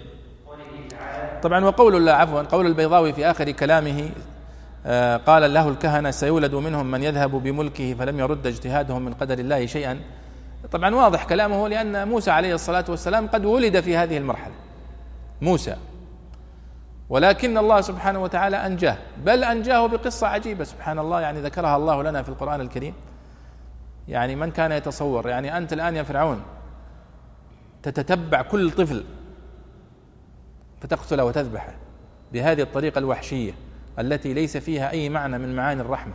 طبعا 1.42 1.64
وقول 1.64 2.08
عفوا 2.08 2.42
قول 2.42 2.66
البيضاوي 2.66 3.12
في 3.12 3.30
آخر 3.30 3.50
كلامه 3.50 4.10
قال 5.26 5.54
له 5.54 5.68
الكهنة 5.68 6.10
سيولد 6.10 6.54
منهم 6.54 6.90
من 6.90 7.02
يذهب 7.02 7.30
بملكه 7.30 7.94
فلم 7.94 8.18
يرد 8.20 8.46
اجتهادهم 8.46 9.04
من 9.04 9.14
قدر 9.14 9.38
الله 9.38 9.66
شيئا. 9.66 10.00
طبعا 10.72 10.94
واضح 10.94 11.24
كلامه 11.24 11.68
لأن 11.68 12.08
موسى 12.08 12.30
عليه 12.30 12.54
الصلاة 12.54 12.84
والسلام 12.88 13.26
قد 13.26 13.44
ولد 13.44 13.80
في 13.80 13.96
هذه 13.96 14.18
المرحلة. 14.18 14.54
موسى. 15.42 15.76
ولكن 17.08 17.58
الله 17.58 17.80
سبحانه 17.80 18.22
وتعالى 18.22 18.56
أنجاه. 18.56 18.96
بل 19.24 19.44
أنجاه 19.44 19.86
بقصة 19.86 20.26
عجيبة. 20.26 20.64
سبحان 20.64 20.98
الله 20.98 21.20
يعني 21.20 21.40
ذكرها 21.40 21.76
الله 21.76 22.02
لنا 22.02 22.22
في 22.22 22.28
القرآن 22.28 22.60
الكريم. 22.60 22.94
يعني 24.08 24.36
من 24.36 24.50
كان 24.50 24.72
يتصور؟ 24.72 25.28
يعني 25.28 25.56
أنت 25.56 25.72
الآن 25.72 25.96
يا 25.96 26.02
فرعون 26.02 26.42
تتتبع 27.82 28.42
كل 28.42 28.70
طفل 28.70 29.04
فتقتله 30.80 31.24
وتذبحه 31.24 31.74
بهذه 32.32 32.62
الطريقة 32.62 32.98
الوحشية. 32.98 33.52
التي 33.98 34.34
ليس 34.34 34.56
فيها 34.56 34.90
أي 34.90 35.08
معنى 35.08 35.38
من 35.38 35.56
معاني 35.56 35.80
الرحمة. 35.80 36.14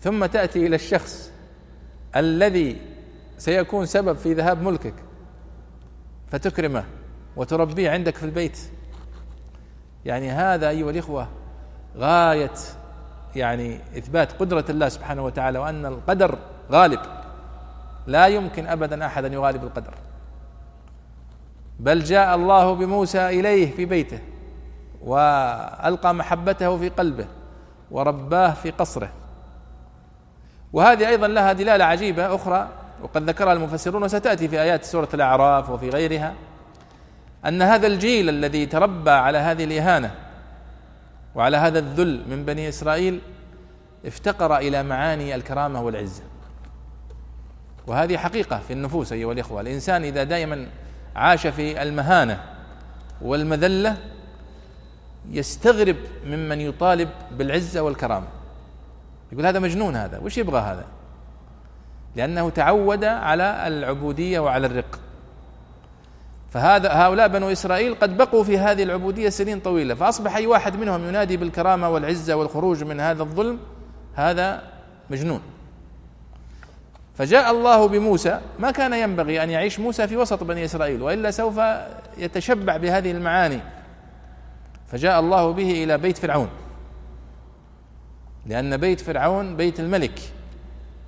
ثم 0.00 0.26
تأتي 0.26 0.66
إلى 0.66 0.76
الشخص 0.76 1.32
الذي 2.16 2.80
سيكون 3.38 3.86
سبب 3.86 4.16
في 4.16 4.34
ذهاب 4.34 4.62
ملكك 4.62 4.94
فتكرمه 6.30 6.84
وتربيه 7.36 7.90
عندك 7.90 8.16
في 8.16 8.22
البيت. 8.22 8.58
يعني 10.04 10.30
هذا 10.30 10.68
أيها 10.68 10.90
الإخوة 10.90 11.28
غاية 11.96 12.54
يعني 13.36 13.80
إثبات 13.98 14.32
قدرة 14.32 14.64
الله 14.70 14.88
سبحانه 14.88 15.24
وتعالى 15.24 15.58
وأن 15.58 15.86
القدر 15.86 16.38
غالب. 16.70 17.00
لا 18.06 18.26
يمكن 18.26 18.66
ابدا 18.66 19.06
أحد 19.06 19.24
أن 19.24 19.32
يغالب 19.32 19.64
القدر. 19.64 19.94
بل 21.80 22.04
جاء 22.04 22.34
الله 22.34 22.74
بموسى 22.74 23.28
إليه 23.28 23.70
في 23.76 23.84
بيته. 23.84 24.18
وألقى 25.00 26.14
محبته 26.14 26.78
في 26.78 26.88
قلبه 26.88 27.26
ورباه 27.90 28.50
في 28.50 28.70
قصره. 28.70 29.10
وهذه 30.72 31.08
أيضا 31.08 31.28
لها 31.28 31.52
دلالة 31.52 31.84
عجيبة 31.84 32.34
أخرى 32.34 32.68
وقد 33.02 33.30
ذكرها 33.30 33.52
المفسرون 33.52 34.02
وستأتي 34.02 34.48
في 34.48 34.60
آيات 34.62 34.84
سورة 34.84 35.08
الأعراف 35.14 35.70
وفي 35.70 35.90
غيرها 35.90 36.34
أن 37.46 37.62
هذا 37.62 37.86
الجيل 37.86 38.28
الذي 38.28 38.66
تربى 38.66 39.10
على 39.10 39.38
هذه 39.38 39.64
الإهانة 39.64 40.14
وعلى 41.34 41.56
هذا 41.56 41.78
الذل 41.78 42.22
من 42.30 42.44
بني 42.44 42.68
إسرائيل 42.68 43.20
افتقر 44.06 44.56
إلى 44.56 44.82
معاني 44.82 45.34
الكرامة 45.34 45.82
والعزة. 45.82 46.22
وهذه 47.86 48.16
حقيقة 48.16 48.58
في 48.58 48.72
النفوس 48.72 49.12
أيها 49.12 49.32
الإخوة. 49.32 49.60
الإنسان 49.60 50.04
إذا 50.04 50.24
دائما 50.24 50.66
عاش 51.16 51.46
في 51.46 51.82
المهانة 51.82 52.40
والمذلة 53.22 53.96
يستغرب 55.30 55.96
ممن 56.26 56.60
يطالب 56.60 57.08
بالعزة 57.30 57.80
والكرامة. 57.80 58.26
يقول 59.32 59.46
هذا 59.46 59.58
مجنون 59.58 59.96
هذا 59.96 60.18
وش 60.18 60.38
يبغى 60.38 60.60
هذا؟ 60.60 60.84
لأنه 62.16 62.50
تعود 62.50 63.04
على 63.04 63.66
العبودية 63.66 64.40
وعلى 64.40 64.66
الرق. 64.66 64.98
فهذا 66.50 66.92
هؤلاء 66.92 67.28
بنو 67.28 67.52
إسرائيل 67.52 67.94
قد 67.94 68.16
بقوا 68.16 68.44
في 68.44 68.58
هذه 68.58 68.82
العبودية 68.82 69.28
سنين 69.28 69.60
طويلة 69.60 69.94
فأصبح 69.94 70.36
أي 70.36 70.46
واحد 70.46 70.76
منهم 70.76 71.08
ينادي 71.08 71.36
بالكرامة 71.36 71.88
والعزة 71.88 72.34
والخروج 72.34 72.84
من 72.84 73.00
هذا 73.00 73.22
الظلم 73.22 73.58
هذا 74.14 74.62
مجنون. 75.10 75.40
فجاء 77.18 77.50
الله 77.50 77.88
بموسى 77.88 78.40
ما 78.58 78.70
كان 78.70 78.92
ينبغي 78.92 79.42
أن 79.42 79.50
يعيش 79.50 79.80
موسى 79.80 80.08
في 80.08 80.16
وسط 80.16 80.44
بني 80.44 80.64
إسرائيل 80.64 81.02
وإلا 81.02 81.30
سوف 81.30 81.60
يتشبع 82.18 82.76
بهذه 82.76 83.10
المعاني. 83.10 83.60
فجاء 84.90 85.20
الله 85.20 85.52
به 85.52 85.84
إلى 85.84 85.98
بيت 85.98 86.18
فرعون. 86.18 86.48
لأن 88.46 88.76
بيت 88.76 89.00
فرعون 89.00 89.56
بيت 89.56 89.80
الملك 89.80 90.20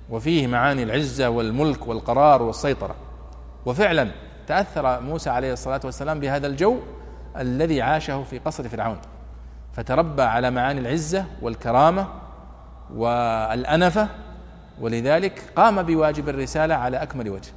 وفيه 0.09 0.47
معاني 0.47 0.83
العزة 0.83 1.29
والملك 1.29 1.87
والقرار 1.87 2.41
والسيطرة. 2.41 2.95
وفعلا 3.65 4.11
تأثر 4.47 5.01
موسى 5.01 5.29
عليه 5.29 5.53
الصلاة 5.53 5.81
والسلام 5.83 6.19
بهذا 6.19 6.47
الجو 6.47 6.77
الذي 7.37 7.81
عاشه 7.81 8.23
في 8.23 8.39
قصر 8.39 8.69
فرعون. 8.69 8.97
فتربى 9.73 10.21
على 10.21 10.51
معاني 10.51 10.79
العزة 10.79 11.25
والكرامة 11.41 12.07
والأنفة 12.95 14.07
ولذلك 14.81 15.43
قام 15.55 15.83
بواجب 15.83 16.29
الرسالة 16.29 16.75
على 16.75 16.97
أكمل 16.97 17.29
وجه. 17.29 17.51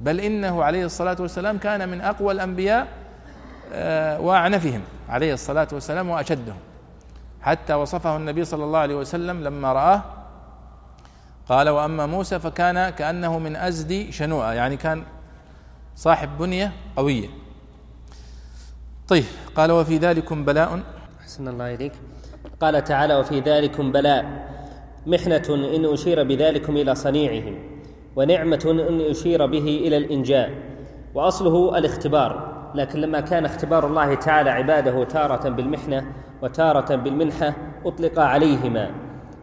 بل 0.00 0.20
إنه 0.20 0.64
عليه 0.64 0.84
الصلاة 0.84 1.16
والسلام 1.20 1.58
كان 1.58 1.88
من 1.88 2.00
أقوى 2.00 2.32
الأنبياء 2.32 2.88
آه، 3.72 4.20
وأعنفهم 4.20 4.80
عليه 5.08 5.34
الصلاة 5.34 5.68
والسلام 5.72 6.10
وأشدهم. 6.10 6.56
حتى 7.40 7.74
وصفه 7.74 8.16
النبي 8.16 8.44
صلى 8.44 8.64
الله 8.64 8.78
عليه 8.78 8.94
وسلم 8.94 9.44
لما 9.44 9.72
رآه 9.72 10.02
قال 11.48 11.68
وأما 11.68 12.06
موسى 12.06 12.38
فكان 12.38 12.90
كأنه 12.90 13.38
من 13.38 13.56
أزد 13.56 14.10
شنوءة. 14.10 14.52
يعني 14.52 14.76
كان 14.76 15.02
صاحب 15.96 16.38
بنية 16.38 16.72
قوية. 16.96 17.28
طيب 19.08 19.24
قال 19.56 19.72
وفي 19.72 19.96
ذلكم 19.96 20.44
بلاء. 20.44 20.80
أحسن 21.20 21.48
الله 21.48 21.74
إليك. 21.74 21.92
قال 22.60 22.84
تعالى 22.84 23.14
وفي 23.16 23.40
ذلكم 23.40 23.92
بلاء. 23.92 24.52
محنة 25.06 25.42
إن 25.48 25.92
أشير 25.92 26.22
بذلكم 26.22 26.76
إلى 26.76 26.94
صنيعهم 26.94 27.58
ونعمة 28.16 28.86
إن 28.88 29.10
أشير 29.10 29.46
به 29.46 29.82
إلى 29.86 29.96
الإنجاء 29.96 30.50
وأصله 31.14 31.78
الاختبار. 31.78 32.61
لكن 32.74 33.00
لما 33.00 33.20
كان 33.20 33.44
اختبار 33.44 33.86
الله 33.86 34.14
تعالى 34.14 34.50
عباده 34.50 35.04
تارة 35.04 35.48
بالمحنة 35.48 36.04
وتارة 36.42 36.96
بالمنحة 36.96 37.54
أطلق 37.86 38.18
عليهما. 38.18 38.90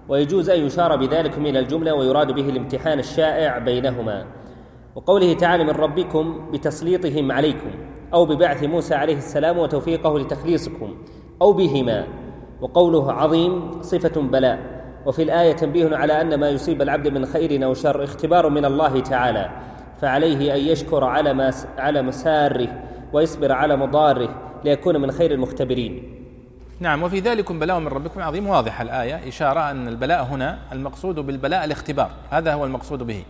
ويجوز 0.10 0.50
أن 0.50 0.60
يشار 0.60 0.96
بذلك 0.96 1.40
من 1.40 1.58
الجملة 1.58 1.94
ويراد 1.94 2.32
به 2.32 2.50
الامتحان 2.50 3.00
الشائع 3.00 3.58
بينهما. 3.58 4.26
وقوله 4.96 5.34
تعالى 5.34 5.64
من 5.64 5.70
ربكم 5.70 6.52
بتسليطهم 6.52 7.32
عليكم 7.32 7.72
أو 8.14 8.26
ببعث 8.26 8.64
موسى 8.64 8.96
عليه 8.96 9.18
السلام 9.18 9.58
وتوفيقه 9.58 10.20
لتخليصكم 10.20 10.96
أو 11.42 11.54
بهما. 11.54 12.08
وقوله 12.62 13.12
عظيم 13.12 13.82
صفة 13.82 14.22
بلاء. 14.22 14.60
وفي 15.06 15.24
الآية 15.24 15.52
تنبيه 15.52 15.96
على 15.98 16.22
أن 16.22 16.40
ما 16.40 16.50
يصيب 16.50 16.82
العبد 16.82 17.08
من 17.08 17.26
خير 17.26 17.66
أو 17.66 17.74
شر 17.74 18.04
اختبار 18.04 18.50
من 18.50 18.66
الله 18.66 19.00
تعالى 19.00 19.50
فعليه 20.02 20.56
أن 20.56 20.60
يشكر 20.60 21.04
على 21.04 21.34
ما 21.34 21.52
على 21.78 22.02
مساره. 22.02 22.68
ويصبر 23.14 23.52
على 23.52 23.76
مضاره 23.76 24.36
ليكون 24.66 25.02
من 25.02 25.12
خير 25.12 25.32
المختبرين. 25.32 26.16
نعم 26.80 27.04
وفي 27.04 27.20
ذلك 27.20 27.52
بلاء 27.52 27.80
من 27.80 27.88
ربكم 27.88 28.22
عظيم. 28.22 28.48
واضحة 28.48 28.82
الآية 28.82 29.28
إشارة 29.28 29.72
أن 29.72 29.88
البلاء 29.88 30.24
هنا 30.24 30.60
المقصود 30.72 31.16
بالبلاء 31.16 31.66
الاختبار. 31.66 32.12
هذا 32.32 32.54
هو 32.54 32.66
المقصود 32.66 33.04
به. 33.04 33.24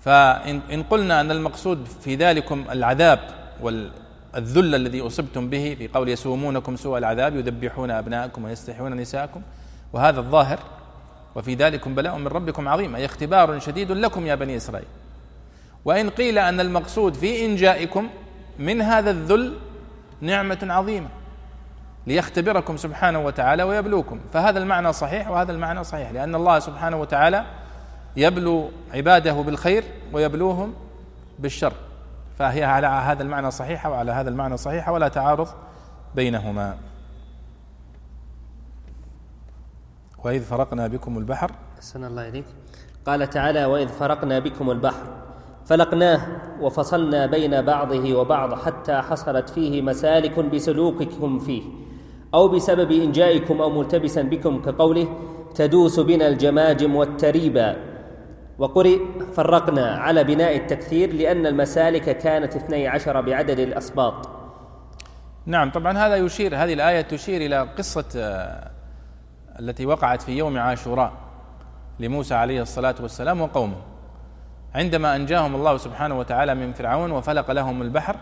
فإن 0.00 0.82
قلنا 0.90 1.20
أن 1.20 1.30
المقصود 1.30 1.84
في 2.00 2.14
ذلكم 2.14 2.64
العذاب 2.70 3.20
والذل 3.62 4.74
الذي 4.74 5.00
أصبتم 5.00 5.50
به 5.50 5.74
في 5.78 5.88
قول 5.88 6.08
يسومونكم 6.08 6.76
سوء 6.76 6.98
العذاب 6.98 7.36
يذبحون 7.36 7.90
أبناءكم 7.90 8.44
ويستحيون 8.44 8.94
نساءكم 8.96 9.42
وهذا 9.92 10.20
الظاهر. 10.20 10.58
وفي 11.34 11.54
ذلكم 11.54 11.94
بلاء 11.94 12.18
من 12.18 12.26
ربكم 12.26 12.68
عظيم 12.68 12.96
أي 12.96 13.04
اختبار 13.04 13.58
شديد 13.58 13.92
لكم 13.92 14.26
يا 14.26 14.34
بني 14.34 14.56
إسرائيل. 14.56 14.88
وإن 15.84 16.10
قيل 16.10 16.38
أن 16.38 16.60
المقصود 16.60 17.14
في 17.14 17.46
إنجائكم 17.46 18.08
من 18.58 18.82
هذا 18.82 19.10
الذل 19.10 19.58
نعمة 20.20 20.58
عظيمة 20.62 21.08
ليختبركم 22.06 22.76
سبحانه 22.76 23.18
وتعالى 23.18 23.62
ويبلوكم. 23.62 24.20
فهذا 24.32 24.58
المعنى 24.58 24.92
صحيح 24.92 25.30
وهذا 25.30 25.52
المعنى 25.52 25.84
صحيح 25.84 26.10
لأن 26.10 26.34
الله 26.34 26.58
سبحانه 26.58 26.96
وتعالى 26.96 27.44
يبلو 28.16 28.70
عباده 28.94 29.32
بالخير 29.32 29.84
ويبلوهم 30.12 30.74
بالشر. 31.38 31.72
فهي 32.38 32.64
على 32.64 32.86
هذا 32.86 33.22
المعنى 33.22 33.50
صحيحة 33.50 33.90
وعلى 33.90 34.12
هذا 34.12 34.30
المعنى 34.30 34.56
صحيحة 34.56 34.92
ولا 34.92 35.08
تعارض 35.08 35.48
بينهما. 36.14 36.76
وإذ 40.24 40.42
فرقنا 40.42 40.86
بكم 40.86 41.18
البحر. 41.18 41.50
أحسن 41.76 42.04
الله 42.04 42.28
إليك. 42.28 42.44
قال 43.06 43.30
تعالى 43.30 43.64
وإذ 43.64 43.88
فرقنا 43.88 44.38
بكم 44.38 44.70
البحر. 44.70 45.23
فلقناه 45.64 46.20
وفصلنا 46.60 47.26
بين 47.26 47.62
بعضه 47.62 48.14
وبعض 48.14 48.54
حتى 48.54 48.94
حصلت 48.94 49.48
فيه 49.50 49.82
مسالك 49.82 50.38
بسلوككم 50.38 51.38
فيه 51.38 51.62
أو 52.34 52.48
بسبب 52.48 52.92
إنجائكم 52.92 53.60
أو 53.60 53.70
ملتبسا 53.70 54.22
بكم 54.22 54.62
كقوله 54.62 55.08
تدوس 55.54 56.00
بنا 56.00 56.28
الجماجم 56.28 56.96
والتريبا 56.96 57.76
وقرئ 58.58 58.98
فرقنا 59.34 59.96
على 59.96 60.24
بناء 60.24 60.56
التكثير 60.56 61.12
لأن 61.12 61.46
المسالك 61.46 62.18
كانت 62.18 62.56
اثني 62.56 62.88
عشر 62.88 63.20
بعدد 63.20 63.58
الأسباط 63.58 64.28
نعم 65.46 65.70
طبعا 65.70 65.98
هذا 65.98 66.16
يشير 66.16 66.56
هذه 66.56 66.72
الآية 66.72 67.00
تشير 67.00 67.40
إلى 67.40 67.68
قصة 67.78 68.04
آه، 68.16 68.70
التي 69.60 69.86
وقعت 69.86 70.22
في 70.22 70.32
يوم 70.32 70.58
عاشوراء 70.58 71.12
لموسى 72.00 72.34
عليه 72.34 72.62
الصلاة 72.62 72.94
والسلام 73.00 73.40
وقومه. 73.40 73.93
عندما 74.74 75.16
أنجاهم 75.16 75.54
الله 75.54 75.76
سبحانه 75.76 76.18
وتعالى 76.18 76.54
من 76.54 76.72
فرعون 76.72 77.10
وفلق 77.10 77.50
لهم 77.50 77.82
البحر 77.82 78.16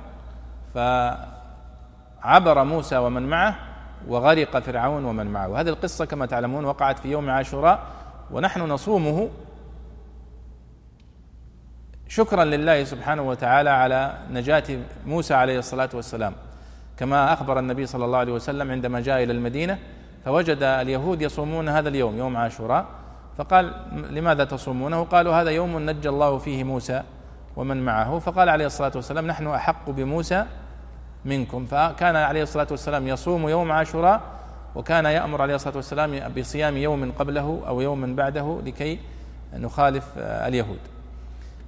فعبر 0.75 2.65
موسى 2.65 2.97
ومن 2.97 3.23
معه 3.23 3.57
وغرق 4.09 4.59
فرعون 4.59 5.05
ومن 5.05 5.27
معه. 5.27 5.49
وهذه 5.49 5.69
القصة 5.69 6.05
كما 6.05 6.27
تعلمون 6.27 6.65
وقعت 6.65 6.99
في 6.99 7.11
يوم 7.11 7.31
عاشوراء 7.31 7.81
ونحن 8.31 8.61
نصومه 8.61 9.29
شكرا 12.09 12.45
لله 12.45 12.85
سبحانه 12.85 13.23
وتعالى 13.23 13.71
على 13.71 14.19
نجاة 14.31 14.65
موسى 15.07 15.35
عليه 15.35 15.59
الصلاة 15.59 15.91
والسلام. 15.95 16.33
كما 16.97 17.33
أخبر 17.33 17.59
النبي 17.59 17.87
صلى 17.87 18.05
الله 18.05 18.19
عليه 18.19 18.33
وسلم 18.33 18.71
عندما 18.71 19.01
جاء 19.01 19.23
إلى 19.23 19.33
المدينة 19.33 19.79
فوجد 20.25 20.63
اليهود 20.63 21.23
يصومون 21.23 21.69
هذا 21.69 21.89
اليوم 21.89 22.19
يوم 22.19 22.37
عاشوراء 22.37 22.87
فقال 23.39 23.73
لماذا 24.11 24.45
تصومونه 24.45 25.05
قالوا 25.05 25.35
هذا 25.35 25.51
يوم 25.51 25.91
نجى 25.91 26.09
الله 26.09 26.39
فيه 26.39 26.65
موسى 26.65 27.03
ومن 27.57 27.85
معه. 27.85 28.19
فقال 28.19 28.49
عليه 28.49 28.67
الصلاة 28.67 28.93
والسلام 28.95 29.27
نحن 29.27 29.47
أحق 29.47 29.91
بموسى 29.91 30.45
منكم. 31.25 31.67
فكان 31.67 32.17
عليه 32.17 32.43
الصلاة 32.43 32.67
والسلام 32.71 33.09
يصوم 33.09 33.49
يوم 33.49 33.73
عاشوراء 33.73 34.21
وكان 34.75 35.05
يأمر 35.05 35.43
عليه 35.43 35.55
الصلاة 35.55 35.77
والسلام 35.77 36.33
بصيام 36.39 36.77
يوم 36.77 37.13
قبله 37.19 37.63
أو 37.69 37.81
يوم 37.81 38.15
بعده 38.15 38.61
لكي 38.67 38.99
نخالف 39.55 40.05
اليهود. 40.19 40.79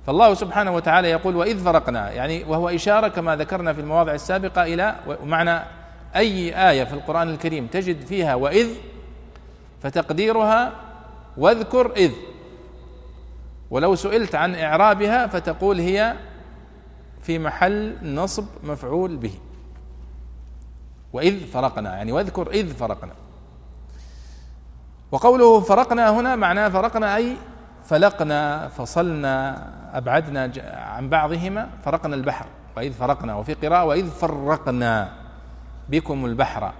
فالله 0.06 0.34
سبحانه 0.34 0.74
وتعالى 0.74 1.10
يقول 1.10 1.36
وإذ 1.36 1.64
فرقنا. 1.64 2.10
يعني 2.10 2.44
وهو 2.44 2.68
إشارة 2.68 3.08
كما 3.08 3.36
ذكرنا 3.36 3.72
في 3.72 3.80
المواضع 3.80 4.14
السابقة 4.14 4.62
إلى 4.62 4.94
معنى 5.24 5.60
أي 6.16 6.70
آية 6.70 6.84
في 6.84 6.92
القرآن 6.92 7.30
الكريم 7.30 7.66
تجد 7.66 8.00
فيها 8.00 8.34
وإذ 8.34 8.68
فتقديرها 9.82 10.72
واذكر 11.36 11.92
إذ. 11.96 12.12
ولو 13.70 13.94
سئلت 13.94 14.34
عن 14.34 14.54
إعرابها 14.54 15.26
فتقول 15.26 15.80
هي 15.80 16.16
في 17.22 17.38
محل 17.38 18.14
نصب 18.14 18.46
مفعول 18.64 19.16
به. 19.16 19.34
وإذ 21.12 21.46
فرقنا 21.46 21.96
يعني 21.96 22.12
واذكر 22.12 22.50
إذ 22.50 22.74
فرقنا. 22.74 23.12
وقوله 25.12 25.60
فرقنا 25.60 26.10
هنا 26.10 26.36
معناه 26.36 26.68
فرقنا 26.68 27.16
أي 27.16 27.36
فلقنا 27.84 28.68
فصلنا 28.68 29.66
أبعدنا 29.98 30.52
عن 30.74 31.08
بعضهما 31.08 31.70
فرقنا 31.84 32.14
البحر. 32.14 32.46
وإذ 32.76 32.92
فرقنا 32.92 33.34
وفي 33.36 33.54
قراءة 33.54 33.84
وإذ 33.84 34.10
فرقنا 34.10 35.12
بكم 35.88 36.24
البحر. 36.24 36.72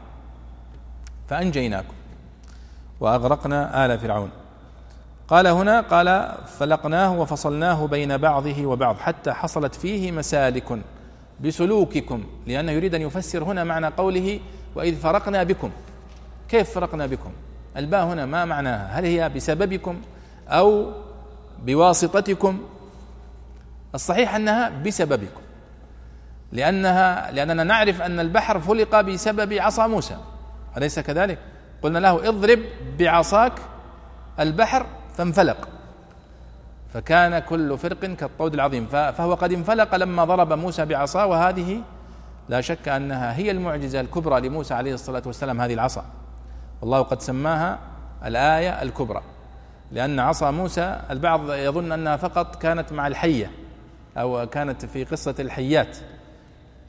فأنجيناكم 1.29 1.95
وأغرقنا 3.01 3.87
آل 3.87 3.99
فرعون. 3.99 4.31
قال 5.29 5.47
هنا 5.47 5.81
قال 5.81 6.35
فلقناه 6.59 7.13
وفصلناه 7.21 7.87
بين 7.87 8.17
بعضه 8.17 8.67
وبعض 8.67 8.99
حتى 8.99 9.33
حصلت 9.33 9.75
فيه 9.75 10.13
مسالك 10.13 10.79
بسلوككم 11.41 12.25
لأنه 12.47 12.73
يريد 12.73 12.95
أن 12.95 13.01
يفسر 13.03 13.45
هنا 13.45 13.65
معنى 13.65 13.87
قوله 13.87 14.41
وإذ 14.75 14.97
فرقنا 14.97 15.43
بكم. 15.43 15.71
كيف 16.49 16.71
فرقنا 16.71 17.07
بكم؟ 17.07 17.31
الباء 17.77 18.05
هنا 18.05 18.27
ما 18.27 18.45
معناها؟ 18.45 18.99
هل 18.99 19.05
هي 19.05 19.29
بسببكم 19.29 20.01
أو 20.49 20.93
بواسطتكم؟ 21.63 22.61
الصحيح 23.95 24.35
أنها 24.35 24.69
بسببكم 24.87 25.41
لأنها 26.53 27.31
لأننا 27.33 27.65
نعرف 27.65 28.03
أن 28.03 28.21
البحر 28.21 28.61
فلق 28.61 29.01
بسبب 29.01 29.53
عصا 29.53 29.87
موسى 29.87 30.17
أليس 30.77 30.99
كذلك؟ 31.01 31.39
قلنا 31.83 31.99
له 31.99 32.29
اضرب 32.29 32.59
بعصاك 32.99 33.53
البحر 34.41 34.87
فانفلق. 35.15 35.69
فكان 36.95 37.39
كل 37.39 37.79
فرق 37.79 37.99
كالطود 38.05 38.55
العظيم. 38.55 38.87
فهو 38.87 39.35
قد 39.35 39.53
انفلق 39.53 39.95
لما 39.95 40.25
ضرب 40.25 40.53
موسى 40.53 40.85
بعصاه 40.85 41.27
وهذه 41.27 41.81
لا 42.49 42.61
شك 42.61 42.89
أنها 42.89 43.37
هي 43.37 43.51
المعجزة 43.51 44.01
الكبرى 44.01 44.49
لموسى 44.49 44.75
عليه 44.75 44.95
الصلاة 44.95 45.23
والسلام 45.27 45.61
هذه 45.61 45.75
العصا. 45.75 46.05
والله 46.81 47.03
قد 47.03 47.23
سماها 47.23 47.79
الآية 48.25 48.83
الكبرى 48.83 49.23
لأن 49.93 50.21
عصا 50.21 50.51
موسى 50.51 51.01
البعض 51.11 51.53
يظن 51.53 51.93
أنها 51.93 52.17
فقط 52.17 52.57
كانت 52.57 52.93
مع 52.93 53.07
الحية 53.07 53.51
أو 54.17 54.47
كانت 54.47 54.85
في 54.85 55.05
قصة 55.05 55.35
الحيات. 55.39 55.97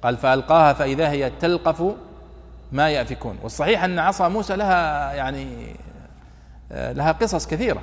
قال 0.04 0.18
فألقاها 0.18 0.74
فإذا 0.74 1.10
هي 1.10 1.30
تلقف 1.30 1.84
ما 2.72 2.90
يأفكون. 2.90 3.38
والصحيح 3.44 3.84
أن 3.84 4.00
عصا 4.00 4.28
موسى 4.28 4.56
لها 4.56 5.14
يعني 5.14 5.76
لها 6.72 7.12
قصص 7.12 7.48
كثيرة. 7.48 7.82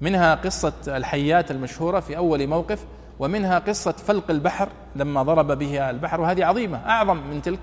منها 0.00 0.34
قصة 0.34 0.72
الحيات 0.88 1.50
المشهورة 1.50 2.00
في 2.00 2.16
أول 2.16 2.46
موقف 2.46 2.84
ومنها 3.18 3.58
قصة 3.58 3.92
فلق 3.92 4.30
البحر 4.30 4.68
لما 4.96 5.22
ضرب 5.22 5.58
به 5.58 5.90
البحر 5.90 6.20
وهذه 6.20 6.44
عظيمة 6.44 6.78
أعظم 6.88 7.16
من 7.16 7.42
تلك. 7.42 7.60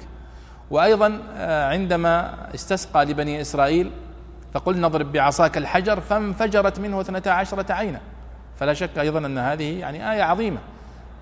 وأيضا 0.71 1.19
آه، 1.37 1.69
عندما 1.69 2.33
استسقى 2.55 3.05
لبني 3.05 3.41
إسرائيل 3.41 3.91
فقل 4.53 4.81
نضرب 4.81 5.11
بعصاك 5.11 5.57
الحجر 5.57 5.99
فانفجرت 5.99 6.79
منه 6.79 7.01
اثنتا 7.01 7.29
عشرة 7.29 7.73
عينا. 7.73 7.99
فلا 8.55 8.73
شك 8.73 8.99
أيضا 8.99 9.19
أن 9.19 9.37
هذه 9.37 9.79
يعني 9.79 10.11
آية 10.11 10.23
عظيمة. 10.23 10.57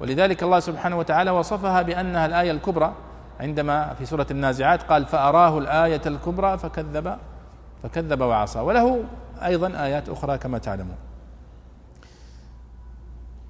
ولذلك 0.02 0.44
الله 0.44 0.60
سبحانه 0.60 0.98
وتعالى 0.98 1.32
وصفها 1.32 1.82
بأنها 1.82 2.26
الآية 2.26 2.52
الكبرى. 2.52 2.94
عندما 3.40 3.94
في 3.94 4.06
سورة 4.06 4.28
النازعات 4.32 4.84
قال 4.84 5.06
فأراه 5.06 5.58
الآية 5.58 6.02
الكبرى 6.06 6.58
فكذب 6.58 7.18
فكذب 7.84 8.22
وعصى. 8.22 8.60
وله 8.60 9.04
أيضا 9.44 9.84
آيات 9.84 10.10
أخرى 10.10 10.38
كما 10.38 10.58
تعلمون. 10.58 10.96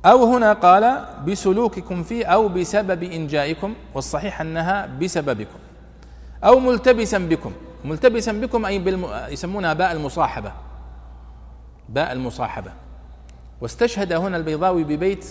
أو 0.06 0.36
هنا 0.36 0.54
قال 0.54 1.06
بسلوككم 1.28 2.04
فيه 2.04 2.26
أو 2.26 2.48
بسبب 2.48 3.04
إنجائكم 3.04 3.76
والصحيح 3.94 4.42
أنها 4.42 4.86
بسببكم. 4.86 5.60
أو 6.44 6.60
ملتبسا 6.60 7.18
بكم. 7.18 7.52
ملتبسا 7.86 8.32
بكم 8.32 8.66
أي 8.66 8.80
بالم... 8.80 9.06
يسمونها 9.30 9.74
باء 9.74 9.92
المصاحبة. 9.92 10.52
باء 11.90 12.12
المصاحبة. 12.12 12.72
واستشهد 13.62 14.14
هنا 14.14 14.38
البيضاوي 14.38 14.84
ببيت 14.84 15.26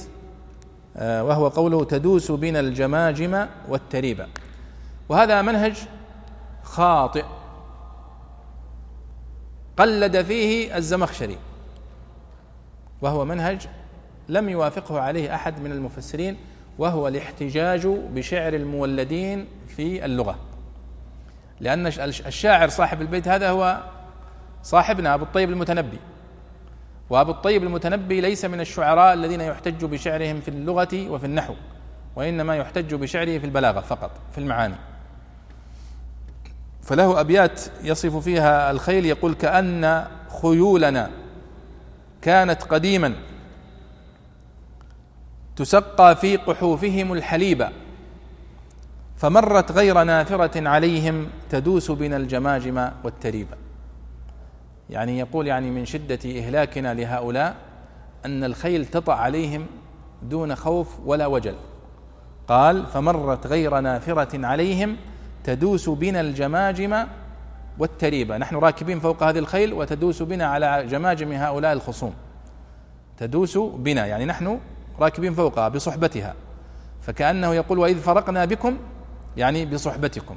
آه، 0.97 1.25
وهو 1.25 1.49
قوله 1.49 1.85
تدوس 1.85 2.31
بنا 2.31 2.61
الجماجم 2.61 3.47
والتريبة 3.69 4.27
وهذا 5.09 5.43
منهج 5.43 5.77
خاطئ. 6.63 7.25
قلد 9.83 10.23
فيه 10.23 10.77
الزمخشري 10.77 11.39
وهو 13.01 13.25
منهج 13.25 13.67
لم 14.29 14.49
يوافقه 14.49 15.01
عليه 15.01 15.35
أحد 15.35 15.61
من 15.61 15.73
المفسرين 15.73 16.37
وهو 16.79 17.09
الاحتجاج 17.09 17.87
بشعر 17.87 18.55
المولدين 18.55 19.47
في 19.77 20.05
اللغة. 20.05 20.39
لأن 21.61 21.87
الشاعر 21.87 22.69
صاحب 22.69 23.03
البيت 23.03 23.29
هذا 23.29 23.51
هو 23.51 23.83
صاحبنا 24.63 25.15
أبو 25.15 25.25
الطيب 25.25 25.51
المتنبي. 25.51 25.99
وأبو 27.11 27.31
الطيب 27.31 27.63
المتنبي 27.63 28.21
ليس 28.21 28.45
من 28.45 28.61
الشعراء 28.61 29.15
الذين 29.15 29.41
يحتج 29.41 29.85
بشعرهم 29.85 30.41
في 30.41 30.49
اللغة 30.49 31.11
وفي 31.11 31.27
النحو 31.27 31.55
وإنما 32.17 32.57
يحتج 32.57 32.95
بشعره 32.95 33.39
في 33.39 33.45
البلاغة 33.45 33.81
فقط 33.81 34.11
في 34.33 34.39
المعاني. 34.39 34.92
فله 36.83 37.21
أبيات 37.21 37.61
يصف 37.83 38.17
فيها 38.17 38.71
الخيل 38.71 39.07
يقول 39.07 39.35
كأن 39.35 40.07
خيولنا 40.43 41.11
كانت 42.23 42.63
قديما 42.63 43.15
تسقى 45.57 46.17
في 46.17 46.37
قحوفهم 46.37 47.13
الحليب 47.13 47.69
فمرت 49.17 49.73
غير 49.73 50.03
نافرة 50.03 50.69
عليهم 50.69 51.27
تدوس 51.51 51.91
بنا 51.91 52.17
الجماجم 52.17 52.89
والتريب. 53.05 53.47
يعني 54.91 55.19
يقول 55.19 55.47
يعني 55.47 55.71
من 55.71 55.85
شدة 55.87 56.19
إهلاكنا 56.27 56.95
لهؤلاء 56.95 57.55
أن 58.27 58.45
الخيل 58.45 58.87
تطأ 58.87 59.13
عليهم 59.13 59.67
دون 60.23 60.57
خوف 60.57 60.89
ولا 61.05 61.27
وجل. 61.27 61.55
قال 62.49 62.87
فمرت 62.87 63.47
غير 63.47 63.81
نافرة 63.81 64.47
عليهم 64.47 64.97
تدوس 65.45 65.89
بنا 65.89 66.21
الجماجم 66.21 67.07
والتريبة. 67.79 68.37
نحن 68.39 68.57
راكبين 68.57 69.01
فوق 69.01 69.23
هذه 69.23 69.39
الخيل 69.39 69.73
وتدوس 69.73 70.23
بنا 70.23 70.47
على 70.47 70.87
جماجم 70.87 71.33
هؤلاء 71.33 71.73
الخصوم. 71.73 72.15
تدوس 73.19 73.59
بنا 73.59 74.07
يعني 74.07 74.25
نحن 74.25 74.59
راكبين 75.01 75.35
فوقها 75.35 75.69
بصحبتها. 75.69 76.35
فكأنه 77.03 77.55
يقول 77.55 77.79
وإذ 77.79 77.99
فرقنا 77.99 78.45
بكم 78.45 78.77
يعني 79.37 79.67
بصحبتكم. 79.67 80.37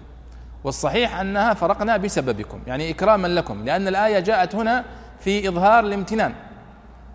والصحيح 0.64 1.20
أنها 1.20 1.54
فرقنا 1.54 1.98
بسببكم 1.98 2.60
يعني 2.68 2.90
إكراما 2.90 3.28
لكم 3.28 3.66
لأن 3.66 3.88
الآية 3.88 4.20
جاءت 4.20 4.56
هنا 4.56 4.84
في 5.20 5.50
إظهار 5.50 5.84
الامتنان. 5.84 6.34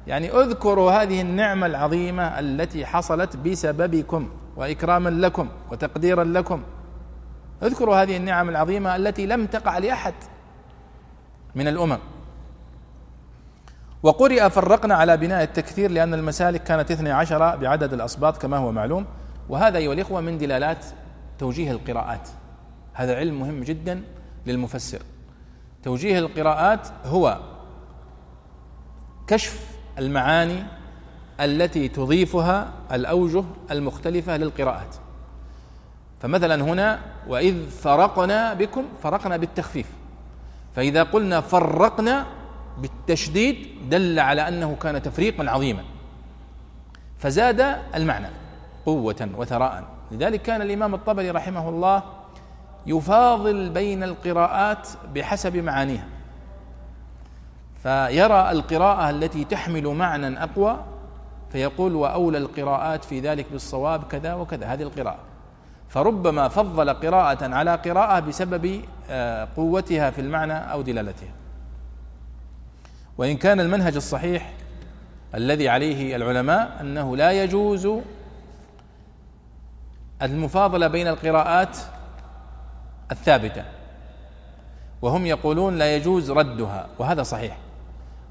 يعني 0.07 0.31
اذكروا 0.31 0.93
هذه 0.93 1.21
النعمة 1.21 1.67
العظيمة 1.67 2.39
التي 2.39 2.87
حصلت 2.87 3.37
بسببكم 3.37 4.29
وإكراما 4.57 5.11
لكم 5.11 5.49
وتقديرا 5.71 6.25
لكم. 6.25 6.63
اذكروا 7.63 8.03
هذه 8.03 8.17
النعم 8.17 8.49
العظيمة 8.49 8.97
التي 8.97 9.27
لم 9.27 9.47
تقع 9.47 9.79
لأحد 9.79 10.15
من 11.55 11.69
الأمم. 11.69 11.99
وقرئ 14.03 14.51
فرقنا 14.51 14.95
على 14.95 15.17
بناء 15.17 15.43
التكثير 15.43 15.91
لأن 15.91 16.15
المسالك 16.15 16.63
كانت 16.63 16.91
اثني 16.91 17.11
عشر 17.11 17.57
بعدد 17.57 17.93
الأصباط 17.93 18.43
كما 18.43 18.57
هو 18.57 18.73
معلوم 18.73 19.07
وهذا 19.49 19.79
أيها 19.79 19.93
الإخوة 19.93 20.21
من 20.21 20.39
دلالات 20.39 20.85
توجيه 21.39 21.71
القراءات. 21.71 22.29
هذا 22.93 23.17
علم 23.17 23.41
مهم 23.41 23.63
جدا 23.63 24.03
للمفسر. 24.47 25.03
توجيه 25.83 26.19
القراءات 26.19 26.89
هو 27.05 27.39
كشف 29.27 29.67
المعاني 29.99 30.63
التي 31.41 31.89
تضيفها 31.89 32.73
الأوجه 32.93 33.45
المختلفة 33.71 34.37
للقراءات. 34.37 34.97
فمثلا 36.21 36.55
هنا 36.55 36.99
وإذ 37.29 37.69
فرقنا 37.69 38.55
بكم 38.55 38.85
فرقنا 39.03 39.37
بالتخفيف. 39.37 39.87
فإذا 40.77 41.03
قلنا 41.03 41.41
فرقنا 41.41 42.27
بالتشديد 42.79 43.69
دل 43.91 44.19
على 44.19 44.49
أنه 44.49 44.77
كان 44.83 45.03
تفريقا 45.03 45.51
عظيما. 45.51 45.83
فزاد 47.19 47.77
المعنى 47.95 48.29
قوة 48.87 49.29
وثراء. 49.37 49.85
لذلك 50.13 50.43
كان 50.43 50.63
الإمام 50.63 50.95
الطبري 50.95 51.31
رحمه 51.31 51.69
الله 51.69 52.03
يفاضل 52.87 53.71
بين 53.71 54.03
القراءات 54.03 54.89
بحسب 55.15 55.57
معانيها. 55.57 56.07
فيرى 57.83 58.51
القراءة 58.51 59.11
التي 59.11 59.45
تحمل 59.45 59.87
معنى 59.87 60.43
أقوى 60.43 60.85
فيقول 61.53 61.95
وأولى 61.95 62.39
القراءات 62.39 63.05
في 63.05 63.21
ذلك 63.21 63.47
بالصواب 63.53 64.05
كذا 64.05 64.35
وكذا. 64.35 64.67
هذه 64.67 64.83
القراءة. 64.83 65.30
فربما 65.91 66.49
فضل 66.49 66.91
قراءة 66.91 67.55
على 67.55 67.75
قراءة 67.75 68.21
بسبب 68.21 68.83
آه، 69.11 69.49
قوتها 69.57 70.11
في 70.11 70.21
المعنى 70.21 70.53
أو 70.53 70.83
دلالتها. 70.83 71.29
وإن 73.19 73.37
كان 73.37 73.61
المنهج 73.61 73.97
الصحيح 73.97 74.53
الذي 75.35 75.69
عليه 75.69 76.17
العلماء 76.17 76.77
أنه 76.81 77.17
لا 77.17 77.33
يجوز 77.33 77.89
المفاضلة 80.23 80.87
بين 80.87 81.09
القراءات 81.09 81.77
الثابتة 83.13 83.65
وهم 85.03 85.27
يقولون 85.27 85.79
لا 85.79 85.97
يجوز 85.97 86.31
ردها 86.31 86.87
وهذا 86.99 87.23
صحيح. 87.23 87.57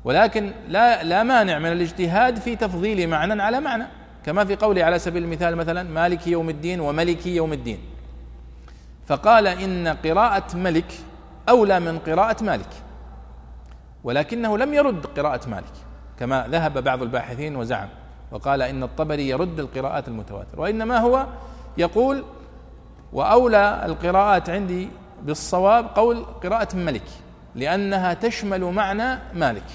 ولكن 0.03 0.51
لا 0.67 1.03
لا 1.03 1.23
مانع 1.23 1.59
من 1.59 1.71
الاجتهاد 1.71 2.39
في 2.39 2.55
تفضيل 2.55 3.09
معنى 3.09 3.41
على 3.41 3.59
معنى. 3.59 3.98
كما 4.29 4.45
في 4.45 4.55
قوله 4.55 4.83
على 4.83 4.99
سبيل 4.99 5.23
المثال 5.23 5.55
مثلا 5.55 5.83
مالك 5.83 6.27
يوم 6.27 6.49
الدين 6.49 6.79
وملك 6.79 7.25
يوم 7.25 7.53
الدين. 7.53 7.79
فقال 9.07 9.47
إن 9.47 9.87
قراءة 9.87 10.57
ملك 10.57 10.93
أولى 11.49 11.79
من 11.79 11.99
قراءة 11.99 12.43
مالك 12.43 12.69
ولكنه 14.03 14.57
لم 14.57 14.73
يرد 14.73 15.05
قراءة 15.05 15.49
مالك 15.49 15.73
كما 16.19 16.47
ذهب 16.51 16.83
بعض 16.83 17.01
الباحثين 17.01 17.55
وزعم. 17.55 17.87
وقال 18.31 18.61
إن 18.61 18.83
الطبري 18.83 19.29
يرد 19.29 19.59
القراءات 19.59 20.07
المتواترة 20.07 20.59
وإنما 20.59 20.97
هو 20.97 21.25
يقول 21.77 22.23
وأولى 23.13 23.81
القراءات 23.85 24.49
عندي 24.49 24.89
بالصواب 25.23 25.85
قول 25.95 26.25
قراءة 26.43 26.75
ملك 26.75 27.07
لأنها 27.55 28.13
تشمل 28.13 28.63
معنى 28.63 29.19
مالك. 29.33 29.69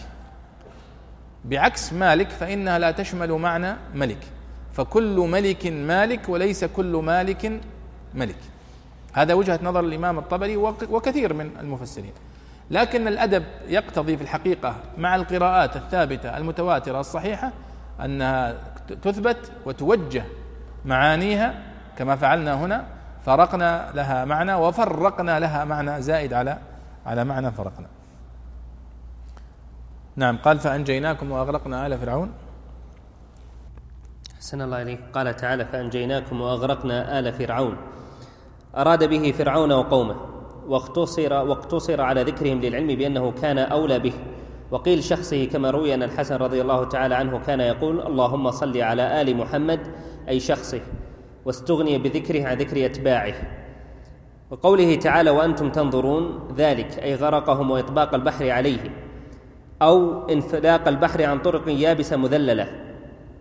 بعكس 1.44 1.92
مالك 1.92 2.30
فإنها 2.30 2.78
لا 2.78 2.90
تشمل 2.90 3.32
معنى 3.32 3.76
ملك. 3.94 4.33
فكل 4.74 5.16
ملك 5.16 5.66
مالك 5.66 6.28
وليس 6.28 6.64
كل 6.64 6.96
مالك 6.96 7.60
ملك. 8.14 8.36
هذا 9.12 9.34
وجهة 9.34 9.60
نظر 9.62 9.80
الإمام 9.80 10.18
الطبري 10.18 10.56
وكثير 10.90 11.34
من 11.34 11.50
المفسرين. 11.60 12.12
لكن 12.70 13.08
الأدب 13.08 13.44
يقتضي 13.68 14.16
في 14.16 14.22
الحقيقة 14.22 14.76
مع 14.98 15.16
القراءات 15.16 15.76
الثابتة 15.76 16.36
المتواترة 16.36 17.00
الصحيحة 17.00 17.52
أنها 18.04 18.56
تثبت 19.02 19.52
وتوجه 19.66 20.24
معانيها 20.84 21.54
كما 21.98 22.16
فعلنا 22.16 22.54
هنا. 22.54 22.84
فرقنا 23.26 23.90
لها 23.94 24.24
معنى 24.24 24.54
وفرقنا 24.54 25.40
لها 25.40 25.64
معنى 25.64 26.02
زائد 26.02 26.32
على 26.32 26.58
على 27.06 27.24
معنى 27.24 27.52
فرقنا. 27.52 27.86
نعم 30.16 30.36
قال 30.36 30.58
فأنجيناكم 30.58 31.30
وأغرقنا 31.30 31.86
آل 31.86 31.98
فرعون. 31.98 32.32
حسن 34.44 34.62
الله 34.62 34.82
إليك 34.82 35.00
قال 35.14 35.36
تعالى 35.36 35.64
فأنجيناكم 35.64 36.40
وأغرقنا 36.40 37.18
آل 37.18 37.32
فرعون. 37.32 37.76
أراد 38.76 39.04
به 39.04 39.32
فرعون 39.38 39.72
وقومه. 39.72 40.16
واقتصر 40.68 41.32
واقتصر 41.32 42.00
على 42.00 42.22
ذكرهم 42.22 42.60
للعلم 42.60 42.86
بأنه 42.86 43.32
كان 43.42 43.58
أولى 43.58 43.98
به. 43.98 44.12
وقيل 44.70 45.04
شخصه 45.04 45.44
كما 45.44 45.70
روي 45.70 45.94
أن 45.94 46.02
الحسن 46.02 46.36
رضي 46.36 46.60
الله 46.60 46.84
تعالى 46.84 47.14
عنه 47.14 47.38
كان 47.38 47.60
يقول 47.60 48.06
اللهم 48.06 48.50
صل 48.50 48.78
على 48.78 49.20
آل 49.20 49.36
محمد 49.36 49.80
أي 50.28 50.40
شخصه 50.40 50.80
واستغني 51.44 51.98
بذكره 51.98 52.46
عن 52.46 52.56
ذكر 52.56 52.86
أتباعه. 52.86 53.34
وقوله 54.50 54.94
تعالى 54.94 55.30
وأنتم 55.30 55.70
تنظرون 55.70 56.48
ذلك 56.56 56.98
أي 56.98 57.14
غرقهم 57.14 57.70
وإطباق 57.70 58.14
البحر 58.14 58.50
عليهم 58.50 58.92
أو 59.82 60.28
انفلاق 60.28 60.88
البحر 60.88 61.24
عن 61.24 61.38
طرق 61.38 61.68
يابسة 61.68 62.16
مذللة. 62.16 62.93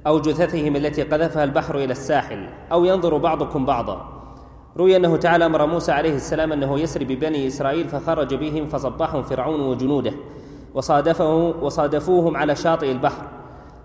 أو 0.08 0.20
جثثهم 0.20 0.76
التي 0.76 1.04
قذفها 1.04 1.44
البحر 1.44 1.76
إلى 1.76 1.92
الساحل 1.92 2.50
أو 2.72 2.86
ينظر 2.86 3.18
بعضكم 3.18 3.66
بعضا. 3.66 4.10
روي 4.78 4.96
أنه 4.96 5.18
تعالى 5.18 5.46
أمر 5.46 5.66
موسى 5.66 5.92
عليه 5.92 6.16
السلام 6.16 6.52
أنه 6.52 6.80
يسري 6.80 7.06
ببني 7.06 7.48
إسرائيل 7.48 7.90
فخرج 7.90 8.36
بهم 8.36 8.68
فصبحهم 8.68 9.24
فرعون 9.24 9.62
وجنوده 9.62 10.14
وصادفه 10.74 11.54
وصادفوهم 11.62 12.38
على 12.38 12.56
شاطئ 12.56 12.92
البحر. 12.92 13.24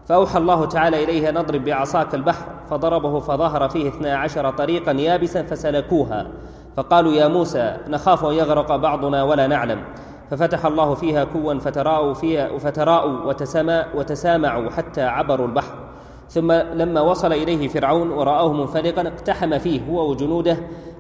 فأوحى 0.07 0.39
الله 0.39 0.65
تعالى 0.65 1.05
إليه 1.05 1.29
أن 1.29 1.37
اضرب 1.37 1.65
بعصاك 1.65 2.15
البحر 2.15 2.45
فضربه 2.71 3.21
فظهر 3.21 3.69
فيه 3.69 3.89
اثنا 3.89 4.17
عشر 4.17 4.51
طريقا 4.51 4.93
يابسا 4.93 5.43
فسلكوها. 5.43 6.27
فقالوا 6.77 7.13
يا 7.13 7.29
موسى 7.29 7.77
نخاف 7.89 8.25
أن 8.25 8.33
يغرق 8.33 8.77
بعضنا 8.77 9.23
ولا 9.23 9.47
نعلم. 9.47 9.81
ففتح 10.31 10.67
الله 10.67 10.95
فيها 10.95 11.25
كوا 11.25 11.55
فتراءوا 11.55 12.15
فيها 12.15 12.59
فتراءوا 12.59 13.35
وتسامعوا 13.95 14.71
حتى 14.71 15.03
عبروا 15.03 15.47
البحر. 15.47 15.75
ثم 16.29 16.53
لما 16.53 17.01
وصل 17.01 17.33
إليه 17.33 17.69
فرعون 17.69 18.11
ورآه 18.11 18.53
منفلقا 18.53 19.09
اقتحم 19.09 19.59
فيه 19.59 19.81
هو 19.91 20.11
وجنوده 20.11 20.57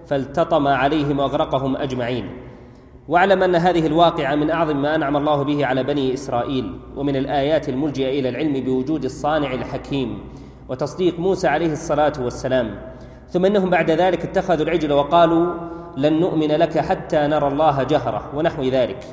فالتطم 0.06 0.68
عليهم 0.68 1.18
وأغرقهم 1.18 1.76
أجمعين. 1.76 2.30
واعلم 3.08 3.42
أن 3.42 3.56
هذه 3.56 3.86
الواقعة 3.86 4.34
من 4.34 4.50
أعظم 4.50 4.82
ما 4.82 4.94
أنعم 4.94 5.16
الله 5.16 5.42
به 5.42 5.66
على 5.66 5.82
بني 5.82 6.14
إسرائيل 6.14 6.80
ومن 6.96 7.16
الآيات 7.16 7.68
الملجئة 7.68 8.20
إلى 8.20 8.28
العلم 8.28 8.64
بوجود 8.64 9.04
الصانع 9.04 9.54
الحكيم 9.54 10.18
وتصديق 10.68 11.18
موسى 11.18 11.48
عليه 11.48 11.72
الصلاة 11.72 12.12
والسلام. 12.20 12.80
ثم 13.28 13.44
إنهم 13.44 13.70
بعد 13.70 13.90
ذلك 13.90 14.24
اتخذوا 14.24 14.66
العجل 14.66 14.92
وقالوا 14.92 15.54
لن 15.96 16.20
نؤمن 16.20 16.48
لك 16.48 16.78
حتى 16.78 17.16
نرى 17.16 17.48
الله 17.48 17.82
جهرة 17.82 18.30
ونحو 18.34 18.62
ذلك. 18.62 19.04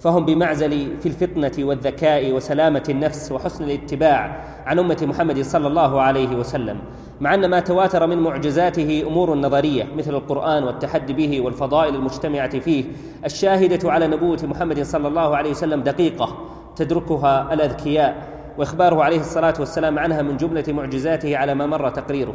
فهم 0.00 0.24
بمعزل 0.24 1.00
في 1.00 1.06
الفطنة 1.06 1.52
والذكاء 1.58 2.32
وسلامة 2.32 2.82
النفس 2.88 3.32
وحسن 3.32 3.64
الاتباع 3.64 4.44
عن 4.66 4.78
أمة 4.78 4.98
محمد 5.02 5.40
صلى 5.42 5.66
الله 5.66 6.00
عليه 6.00 6.36
وسلم 6.36 6.80
مع 7.20 7.34
أن 7.34 7.50
ما 7.50 7.60
تواتر 7.60 8.06
من 8.06 8.18
معجزاته 8.18 9.04
أمور 9.06 9.34
نظرية 9.34 9.84
مثل 9.96 10.14
القرآن 10.14 10.64
والتحدي 10.64 11.12
به 11.12 11.40
والفضائل 11.40 11.94
المجتمعة 11.94 12.58
فيه 12.58 12.84
الشاهدة 13.24 13.92
على 13.92 14.06
نبوة 14.06 14.38
محمد 14.42 14.82
صلى 14.82 15.08
الله 15.08 15.36
عليه 15.36 15.50
وسلم 15.50 15.82
دقيقة 15.82 16.36
تدركها 16.76 17.52
الأذكياء 17.52 18.38
وإخباره 18.58 19.04
عليه 19.04 19.20
الصلاة 19.20 19.54
والسلام 19.58 19.98
عنها 19.98 20.22
من 20.22 20.36
جملة 20.36 20.64
معجزاته 20.68 21.36
على 21.36 21.54
ما 21.54 21.66
مر 21.66 21.90
تقريره. 21.90 22.34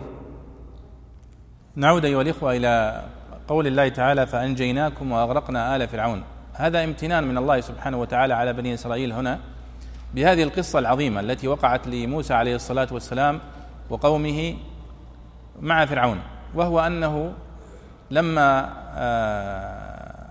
نعود 1.76 2.06
أيها 2.06 2.22
الإخوة 2.22 2.56
إلى 2.56 3.04
قول 3.48 3.68
الله 3.68 3.90
تعالى 3.90 4.28
فأنجيناكم 4.28 5.12
وأغرقنا 5.12 5.76
آل 5.76 5.88
فرعون. 5.88 6.24
هذا 6.54 6.84
امتنان 6.84 7.24
من 7.24 7.38
الله 7.38 7.62
سبحانه 7.62 7.98
وتعالى 7.98 8.34
على 8.34 8.54
بني 8.54 8.74
إسرائيل 8.74 9.14
هنا 9.14 9.40
بهذه 10.14 10.44
القصة 10.44 10.80
العظيمة 10.80 11.20
التي 11.20 11.48
وقعت 11.48 11.88
لموسى 11.88 12.34
عليه 12.34 12.56
الصلاة 12.56 12.88
والسلام 12.92 13.40
وقومه 13.90 14.56
مع 15.62 15.86
فرعون 15.86 16.20
وهو 16.56 16.80
أنه 16.80 17.34
لما 18.12 18.74
آه، 18.96 20.26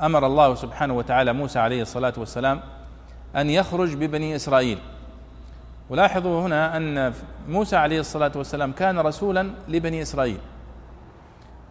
أمر 0.00 0.26
الله 0.26 0.54
سبحانه 0.54 0.94
وتعالى 0.94 1.32
موسى 1.32 1.58
عليه 1.58 1.82
الصلاة 1.82 2.12
والسلام 2.16 2.60
أن 3.36 3.50
يخرج 3.50 3.94
ببني 3.94 4.36
إسرائيل. 4.36 4.78
ولاحظوا 5.90 6.42
هنا 6.46 6.76
أن 6.76 7.12
موسى 7.48 7.76
عليه 7.76 8.00
الصلاة 8.00 8.32
والسلام 8.36 8.72
كان 8.72 8.98
رسولا 8.98 9.50
لبني 9.68 10.02
إسرائيل. 10.02 10.38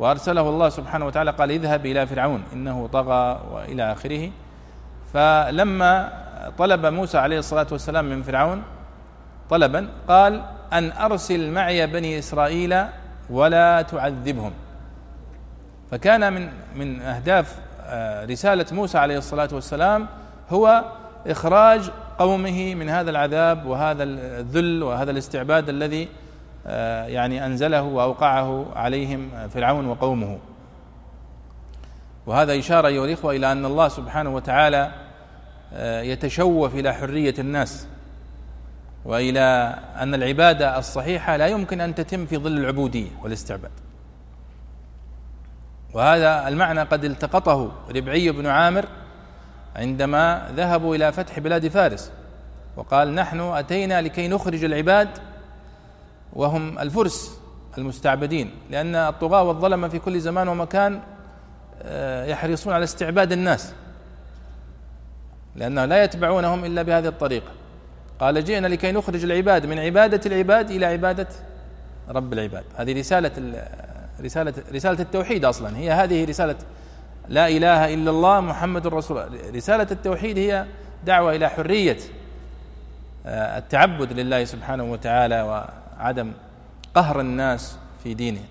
وأرسله 0.02 0.50
الله 0.50 0.70
سبحانه 0.70 1.06
وتعالى 1.06 1.32
قال 1.32 1.52
اذهب 1.52 1.86
إلى 1.86 2.08
فرعون 2.08 2.44
إنه 2.54 2.90
طغى 2.94 3.42
وإلى 3.52 3.92
آخره. 3.92 4.32
فلما 5.14 6.12
طلب 6.58 6.86
موسى 6.86 7.18
عليه 7.18 7.40
الصلاة 7.40 7.68
والسلام 7.72 8.06
من 8.06 8.24
فرعون 8.24 8.64
طلبا 9.50 9.88
قال 10.08 10.42
أن 10.74 10.92
أرسل 10.92 11.52
معي 11.52 11.88
بني 11.88 12.20
إسرائيل 12.20 12.84
ولا 13.30 13.82
تعذبهم. 13.82 14.52
فكان 15.92 16.34
من 16.34 16.50
من 16.76 17.02
أهداف 17.02 17.56
آه، 17.86 18.26
رسالة 18.26 18.66
موسى 18.72 18.98
عليه 18.98 19.18
الصلاة 19.18 19.50
والسلام 19.52 20.08
هو 20.50 20.84
إخراج 21.28 21.92
قومه 22.20 22.76
من 22.76 22.90
هذا 22.90 23.10
العذاب 23.10 23.66
وهذا 23.66 24.04
الذل 24.04 24.84
وهذا 24.84 25.12
الاستعباد 25.12 25.70
الذي 25.70 26.08
يعني 27.08 27.46
أنزله 27.46 27.82
وأوقعه 27.82 28.66
عليهم 28.76 29.30
فرعون 29.48 29.86
وقومه. 29.86 30.40
وهذا 32.26 32.60
إشارة 32.60 32.88
أيها 32.88 33.06
الإخوة 33.06 33.36
إلى 33.36 33.52
أن 33.52 33.66
الله 33.66 33.88
سبحانه 33.88 34.36
وتعالى 34.36 34.92
آه، 35.74 36.02
يتشوف 36.02 36.76
إلى 36.76 36.94
حرية 36.94 37.34
الناس 37.40 37.88
وإلى 39.06 39.80
أن 40.00 40.14
العبادة 40.14 40.80
الصحيحة 40.80 41.38
لا 41.38 41.48
يمكن 41.48 41.82
أن 41.82 41.96
تتم 41.96 42.26
في 42.26 42.38
ظل 42.38 42.58
العبودية 42.58 43.10
والاستعباد. 43.24 43.72
وهذا 45.94 46.48
المعنى 46.48 46.82
قد 46.82 47.06
التقطه 47.06 47.72
ربعي 47.96 48.32
بن 48.32 48.48
عامر 48.48 48.86
عندما 49.76 50.52
ذهبوا 50.56 50.96
إلى 50.96 51.12
فتح 51.12 51.40
بلاد 51.40 51.68
فارس 51.68 52.12
وقال 52.78 53.16
نحن 53.16 53.40
أتينا 53.40 54.02
لكي 54.02 54.28
نخرج 54.28 54.64
العباد 54.64 55.10
وهم 56.34 56.80
الفرس 56.80 57.40
المستعبدين 57.78 58.52
لأن 58.70 58.96
الطغاة 58.96 59.44
والظلمة 59.44 59.88
في 59.88 60.00
كل 60.00 60.20
زمان 60.20 60.48
ومكان 60.48 61.00
آه، 61.84 62.26
يحرصون 62.26 62.74
على 62.74 62.84
استعباد 62.84 63.32
الناس 63.32 63.74
لأنه 65.56 65.86
لا 65.86 66.04
يتبعونهم 66.04 66.66
إلا 66.66 66.82
بهذه 66.82 67.08
الطريقة. 67.08 67.52
قال 68.20 68.44
جئنا 68.44 68.68
لكي 68.68 68.92
نخرج 68.92 69.24
العباد 69.24 69.66
من 69.66 69.80
عبادة 69.80 70.22
العباد 70.26 70.72
إلى 70.72 70.86
عبادة 70.86 71.28
رب 72.10 72.34
العباد. 72.34 72.64
هذه 72.78 73.00
رسالة 73.00 73.32
رسالة 74.22 74.54
رسالة 74.74 75.02
التوحيد 75.02 75.46
أصلا. 75.46 75.78
هي 75.78 75.92
هذه 75.92 76.26
رسالة 76.26 76.56
لا 77.30 77.48
إله 77.48 77.94
إلا 77.94 78.12
الله 78.12 78.40
محمد 78.40 78.88
رسول 78.88 79.28
رسالة 79.56 79.88
التوحيد 79.92 80.38
هي 80.38 80.66
دعوة 81.06 81.36
إلى 81.36 81.50
حرية 81.50 81.98
آه، 83.26 83.58
التعبد 83.58 84.14
لله 84.14 84.46
سبحانه 84.46 84.84
وتعالى 84.84 85.66
وعدم 86.02 86.34
قهر 86.96 87.20
الناس 87.20 87.78
في 88.04 88.14
دينه. 88.14 88.44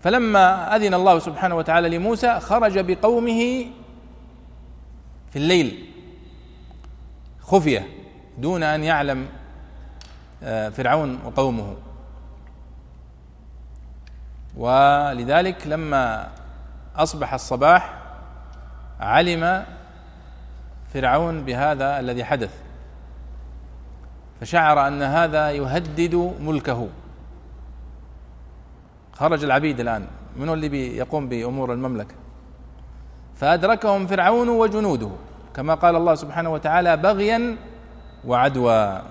فلما 0.00 0.76
أذن 0.76 0.94
الله 0.94 1.18
سبحانه 1.18 1.54
وتعالى 1.54 1.88
لموسى 1.98 2.40
خرج 2.40 2.78
بقومه 2.78 3.66
في 5.30 5.36
الليل 5.36 5.88
خفيه 7.40 7.88
دون 8.38 8.62
أن 8.62 8.84
يعلم 8.84 9.28
آه، 10.42 10.68
فرعون 10.68 11.18
وقومه. 11.24 11.76
ولذلك 14.56 15.66
لما 15.66 16.28
أصبح 16.96 17.34
الصباح 17.34 17.94
علم 19.00 19.64
فرعون 20.94 21.44
بهذا 21.44 22.00
الذي 22.00 22.24
حدث. 22.24 22.67
فشعر 24.40 24.88
أن 24.88 25.02
هذا 25.02 25.50
يهدد 25.50 26.34
ملكه. 26.40 26.88
خرج 29.12 29.44
العبيد 29.44 29.80
الآن. 29.80 30.06
من 30.36 30.48
اللي 30.48 30.68
بيقوم 30.68 31.28
بأمور 31.28 31.72
المملكة؟ 31.72 32.14
فأدركهم 33.36 34.06
فرعون 34.06 34.48
وجنوده. 34.48 35.10
كما 35.54 35.74
قال 35.74 35.96
الله 35.96 36.14
سبحانه 36.14 36.52
وتعالى 36.52 36.96
بغيا 36.96 37.56
وعدوى 38.24 39.02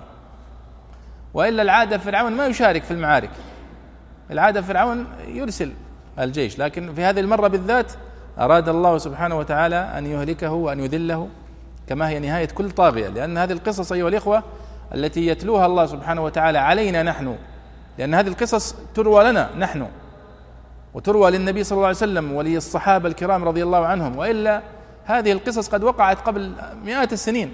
وإلا 1.34 1.62
العادة 1.62 1.98
فرعون 1.98 2.32
ما 2.32 2.46
يشارك 2.46 2.82
في 2.82 2.90
المعارك. 2.90 3.30
العادة 4.30 4.62
فرعون 4.62 5.06
يرسل 5.28 5.72
الجيش 6.18 6.58
لكن 6.58 6.94
في 6.94 7.04
هذه 7.04 7.20
المرة 7.20 7.48
بالذات 7.48 7.92
أراد 8.38 8.68
الله 8.68 8.98
سبحانه 8.98 9.38
وتعالى 9.38 9.76
أن 9.76 10.06
يهلكه 10.06 10.52
وأن 10.52 10.80
يذله 10.80 11.28
كما 11.86 12.08
هي 12.08 12.18
نهاية 12.18 12.46
كل 12.46 12.70
طاغية 12.70 13.08
لأن 13.08 13.38
هذه 13.38 13.52
القصص 13.52 13.92
أيها 13.92 14.08
الإخوة 14.08 14.42
التي 14.94 15.26
يتلوها 15.26 15.66
الله 15.66 15.86
سبحانه 15.86 16.24
وتعالى 16.24 16.58
علينا 16.58 17.02
نحن. 17.02 17.36
لأن 17.98 18.14
هذه 18.14 18.28
القصص 18.28 18.74
تروى 18.94 19.24
لنا 19.24 19.50
نحن. 19.58 19.88
وتروى 20.94 21.30
للنبي 21.30 21.64
صلى 21.64 21.76
الله 21.76 21.86
عليه 21.86 21.96
وسلم 21.96 22.32
ولي 22.32 22.56
الصحابه 22.56 23.08
الكرام 23.08 23.44
رضي 23.44 23.62
الله 23.62 23.86
عنهم. 23.86 24.16
وإلا 24.16 24.62
هذه 25.04 25.32
القصص 25.32 25.68
قد 25.68 25.84
وقعت 25.84 26.20
قبل 26.20 26.52
مئات 26.84 27.12
السنين. 27.12 27.52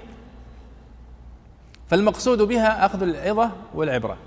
فالمقصود 1.87 2.41
بها 2.41 2.85
أخذ 2.85 3.01
العظة 3.01 3.51
والعبرة. 3.73 4.17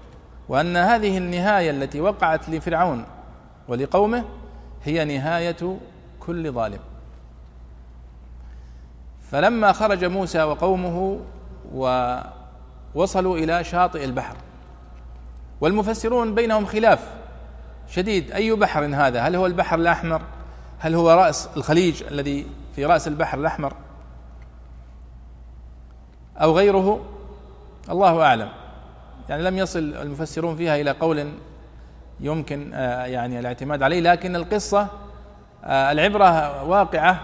وأن 0.48 0.76
هذه 0.76 1.18
النهاية 1.18 1.70
التي 1.70 2.00
وقعت 2.00 2.48
لفرعون 2.48 3.04
ولقومه 3.68 4.24
هي 4.84 5.04
نهاية 5.04 5.78
كل 6.20 6.52
ظالم. 6.52 6.78
فلما 9.30 9.72
خرج 9.72 10.04
موسى 10.04 10.42
وقومه 10.42 11.20
ووصلوا 12.94 13.38
إلى 13.38 13.64
شاطئ 13.64 14.04
البحر. 14.04 14.36
والمفسرون 15.60 16.34
بينهم 16.34 16.66
خلاف 16.66 17.08
شديد. 17.88 18.32
أي 18.32 18.52
بحر 18.52 18.84
هذا؟ 18.84 19.20
هل 19.20 19.36
هو 19.36 19.46
البحر 19.46 19.78
الأحمر؟ 19.78 20.22
هل 20.78 20.94
هو 20.94 21.10
رأس 21.10 21.48
الخليج 21.56 22.02
الذي 22.02 22.46
في 22.76 22.84
رأس 22.84 23.08
البحر 23.08 23.38
الأحمر؟ 23.38 23.72
أو 26.36 26.56
غيره؟ 26.56 27.00
الله 27.90 28.22
أعلم. 28.22 28.48
يعني 29.28 29.42
لم 29.42 29.58
يصل 29.58 29.78
المفسرون 29.78 30.56
فيها 30.56 30.76
إلى 30.76 30.90
قول 30.90 31.28
يمكن 32.20 32.70
آه، 32.74 33.04
يعني 33.04 33.38
الاعتماد 33.38 33.82
عليه 33.82 34.00
لكن 34.00 34.36
القصة 34.36 34.88
آه، 35.64 35.92
العبرة 35.92 36.62
واقعة 36.64 37.20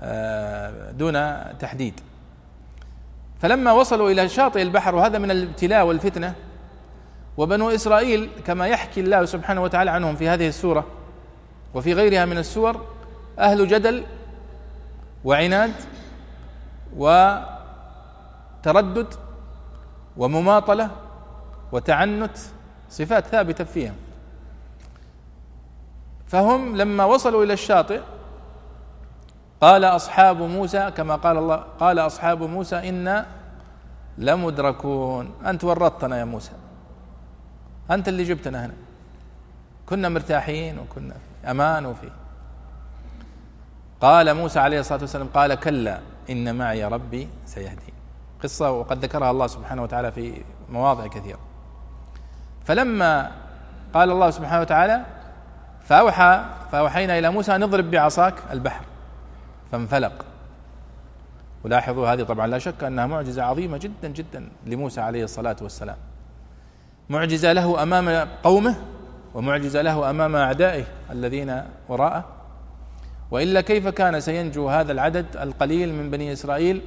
آه، 0.00 0.90
دون 0.90 1.34
تحديد. 1.58 2.00
فلما 3.44 3.72
وصلوا 3.72 4.10
إلى 4.10 4.28
شاطئ 4.28 4.62
البحر 4.62 4.94
وهذا 4.94 5.18
من 5.18 5.30
الابتلاء 5.30 5.86
والفتنة 5.86 6.34
وبنو 7.36 7.70
إسرائيل 7.70 8.30
كما 8.46 8.66
يحكي 8.66 9.00
الله 9.00 9.24
سبحانه 9.24 9.62
وتعالى 9.62 9.90
عنهم 9.90 10.16
في 10.16 10.28
هذه 10.28 10.48
السورة 10.48 10.86
وفي 11.74 11.94
غيرها 11.94 12.24
من 12.24 12.38
السور 12.38 12.86
أهل 13.38 13.68
جدل 13.68 14.04
وعناد 15.24 15.72
وتردد 16.96 17.54
ومماطلة 20.16 20.90
وتعنت 21.72 22.36
صفات 22.90 23.26
ثابتة 23.26 23.64
فيهم 23.64 23.94
فهم 26.26 26.76
لما 26.76 27.04
وصلوا 27.04 27.44
إلى 27.44 27.52
الشاطئ 27.52 28.00
قال 29.64 29.84
أصحاب 29.84 30.42
موسى 30.42 30.90
كما 30.90 31.16
قال 31.16 31.36
الله 31.38 31.64
قال 31.80 31.98
أصحاب 31.98 32.42
موسى 32.42 32.88
إنا 32.88 33.26
لمدركون. 34.18 35.34
أنت 35.46 35.64
ورطتنا 35.64 36.18
يا 36.18 36.24
موسى؟ 36.24 36.52
أنت 37.90 38.08
اللي 38.08 38.24
جبتنا 38.24 38.66
هنا. 38.66 38.74
كنا 39.86 40.08
مرتاحين 40.08 40.78
وكنا 40.78 41.14
في 41.14 41.50
أمان 41.50 41.86
وفي. 41.86 42.10
قال 44.00 44.34
موسى 44.34 44.60
عليه 44.60 44.80
الصلاة 44.80 45.00
والسلام 45.00 45.28
قال 45.34 45.54
كلا 45.54 45.98
إن 46.30 46.54
معي 46.54 46.84
ربي 46.84 47.28
سيهدي 47.46 47.92
قصة 48.42 48.70
وقد 48.70 49.04
ذكرها 49.04 49.30
الله 49.30 49.46
سبحانه 49.46 49.82
وتعالى 49.82 50.12
في 50.12 50.42
مواضع 50.70 51.06
كثيرة. 51.06 51.38
فلما 52.64 53.30
قال 53.94 54.10
الله 54.10 54.30
سبحانه 54.30 54.60
وتعالى 54.60 55.04
فأوحى 55.84 56.44
فأوحينا 56.72 57.18
إلى 57.18 57.30
موسى 57.30 57.56
أن 57.56 57.62
اضرب 57.62 57.90
بعصاك 57.90 58.34
البحر. 58.52 58.84
فانفلق 59.74 60.24
ولاحظوا 61.64 62.08
هذه 62.08 62.22
طبعا 62.22 62.46
لا 62.46 62.58
شك 62.58 62.84
أنها 62.84 63.06
معجزة 63.06 63.42
عظيمة 63.42 63.76
جدا 63.76 64.08
جدا 64.08 64.48
لموسى 64.66 65.00
عليه 65.00 65.24
الصلاة 65.24 65.56
والسلام. 65.62 65.96
معجزة 67.10 67.52
له 67.52 67.82
أمام 67.82 68.28
قومه 68.42 68.76
ومعجزة 69.34 69.82
له 69.82 70.10
أمام 70.10 70.36
أعدائه 70.36 70.84
الذين 71.10 71.62
وراءه. 71.88 72.24
وإلا 73.30 73.60
كيف 73.60 73.88
كان 73.88 74.20
سينجو 74.20 74.68
هذا 74.68 74.92
العدد 74.92 75.26
القليل 75.36 75.94
من 75.94 76.10
بني 76.10 76.32
إسرائيل 76.32 76.82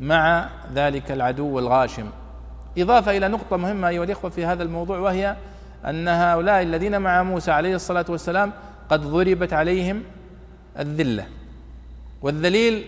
مع 0.00 0.48
ذلك 0.74 1.12
العدو 1.12 1.58
الغاشم؟ 1.58 2.10
إضافة 2.78 3.16
إلى 3.16 3.28
نقطة 3.28 3.56
مهمة 3.56 3.88
أيها 3.88 4.04
الإخوة 4.04 4.30
في 4.30 4.44
هذا 4.44 4.62
الموضوع 4.62 4.98
وهي 4.98 5.36
أن 5.84 6.08
هؤلاء 6.08 6.62
الذين 6.62 7.00
مع 7.00 7.22
موسى 7.22 7.50
عليه 7.50 7.74
الصلاة 7.74 8.04
والسلام 8.08 8.52
قد 8.90 9.00
ضربت 9.00 9.52
عليهم 9.52 10.02
الذلة. 10.78 11.26
والذليل 12.22 12.84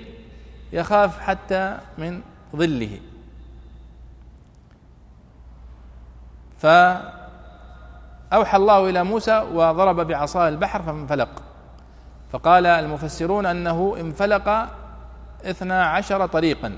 يخاف 0.72 1.20
حتى 1.20 1.78
من 1.98 2.20
ظله. 2.56 3.00
فأوحى 6.58 8.56
الله 8.56 8.90
إلى 8.90 9.04
موسى 9.04 9.38
وضرب 9.38 10.00
بعصاه 10.00 10.48
البحر 10.48 10.82
فانفلق. 10.82 11.42
فقال 12.32 12.66
المفسرون 12.66 13.46
أنه 13.46 13.96
انفلق 14.00 14.68
اثنا 15.44 15.84
عشر 15.84 16.26
طريقا 16.26 16.76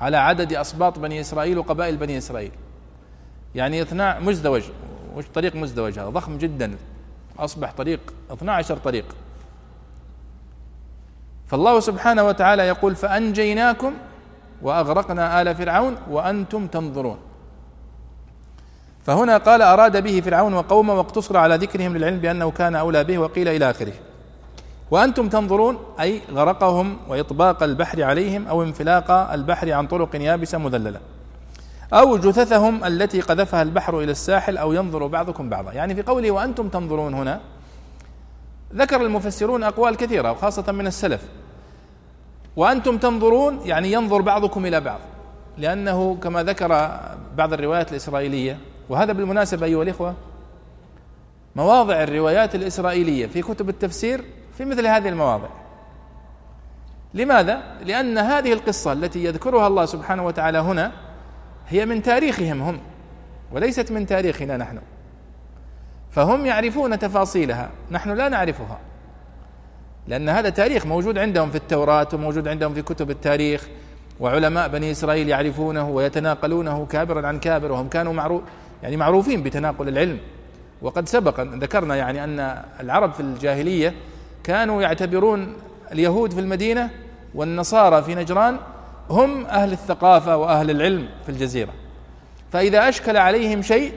على 0.00 0.16
عدد 0.16 0.52
أسباط 0.52 0.98
بني 0.98 1.20
إسرائيل 1.20 1.58
وقبائل 1.58 1.96
بني 1.96 2.18
إسرائيل. 2.18 2.52
يعني 3.54 3.82
اثنا 3.82 4.18
مزدوج 4.20 4.62
طريق 5.34 5.56
مزدوج 5.56 5.98
هذا 5.98 6.08
ضخم 6.08 6.38
جدا. 6.38 6.76
أصبح 7.38 7.72
طريق 7.72 8.00
12 8.32 8.76
طريق. 8.76 9.04
فالله 11.48 11.80
سبحانه 11.80 12.22
وتعالى 12.26 12.62
يقول 12.62 12.96
فأنجيناكم 12.96 13.92
وأغرقنا 14.62 15.42
آل 15.42 15.54
فرعون 15.54 15.96
وأنتم 16.10 16.66
تنظرون. 16.66 17.18
فهنا 19.04 19.36
قال 19.36 19.62
أراد 19.62 20.02
به 20.02 20.20
فرعون 20.20 20.54
وقومه 20.54 20.94
واقتصر 20.94 21.36
على 21.36 21.56
ذكرهم 21.56 21.96
للعلم 21.96 22.18
بأنه 22.18 22.50
كان 22.50 22.76
أولى 22.76 23.04
به 23.04 23.18
وقيل 23.18 23.48
إلى 23.48 23.70
آخره. 23.70 23.92
وأنتم 24.90 25.28
تنظرون 25.28 25.78
أي 26.00 26.22
غرقهم 26.32 26.96
وإطباق 27.08 27.62
البحر 27.62 28.02
عليهم 28.02 28.46
أو 28.48 28.62
انفلاق 28.62 29.10
البحر 29.10 29.72
عن 29.72 29.86
طرق 29.86 30.16
يابسة 30.16 30.58
مذللة. 30.58 31.00
أو 31.92 32.16
جثثهم 32.16 32.84
التي 32.84 33.20
قذفها 33.20 33.62
البحر 33.62 34.00
إلى 34.00 34.10
الساحل 34.10 34.56
أو 34.56 34.72
ينظر 34.72 35.06
بعضكم 35.06 35.48
بعضا. 35.48 35.72
يعني 35.72 35.94
في 35.94 36.02
قوله 36.02 36.30
وأنتم 36.30 36.68
تنظرون 36.68 37.14
هنا 37.14 37.40
ذكر 38.74 39.02
المفسرون 39.02 39.62
أقوال 39.62 39.96
كثيرة 39.96 40.32
وخاصة 40.32 40.72
من 40.72 40.86
السلف. 40.86 41.22
وأنتم 42.56 42.98
تنظرون 42.98 43.60
يعني 43.64 43.92
ينظر 43.92 44.20
بعضكم 44.20 44.66
إلى 44.66 44.80
بعض. 44.80 45.00
لأنه 45.58 46.16
كما 46.22 46.42
ذكر 46.42 46.68
بعض 47.36 47.52
الروايات 47.52 47.90
الإسرائيلية 47.90 48.58
وهذا 48.88 49.12
بالمناسبة 49.12 49.66
أيها 49.66 49.82
الإخوة 49.82 50.14
مواضع 51.56 52.02
الروايات 52.02 52.54
الإسرائيلية 52.54 53.26
في 53.26 53.42
كتب 53.42 53.68
التفسير 53.68 54.24
في 54.58 54.64
مثل 54.64 54.86
هذه 54.86 55.08
المواضع. 55.08 55.48
لماذا؟ 57.14 57.62
لأن 57.84 58.18
هذه 58.18 58.52
القصة 58.52 58.92
التي 58.92 59.24
يذكرها 59.24 59.66
الله 59.66 59.86
سبحانه 59.86 60.26
وتعالى 60.26 60.58
هنا 60.58 60.92
هي 61.68 61.86
من 61.86 62.02
تاريخهم 62.02 62.62
هم 62.62 62.80
وليست 63.52 63.92
من 63.92 64.06
تاريخنا 64.06 64.56
نحن. 64.56 64.78
فهم 66.10 66.46
يعرفون 66.46 66.98
تفاصيلها. 66.98 67.70
نحن 67.90 68.10
لا 68.10 68.28
نعرفها. 68.28 68.78
لأن 70.08 70.28
هذا 70.28 70.48
تاريخ 70.48 70.86
موجود 70.86 71.18
عندهم 71.18 71.50
في 71.50 71.56
التوراة 71.56 72.08
وموجود 72.12 72.48
عندهم 72.48 72.74
في 72.74 72.82
كتب 72.82 73.10
التاريخ 73.10 73.68
وعلماء 74.20 74.68
بني 74.68 74.90
إسرائيل 74.90 75.28
يعرفونه 75.28 75.88
ويتناقلونه 75.88 76.86
كابرا 76.86 77.26
عن 77.26 77.38
كابر 77.38 77.72
وهم 77.72 77.88
كانوا 77.88 78.12
معروف 78.12 78.42
يعني 78.82 78.96
معروفين 78.96 79.42
بتناقل 79.42 79.88
العلم. 79.88 80.18
وقد 80.82 81.08
سبق 81.08 81.40
ذكرنا 81.40 81.96
يعني 81.96 82.24
أن 82.24 82.62
العرب 82.80 83.12
في 83.12 83.20
الجاهلية 83.20 83.94
كانوا 84.44 84.82
يعتبرون 84.82 85.54
اليهود 85.92 86.32
في 86.32 86.40
المدينة 86.40 86.90
والنصارى 87.34 88.02
في 88.02 88.14
نجران 88.14 88.56
هم 89.10 89.46
أهل 89.46 89.72
الثقافة 89.72 90.36
وأهل 90.36 90.70
العلم 90.70 91.08
في 91.26 91.28
الجزيرة. 91.28 91.72
فإذا 92.52 92.88
أشكل 92.88 93.16
عليهم 93.16 93.62
شيء 93.62 93.92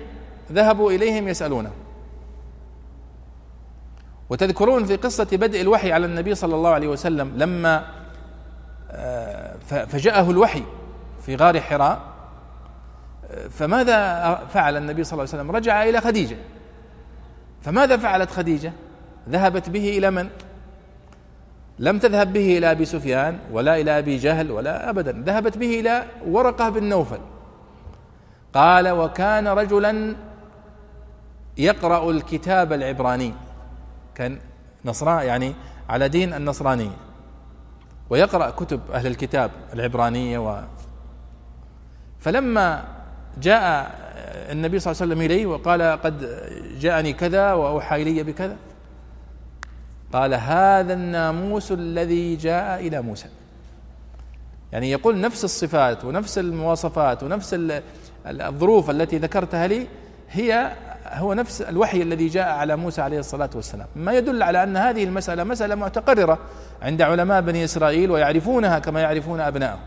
ذهبوا 0.51 0.91
إليهم 0.91 1.27
يسألونه. 1.27 1.71
وتذكرون 4.31 4.85
في 4.85 4.95
قصة 4.95 5.27
بدء 5.31 5.61
الوحي 5.61 5.91
على 5.91 6.05
النبي 6.05 6.35
صلى 6.35 6.55
الله 6.55 6.69
عليه 6.69 6.87
وسلم 6.87 7.33
لما 7.35 7.85
آه، 8.91 9.55
فجاءه 9.85 10.31
الوحي 10.31 10.63
في 11.25 11.35
غار 11.35 11.61
حراء 11.61 11.99
آه، 13.31 13.47
فماذا 13.47 14.35
فعل 14.53 14.77
النبي 14.77 15.03
صلى 15.03 15.13
الله 15.13 15.33
عليه 15.33 15.43
وسلم؟ 15.43 15.55
رجع 15.55 15.83
إلى 15.83 16.01
خديجة. 16.01 16.37
فماذا 17.61 17.97
فعلت 17.97 18.31
خديجة؟ 18.31 18.73
ذهبت 19.29 19.69
به 19.69 19.97
إلى 19.97 20.11
من؟ 20.11 20.29
لم 21.79 21.99
تذهب 21.99 22.33
به 22.33 22.57
إلى 22.57 22.71
أبي 22.71 22.85
سفيان 22.85 23.39
ولا 23.51 23.81
إلى 23.81 23.99
أبي 23.99 24.17
جهل 24.17 24.51
ولا 24.51 24.89
ابدا 24.89 25.23
ذهبت 25.25 25.57
به 25.57 25.79
إلى 25.79 26.03
ورقة 26.27 26.69
بن 26.69 26.83
نوفل. 26.83 27.19
قال 28.53 28.89
وكان 28.89 29.47
رجلا 29.47 30.15
يقرأ 31.57 32.11
الكتاب 32.11 32.73
العبراني. 32.73 33.33
كان 34.21 34.37
يعني 35.05 35.53
على 35.89 36.09
دين 36.09 36.33
النصرانيه 36.33 36.91
ويقرأ 38.09 38.49
كتب 38.49 38.81
أهل 38.93 39.07
الكتاب 39.07 39.51
العبرانية 39.73 40.39
و 40.39 40.63
فلما 42.19 42.83
جاء 43.41 43.91
النبي 44.51 44.79
صلى 44.79 44.91
الله 44.91 45.01
عليه 45.01 45.13
وسلم 45.13 45.25
إليه 45.25 45.45
وقال 45.45 45.81
قد 45.81 46.41
جاءني 46.79 47.13
كذا 47.13 47.53
وأوحى 47.53 48.01
إلي 48.01 48.23
بكذا 48.23 48.57
قال 50.13 50.33
هذا 50.33 50.93
الناموس 50.93 51.71
الذي 51.71 52.35
جاء 52.35 52.87
إلى 52.87 53.01
موسى. 53.01 53.27
يعني 54.71 54.91
يقول 54.91 55.21
نفس 55.21 55.43
الصفات 55.43 56.05
ونفس 56.05 56.37
المواصفات 56.37 57.23
ونفس 57.23 57.55
الظروف 58.25 58.89
التي 58.89 59.17
ذكرتها 59.17 59.67
لي 59.67 59.87
هي 60.29 60.71
هو 61.13 61.33
نفس 61.33 61.61
الوحي 61.61 62.01
الذي 62.01 62.27
جاء 62.27 62.49
على 62.49 62.75
موسى 62.75 63.01
عليه 63.01 63.19
الصلاة 63.19 63.49
والسلام. 63.55 63.87
ما 63.95 64.13
يدل 64.13 64.43
على 64.43 64.63
أن 64.63 64.77
هذه 64.77 65.03
المسألة 65.03 65.43
مسألة 65.43 65.75
متقرره 65.75 66.37
عند 66.81 67.01
علماء 67.01 67.41
بني 67.41 67.63
إسرائيل 67.63 68.11
ويعرفونها 68.11 68.79
كما 68.79 69.01
يعرفون 69.01 69.39
ابنائهم 69.39 69.79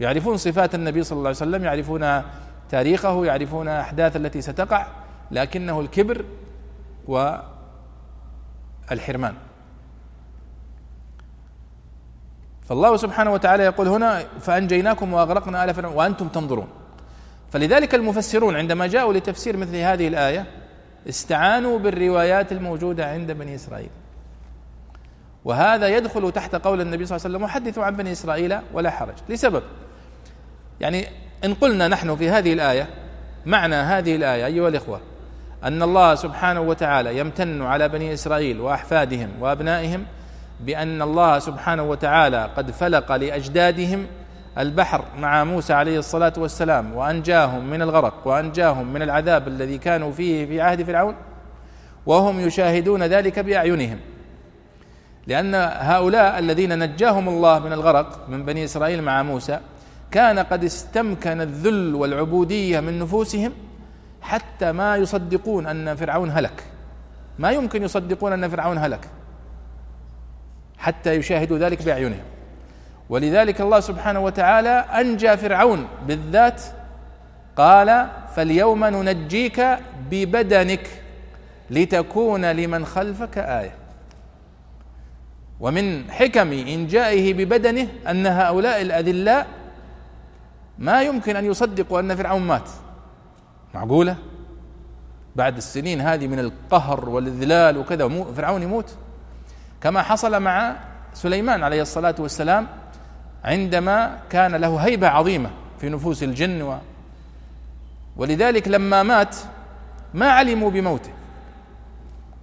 يعرفون 0.00 0.36
صفات 0.36 0.74
النبي 0.74 1.02
صلى 1.02 1.16
الله 1.16 1.28
عليه 1.28 1.36
وسلم 1.36 1.64
يعرفون 1.64 2.22
تاريخه 2.70 3.26
يعرفون 3.26 3.68
أحداث 3.68 4.16
التي 4.16 4.40
ستقع 4.40 4.86
لكنه 5.30 5.80
الكبر 5.80 6.24
و 7.08 7.34
الحرمان 8.92 9.34
فالله 12.62 12.96
سبحانه 12.96 13.32
وتعالى 13.32 13.62
يقول 13.62 13.88
هنا 13.88 14.24
فأنجيناكم 14.40 15.12
وأغرقنا 15.12 15.64
آل 15.64 15.74
فرعون. 15.74 15.94
وأنتم 15.94 16.28
تنظرون. 16.28 16.68
فلذلك 17.52 17.94
المفسرون 17.94 18.56
عندما 18.56 18.86
جاءوا 18.86 19.12
لتفسير 19.12 19.56
مثل 19.56 19.76
هذه 19.76 20.08
الآية 20.08 20.46
استعانوا 21.08 21.78
بالروايات 21.78 22.52
الموجودة 22.52 23.10
عند 23.10 23.32
بني 23.32 23.54
إسرائيل. 23.54 23.90
وهذا 25.44 25.88
يدخل 25.88 26.32
تحت 26.32 26.54
قول 26.54 26.80
النبي 26.80 27.06
صلى 27.06 27.16
الله 27.16 27.26
عليه 27.26 27.36
وسلم 27.36 27.44
وحدثوا 27.44 27.84
عن 27.84 27.96
بني 27.96 28.12
إسرائيل 28.12 28.58
ولا 28.72 28.90
حرج. 28.90 29.14
لسبب. 29.28 29.62
يعني 30.80 31.06
إن 31.44 31.54
قلنا 31.54 31.88
نحن 31.88 32.16
في 32.16 32.30
هذه 32.30 32.52
الآية 32.52 32.88
معنى 33.46 33.74
هذه 33.74 34.16
الآية 34.16 34.46
أيها 34.46 34.68
الإخوة 34.68 35.00
أن 35.64 35.82
الله 35.82 36.14
سبحانه 36.14 36.60
وتعالى 36.60 37.18
يمتن 37.18 37.62
على 37.62 37.88
بني 37.88 38.12
إسرائيل 38.12 38.60
وأحفادهم 38.60 39.28
وأبنائهم 39.40 40.04
بأن 40.60 41.02
الله 41.02 41.38
سبحانه 41.38 41.82
وتعالى 41.82 42.50
قد 42.56 42.70
فلق 42.70 43.16
لأجدادهم 43.16 44.06
البحر 44.58 45.04
مع 45.18 45.44
موسى 45.44 45.72
عليه 45.72 45.98
الصلاة 45.98 46.32
والسلام 46.36 46.94
وأنجاهم 46.94 47.70
من 47.70 47.82
الغرق 47.82 48.26
وأنجاهم 48.26 48.92
من 48.92 49.02
العذاب 49.02 49.48
الذي 49.48 49.78
كانوا 49.78 50.12
فيه 50.12 50.46
في 50.46 50.60
عهد 50.60 50.82
فرعون 50.82 51.14
وهم 52.06 52.40
يشاهدون 52.40 53.02
ذلك 53.02 53.38
بأعينهم. 53.38 53.98
لأن 55.26 55.54
هؤلاء 55.78 56.38
الذين 56.38 56.78
نجاهم 56.78 57.28
الله 57.28 57.58
من 57.58 57.72
الغرق 57.72 58.28
من 58.28 58.44
بني 58.44 58.64
إسرائيل 58.64 59.02
مع 59.02 59.22
موسى 59.22 59.60
كان 60.10 60.38
قد 60.38 60.64
استمكن 60.64 61.40
الذل 61.40 61.94
والعبودية 61.94 62.80
من 62.80 62.98
نفوسهم 62.98 63.52
حتى 64.22 64.72
ما 64.72 64.96
يصدقون 64.96 65.66
أن 65.66 65.94
فرعون 65.96 66.30
هلك. 66.30 66.64
ما 67.38 67.50
يمكن 67.50 67.82
يصدقون 67.82 68.32
أن 68.32 68.48
فرعون 68.48 68.78
هلك 68.78 69.08
حتى 70.78 71.14
يشاهدوا 71.14 71.58
ذلك 71.58 71.82
بأعينهم. 71.82 72.22
ولذلك 73.12 73.60
الله 73.60 73.80
سبحانه 73.80 74.20
وتعالى 74.20 74.70
أنجى 74.70 75.36
فرعون 75.36 75.88
بالذات 76.06 76.62
قال 77.56 78.08
فاليوم 78.36 78.84
ننجيك 78.84 79.78
ببدنك 80.10 80.90
لتكون 81.70 82.44
لمن 82.52 82.86
خلفك 82.86 83.38
آية. 83.38 83.74
ومن 85.60 86.10
حكم 86.10 86.52
إنجائه 86.52 87.34
ببدنه 87.34 87.88
أن 88.08 88.26
هؤلاء 88.26 88.82
الأذلاء 88.82 89.46
ما 90.78 91.02
يمكن 91.02 91.36
أن 91.36 91.44
يصدقوا 91.44 92.00
أن 92.00 92.16
فرعون 92.16 92.42
مات. 92.42 92.68
معقولة؟ 93.74 94.16
بعد 95.36 95.56
السنين 95.56 96.00
هذه 96.00 96.26
من 96.26 96.38
القهر 96.38 97.08
والإذلال 97.08 97.78
وكذا 97.78 98.08
فرعون 98.36 98.62
يموت. 98.62 98.96
كما 99.80 100.02
حصل 100.02 100.42
مع 100.42 100.76
سليمان 101.14 101.62
عليه 101.62 101.82
الصلاة 101.82 102.14
والسلام 102.18 102.81
عندما 103.44 104.18
كان 104.30 104.54
له 104.54 104.76
هيبة 104.76 105.08
عظيمة 105.08 105.50
في 105.80 105.88
نفوس 105.88 106.22
الجن 106.22 106.62
و 106.62 106.78
ولذلك 108.16 108.68
لما 108.68 109.02
مات 109.02 109.36
ما 110.14 110.30
علموا 110.30 110.70
بموته. 110.70 111.10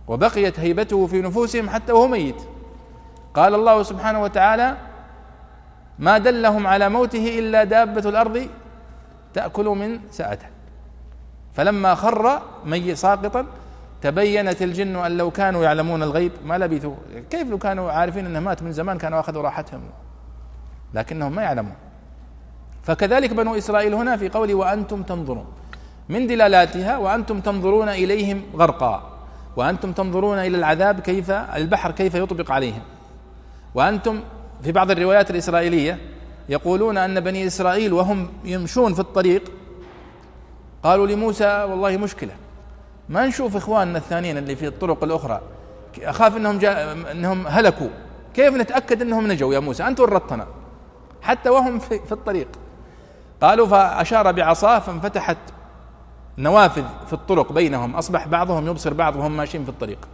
وبقيت 0.07 0.59
هيبته 0.59 1.07
في 1.07 1.21
نفوسهم 1.21 1.69
حتى 1.69 1.91
وهو 1.91 2.07
ميت. 2.07 2.35
قال 3.33 3.53
الله 3.55 3.83
سبحانه 3.83 4.23
وتعالى 4.23 4.77
ما 5.99 6.17
دلهم 6.17 6.67
على 6.67 6.89
موته 6.89 7.39
إلا 7.39 7.63
دابة 7.63 8.09
الأرض 8.09 8.47
تأكل 9.33 9.65
من 9.65 9.99
سأته. 10.11 10.47
فلما 11.53 11.95
خر 11.95 12.41
مي 12.65 12.95
ساقطا 12.95 13.45
تبينت 14.01 14.61
الجن 14.61 14.95
أن 14.95 15.17
لو 15.17 15.31
كانوا 15.31 15.63
يعلمون 15.63 16.03
الغيب 16.03 16.31
ما 16.45 16.57
لبثوا. 16.57 16.95
كيف 17.29 17.49
لو 17.49 17.57
كانوا 17.57 17.91
عارفين 17.91 18.25
إنه 18.25 18.39
مات 18.39 18.63
من 18.63 18.71
زمان 18.71 18.97
كانوا 18.97 19.19
أخذوا 19.19 19.41
راحتهم. 19.41 19.81
لكنهم 20.93 21.35
ما 21.35 21.41
يعلمون. 21.41 21.75
فكذلك 22.83 23.33
بنو 23.33 23.57
إسرائيل 23.57 23.93
هنا 23.93 24.17
في 24.17 24.29
قوله 24.29 24.53
وأنتم 24.53 25.03
تنظرون. 25.03 25.45
من 26.09 26.27
دلالاتها 26.27 26.97
وأنتم 26.97 27.39
تنظرون 27.39 27.89
إليهم 27.89 28.43
غرقا. 28.55 29.19
وأنتم 29.55 29.91
تنظرون 29.91 30.37
إلى 30.37 30.57
العذاب 30.57 30.99
كيف 30.99 31.31
البحر 31.31 31.91
كيف 31.91 32.15
يطبق 32.15 32.51
عليهم. 32.51 32.81
وأنتم 33.75 34.19
في 34.63 34.71
بعض 34.71 34.91
الروايات 34.91 35.31
الإسرائيلية 35.31 35.99
يقولون 36.49 36.97
أن 36.97 37.19
بني 37.19 37.47
إسرائيل 37.47 37.93
وهم 37.93 38.27
يمشون 38.43 38.93
في 38.93 38.99
الطريق 38.99 39.51
قالوا 40.83 41.07
لموسى 41.07 41.63
والله 41.69 41.97
مشكلة. 41.97 42.31
ما 43.09 43.27
نشوف 43.27 43.55
إخواننا 43.55 43.97
الثانيين 43.97 44.37
اللي 44.37 44.55
في 44.55 44.67
الطرق 44.67 45.03
الأخرى 45.03 45.41
أخاف 46.03 46.37
إنهم 46.37 46.57
جاء 46.57 46.97
إنهم 47.11 47.47
هلكوا. 47.47 47.89
كيف 48.33 48.53
نتأكد 48.53 49.01
إنهم 49.01 49.27
نجوا 49.27 49.53
يا 49.53 49.59
موسى؟ 49.59 49.87
أنت 49.87 49.99
ورطتنا 49.99 50.47
حتى 51.21 51.49
وهم 51.49 51.79
في, 51.79 51.99
في 51.99 52.11
الطريق. 52.11 52.47
قالوا 53.41 53.67
فأشار 53.67 54.31
بعصاه 54.31 54.79
فانفتحت 54.79 55.37
نوافذ 56.37 56.85
في 57.07 57.13
الطرق 57.13 57.51
بينهم. 57.51 57.95
أصبح 57.95 58.27
بعضهم 58.27 58.67
يبصر 58.67 58.93
بعض 58.93 59.15
وهم 59.15 59.37
ماشيين 59.37 59.63
في 59.63 59.69
الطريق. 59.69 60.07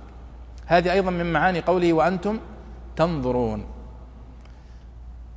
هذه 0.66 0.92
أيضا 0.92 1.12
من 1.12 1.34
معاني 1.34 1.62
قوله 1.62 1.94
وأنتم 1.94 2.40
تنظرون. 2.96 3.66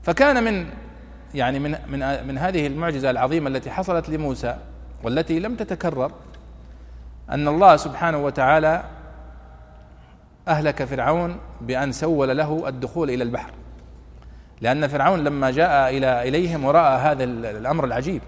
فكان 0.02 0.44
من 0.44 0.66
يعني 1.34 1.58
من 1.58 1.70
من 1.88 2.26
من 2.26 2.38
هذه 2.38 2.66
المعجزة 2.66 3.10
العظيمة 3.10 3.48
التي 3.48 3.70
حصلت 3.70 4.08
لموسى 4.08 4.56
والتي 5.02 5.38
لم 5.38 5.54
تتكرر 5.54 6.12
أن 7.30 7.48
الله 7.48 7.76
سبحانه 7.76 8.18
وتعالى 8.18 8.84
أهلك 10.48 10.84
فرعون 10.84 11.36
بأن 11.60 11.92
سول 11.92 12.36
له 12.36 12.68
الدخول 12.68 13.10
إلى 13.10 13.24
البحر. 13.24 13.50
لأن 14.60 14.88
فرعون 14.88 15.24
لما 15.24 15.50
جاء 15.50 15.96
إلى 15.96 16.28
إليهم 16.28 16.64
ورأى 16.64 16.98
هذا 16.98 17.24
الأمر 17.24 17.84
العجيب. 17.84 18.22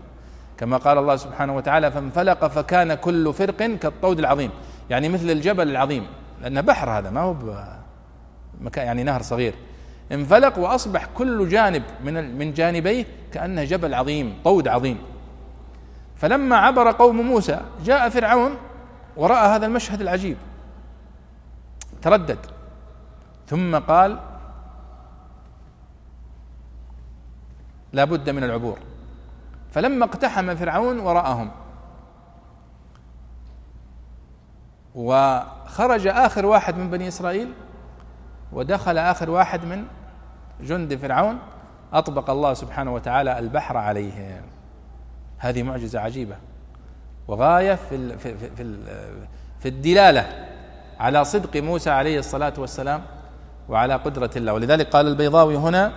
كما 0.59 0.77
قال 0.77 0.98
الله 0.98 1.16
سبحانه 1.16 1.57
وتعالى 1.57 1.90
فانفلق 1.90 2.47
فكان 2.47 2.94
كل 2.94 3.32
فرق 3.32 3.57
كالطود 3.57 4.19
العظيم. 4.19 4.51
يعني 4.90 5.09
مثل 5.09 5.31
الجبل 5.31 5.69
العظيم. 5.70 6.07
لأنه 6.43 6.61
بحر 6.61 6.90
هذا 6.90 7.11
ما 7.11 7.20
هو 7.20 7.36
مكان 8.61 8.86
يعني 8.86 9.02
نهر 9.02 9.23
صغير. 9.23 9.55
انفلق 10.12 10.59
وأصبح 10.59 11.07
كل 11.15 11.48
جانب 11.48 11.82
من 12.05 12.39
من 12.39 12.52
جانبيه 12.52 13.07
كأنه 13.32 13.65
جبل 13.65 13.94
عظيم 13.94 14.35
طود 14.44 14.69
عظيم. 14.69 14.98
فلما 16.16 16.57
عبر 16.57 16.90
قوم 16.90 17.20
موسى 17.20 17.61
جاء 17.85 18.09
فرعون 18.09 18.57
ورأى 19.16 19.48
هذا 19.48 19.66
المشهد 19.66 20.01
العجيب. 20.01 20.36
تردد. 22.02 22.39
ثم 23.47 23.77
قال 23.77 24.19
لا 27.92 28.04
بد 28.04 28.30
من 28.30 28.44
العبور. 28.44 28.78
فلما 29.70 30.04
اقتحم 30.04 30.54
فرعون 30.54 30.98
وراءهم. 30.98 31.50
وخرج 34.94 36.06
آخر 36.06 36.46
واحد 36.46 36.76
من 36.76 36.90
بني 36.90 37.08
إسرائيل 37.08 37.52
ودخل 38.52 38.98
آخر 38.98 39.30
واحد 39.30 39.64
من 39.64 39.84
جند 40.60 40.94
فرعون 40.94 41.38
أطبق 41.92 42.30
الله 42.30 42.54
سبحانه 42.54 42.94
وتعالى 42.94 43.38
البحر 43.38 43.76
عليهم. 43.76 44.42
هذه 45.38 45.62
معجزة 45.62 46.00
عجيبة. 46.00 46.36
وغاية 47.28 47.74
في 47.74 48.18
في 48.18 48.48
في, 48.56 48.76
في 49.60 49.68
الدلالة 49.68 50.46
على 51.00 51.24
صدق 51.24 51.56
موسى 51.56 51.90
عليه 51.90 52.18
الصلاة 52.18 52.52
والسلام 52.58 53.02
وعلى 53.68 53.94
قدرة 53.94 54.30
الله. 54.36 54.52
ولذلك 54.52 54.86
قال 54.86 55.06
البيضاوي 55.06 55.56
هنا 55.56 55.92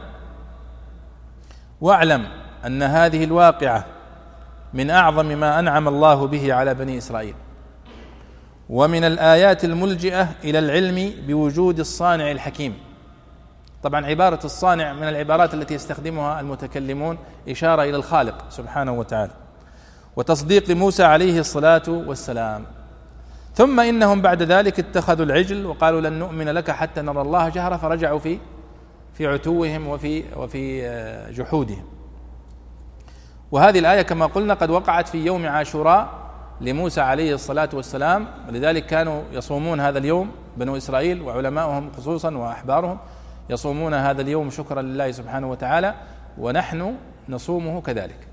واعلم 1.84 2.28
أن 2.66 2.84
هذه 2.84 3.24
الواقعة 3.24 3.86
من 4.74 4.90
أعظم 4.90 5.26
ما 5.26 5.60
أنعم 5.60 5.88
الله 5.88 6.28
به 6.28 6.54
على 6.54 6.74
بني 6.74 6.98
إسرائيل. 6.98 7.36
ومن 8.70 9.04
الآيات 9.04 9.66
الملجئة 9.66 10.30
إلى 10.44 10.60
العلم 10.60 11.14
بوجود 11.28 11.80
الصانع 11.80 12.32
الحكيم. 12.32 12.78
طبعا 13.84 14.06
عبارة 14.06 14.40
الصانع 14.46 14.94
من 14.94 15.04
العبارات 15.04 15.54
التي 15.54 15.74
يستخدمها 15.74 16.40
المتكلمون 16.40 17.18
إشارة 17.50 17.84
إلى 17.84 17.96
الخالق 17.96 18.46
سبحانه 18.50 18.92
وتعالى. 18.92 19.32
وتصديق 20.16 20.70
موسى 20.72 21.04
عليه 21.04 21.40
الصلاة 21.40 21.84
والسلام. 21.88 22.66
ثم 23.56 23.80
إنهم 23.80 24.22
بعد 24.22 24.44
ذلك 24.44 24.80
اتخذوا 24.80 25.26
العجل 25.26 25.66
وقالوا 25.66 26.02
لن 26.02 26.14
نؤمن 26.14 26.50
لك 26.50 26.72
حتى 26.72 27.02
نرى 27.02 27.22
الله 27.22 27.50
جهرا 27.50 27.78
فرجعوا 27.78 28.20
في 28.20 28.38
في 29.14 29.28
عتوهم 29.28 29.88
وفي 29.88 30.24
وفي 30.36 30.88
آه، 30.88 31.32
جحودهم. 31.32 31.84
وهذه 33.52 33.80
الآية 33.80 34.02
كما 34.02 34.26
قلنا 34.26 34.54
قد 34.54 34.70
وقعت 34.70 35.08
في 35.08 35.26
يوم 35.26 35.46
عاشوراء 35.46 36.10
لموسى 36.62 37.02
عليه 37.02 37.34
الصلاة 37.34 37.70
والسلام 37.74 38.28
ولذلك 38.48 38.86
كانوا 38.86 39.22
يصومون 39.32 39.80
هذا 39.80 39.98
اليوم 39.98 40.32
بنو 40.58 40.78
إسرائيل 40.78 41.22
وعلماؤهم 41.22 41.92
خصوصا 41.98 42.38
وأحبارهم 42.38 42.98
يصومون 43.50 43.94
هذا 43.94 44.22
اليوم 44.22 44.50
شكرا 44.50 44.82
لله 44.82 45.12
سبحانه 45.12 45.52
وتعالى 45.52 45.96
ونحن 46.38 46.96
نصومه 47.30 47.82
كذلك. 47.82 48.28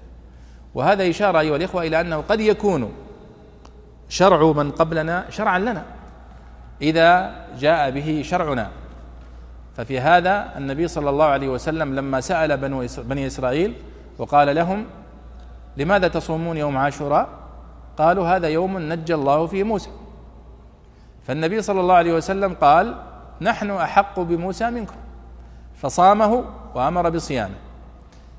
وهذا 0.75 1.11
إشارة 1.11 1.41
أيها 1.41 1.57
الإخوة 1.57 1.83
إلى 1.83 2.01
أنه 2.01 2.17
قد 2.17 2.41
يكون 2.41 2.93
شرع 4.09 4.53
من 4.53 4.71
قبلنا 4.71 5.25
شرعا 5.31 5.59
لنا 5.59 5.85
إذا 6.83 7.37
جاء 7.59 7.91
به 7.91 8.23
شرعنا. 8.25 8.71
ففي 9.77 10.01
هذا 10.01 10.53
النبي 10.57 10.89
صلى 10.89 11.11
الله 11.11 11.25
عليه 11.25 11.49
وسلم 11.49 11.95
لما 11.95 12.21
سأل 12.21 12.57
بني 12.97 13.27
إسرائيل 13.27 13.75
وقال 14.19 14.55
لهم 14.55 14.85
لماذا 15.77 16.09
تصومون 16.09 16.57
يوم 16.57 16.77
عاشوراء؟ 16.77 17.29
قالوا 17.99 18.29
هذا 18.29 18.49
يوم 18.49 18.79
نجى 18.79 19.15
الله 19.15 19.47
فيه 19.47 19.63
موسى. 19.65 19.91
فالنبي 21.27 21.63
صلى 21.63 21.81
الله 21.81 21.95
عليه 21.95 22.13
وسلم 22.13 22.55
قال 22.55 22.95
نحن 23.41 23.71
أحق 23.71 24.21
بموسى 24.21 24.71
منكم. 24.71 24.97
فصامه 25.83 26.45
وأمر 26.75 27.11
بصيامه 27.11 27.55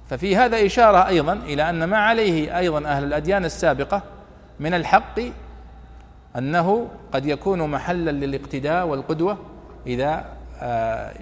ففي 0.10 0.36
هذا 0.36 0.66
إشارة 0.66 1.08
أيضا 1.08 1.34
إلى 1.34 1.70
أن 1.70 1.84
ما 1.84 1.98
عليه 1.98 2.58
أيضا 2.58 2.86
أهل 2.86 3.04
الأديان 3.04 3.46
السابقة 3.46 4.02
من 4.60 4.74
الحق 4.74 5.20
أنه 6.38 6.88
قد 7.14 7.26
يكون 7.26 7.70
محلا 7.70 8.12
للاقتداء 8.12 8.88
والقدوة 8.88 9.38
إذا 9.88 10.26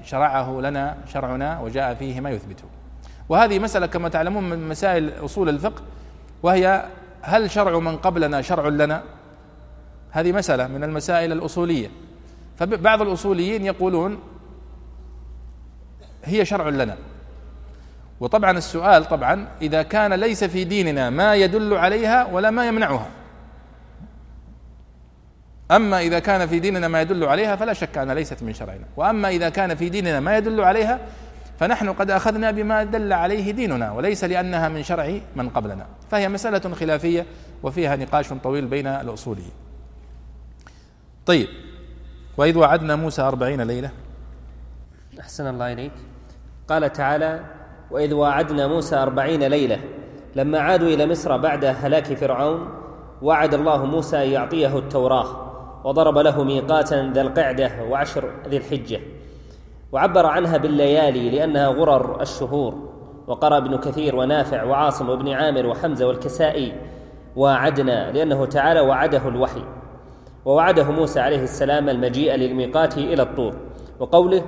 شرعه 0.03 0.61
لنا 0.61 0.97
شرعنا 1.13 1.59
وجاء 1.59 1.93
فيه 1.93 2.19
ما 2.19 2.29
يثبته. 2.29 2.63
وهذه 3.29 3.59
مسألة 3.59 3.85
كما 3.85 4.09
تعلمون 4.09 4.49
من 4.49 4.69
مسائل 4.69 5.25
أصول 5.25 5.49
الفقه 5.49 5.81
وهي 6.43 6.85
هل 7.21 7.51
شرع 7.51 7.79
من 7.79 7.97
قبلنا 7.97 8.41
شرع 8.41 8.67
لنا؟ 8.67 9.03
هذه 10.11 10.31
مسألة 10.31 10.67
من 10.67 10.83
المسائل 10.83 11.31
الأصولية. 11.31 11.89
فبعض 12.57 13.01
الأصوليين 13.01 13.65
يقولون 13.65 14.19
هي 16.23 16.45
شرع 16.45 16.69
لنا. 16.69 16.97
وطبعا 18.19 18.51
السؤال 18.51 19.05
طبعا 19.05 19.47
إذا 19.61 19.83
كان 19.83 20.13
ليس 20.13 20.43
في 20.43 20.63
ديننا 20.63 21.09
ما 21.09 21.35
يدل 21.35 21.73
عليها 21.73 22.25
ولا 22.25 22.51
ما 22.51 22.67
يمنعها. 22.67 23.07
أما 25.71 26.01
إذا 26.01 26.19
كان 26.19 26.47
في 26.47 26.59
ديننا 26.59 26.87
ما 26.87 27.01
يدل 27.01 27.23
عليها 27.23 27.55
فلا 27.55 27.73
شك 27.73 27.97
أنها 27.97 28.15
ليست 28.15 28.43
من 28.43 28.53
شرعنا. 28.53 28.85
وأما 28.97 29.29
إذا 29.29 29.49
كان 29.49 29.75
في 29.75 29.89
ديننا 29.89 30.19
ما 30.19 30.37
يدل 30.37 30.61
عليها 30.61 30.99
فنحن 31.59 31.89
قد 31.89 32.11
أخذنا 32.11 32.51
بما 32.51 32.83
دل 32.83 33.13
عليه 33.13 33.51
ديننا 33.51 33.91
وليس 33.91 34.23
لأنها 34.23 34.69
من 34.69 34.83
شرع 34.83 35.19
من 35.35 35.49
قبلنا. 35.49 35.85
فهي 36.11 36.29
مسألة 36.29 36.75
خلافية 36.75 37.25
وفيها 37.63 37.95
نقاش 37.95 38.33
طويل 38.33 38.65
بين 38.65 38.87
الأصوليين. 38.87 39.51
طيب 41.25 41.47
وإذ 42.37 42.57
وعدنا 42.57 42.95
موسى 42.95 43.21
أربعين 43.21 43.61
ليلة. 43.61 43.91
أحسن 45.19 45.47
الله 45.47 45.73
إليك. 45.73 45.91
قال 46.67 46.93
تعالى 46.93 47.39
وإذ 47.91 48.13
واعدنا 48.13 48.67
موسى 48.67 48.95
أربعين 48.95 49.43
ليلة 49.43 49.79
لما 50.35 50.59
عادوا 50.59 50.87
إلى 50.87 51.05
مصر 51.05 51.37
بعد 51.37 51.65
هلاك 51.65 52.13
فرعون 52.13 52.69
وعد 53.21 53.53
الله 53.53 53.85
موسى 53.85 54.23
أن 54.23 54.29
يعطيه 54.29 54.77
التوراة. 54.77 55.48
وضرب 55.83 56.17
له 56.17 56.43
ميقاتا 56.43 57.11
ذا 57.13 57.21
القعدة 57.21 57.71
وعشر 57.89 58.29
ذي 58.47 58.57
الحجة 58.57 58.99
وعبر 59.91 60.25
عنها 60.25 60.57
بالليالي 60.57 61.29
لأنها 61.29 61.67
غرر 61.67 62.21
الشهور 62.21 62.75
وقرأ 63.27 63.57
ابن 63.57 63.77
كثير 63.77 64.15
ونافع 64.15 64.63
وعاصم 64.63 65.09
وابن 65.09 65.29
عامر 65.29 65.65
وحمزة 65.65 66.07
والكسائي 66.07 66.73
واعدنا 67.35 68.11
لأنه 68.11 68.45
تعالى 68.45 68.79
وعده 68.79 69.27
الوحي 69.27 69.63
ووعده 70.45 70.91
موسى 70.91 71.19
عليه 71.19 71.43
السلام 71.43 71.89
المجيء 71.89 72.35
للميقات 72.35 72.97
إلى 72.97 73.23
الطور 73.23 73.53
وقوله 73.99 74.41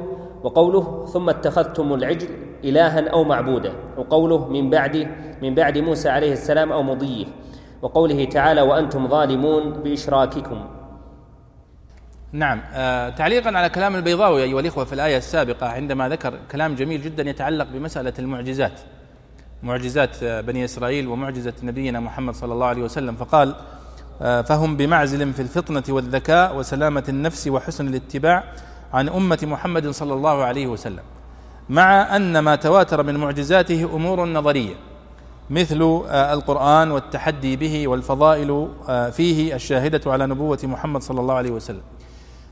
وقوله 0.43 1.05
ثم 1.05 1.29
اتخذتم 1.29 1.93
العجل 1.93 2.27
إلها 2.63 3.09
أو 3.09 3.23
معبودا 3.23 3.73
وقوله 3.97 4.47
من 4.47 4.69
بعد 4.69 5.07
من 5.41 5.55
بعد 5.55 5.77
موسى 5.77 6.09
عليه 6.09 6.31
السلام 6.31 6.71
أو 6.71 6.83
مضيه 6.83 7.25
وقوله 7.81 8.25
تعالى 8.25 8.61
وأنتم 8.61 9.07
ظالمون 9.07 9.71
بإشراككم. 9.71 10.65
نعم. 12.33 12.61
آه 12.73 13.09
تعليقا 13.09 13.57
على 13.57 13.69
كلام 13.69 13.95
البيضاوي 13.95 14.43
أيها 14.43 14.59
الإخوة 14.59 14.85
في 14.85 14.93
الآية 14.93 15.17
السابقة 15.17 15.67
عندما 15.67 16.09
ذكر 16.09 16.33
كلام 16.51 16.75
جميل 16.75 17.01
جدا 17.01 17.29
يتعلق 17.29 17.67
بمسألة 17.73 18.13
المعجزات 18.19 18.79
معجزات 19.63 20.23
آه، 20.23 20.41
بني 20.41 20.65
إسرائيل 20.65 21.07
ومعجزة 21.07 21.53
نبينا 21.63 21.99
محمد 21.99 22.33
صلى 22.33 22.53
الله 22.53 22.65
عليه 22.65 22.83
وسلم. 22.83 23.15
فقال 23.15 23.55
آه 24.21 24.41
فهم 24.41 24.77
بمعزل 24.77 25.33
في 25.33 25.41
الفطنة 25.41 25.83
والذكاء 25.89 26.57
وسلامة 26.57 27.03
النفس 27.09 27.47
وحسن 27.47 27.87
الاتباع 27.87 28.43
عن 28.93 29.09
أمة 29.09 29.39
محمد 29.43 29.87
صلى 29.87 30.13
الله 30.13 30.43
عليه 30.43 30.67
وسلم 30.67 31.03
مع 31.69 32.15
أن 32.15 32.39
ما 32.39 32.55
تواتر 32.55 33.03
من 33.03 33.17
معجزاته 33.17 33.83
أمور 33.93 34.25
نظرية 34.25 34.75
مثل 35.49 35.81
القرآن 36.33 36.91
والتحدي 36.91 37.55
به 37.55 37.87
والفضائل 37.87 38.67
فيه 39.11 39.55
الشاهدة 39.55 40.11
على 40.11 40.27
نبوة 40.27 40.59
محمد 40.63 41.01
صلى 41.01 41.19
الله 41.21 41.33
عليه 41.33 41.51
وسلم. 41.51 41.81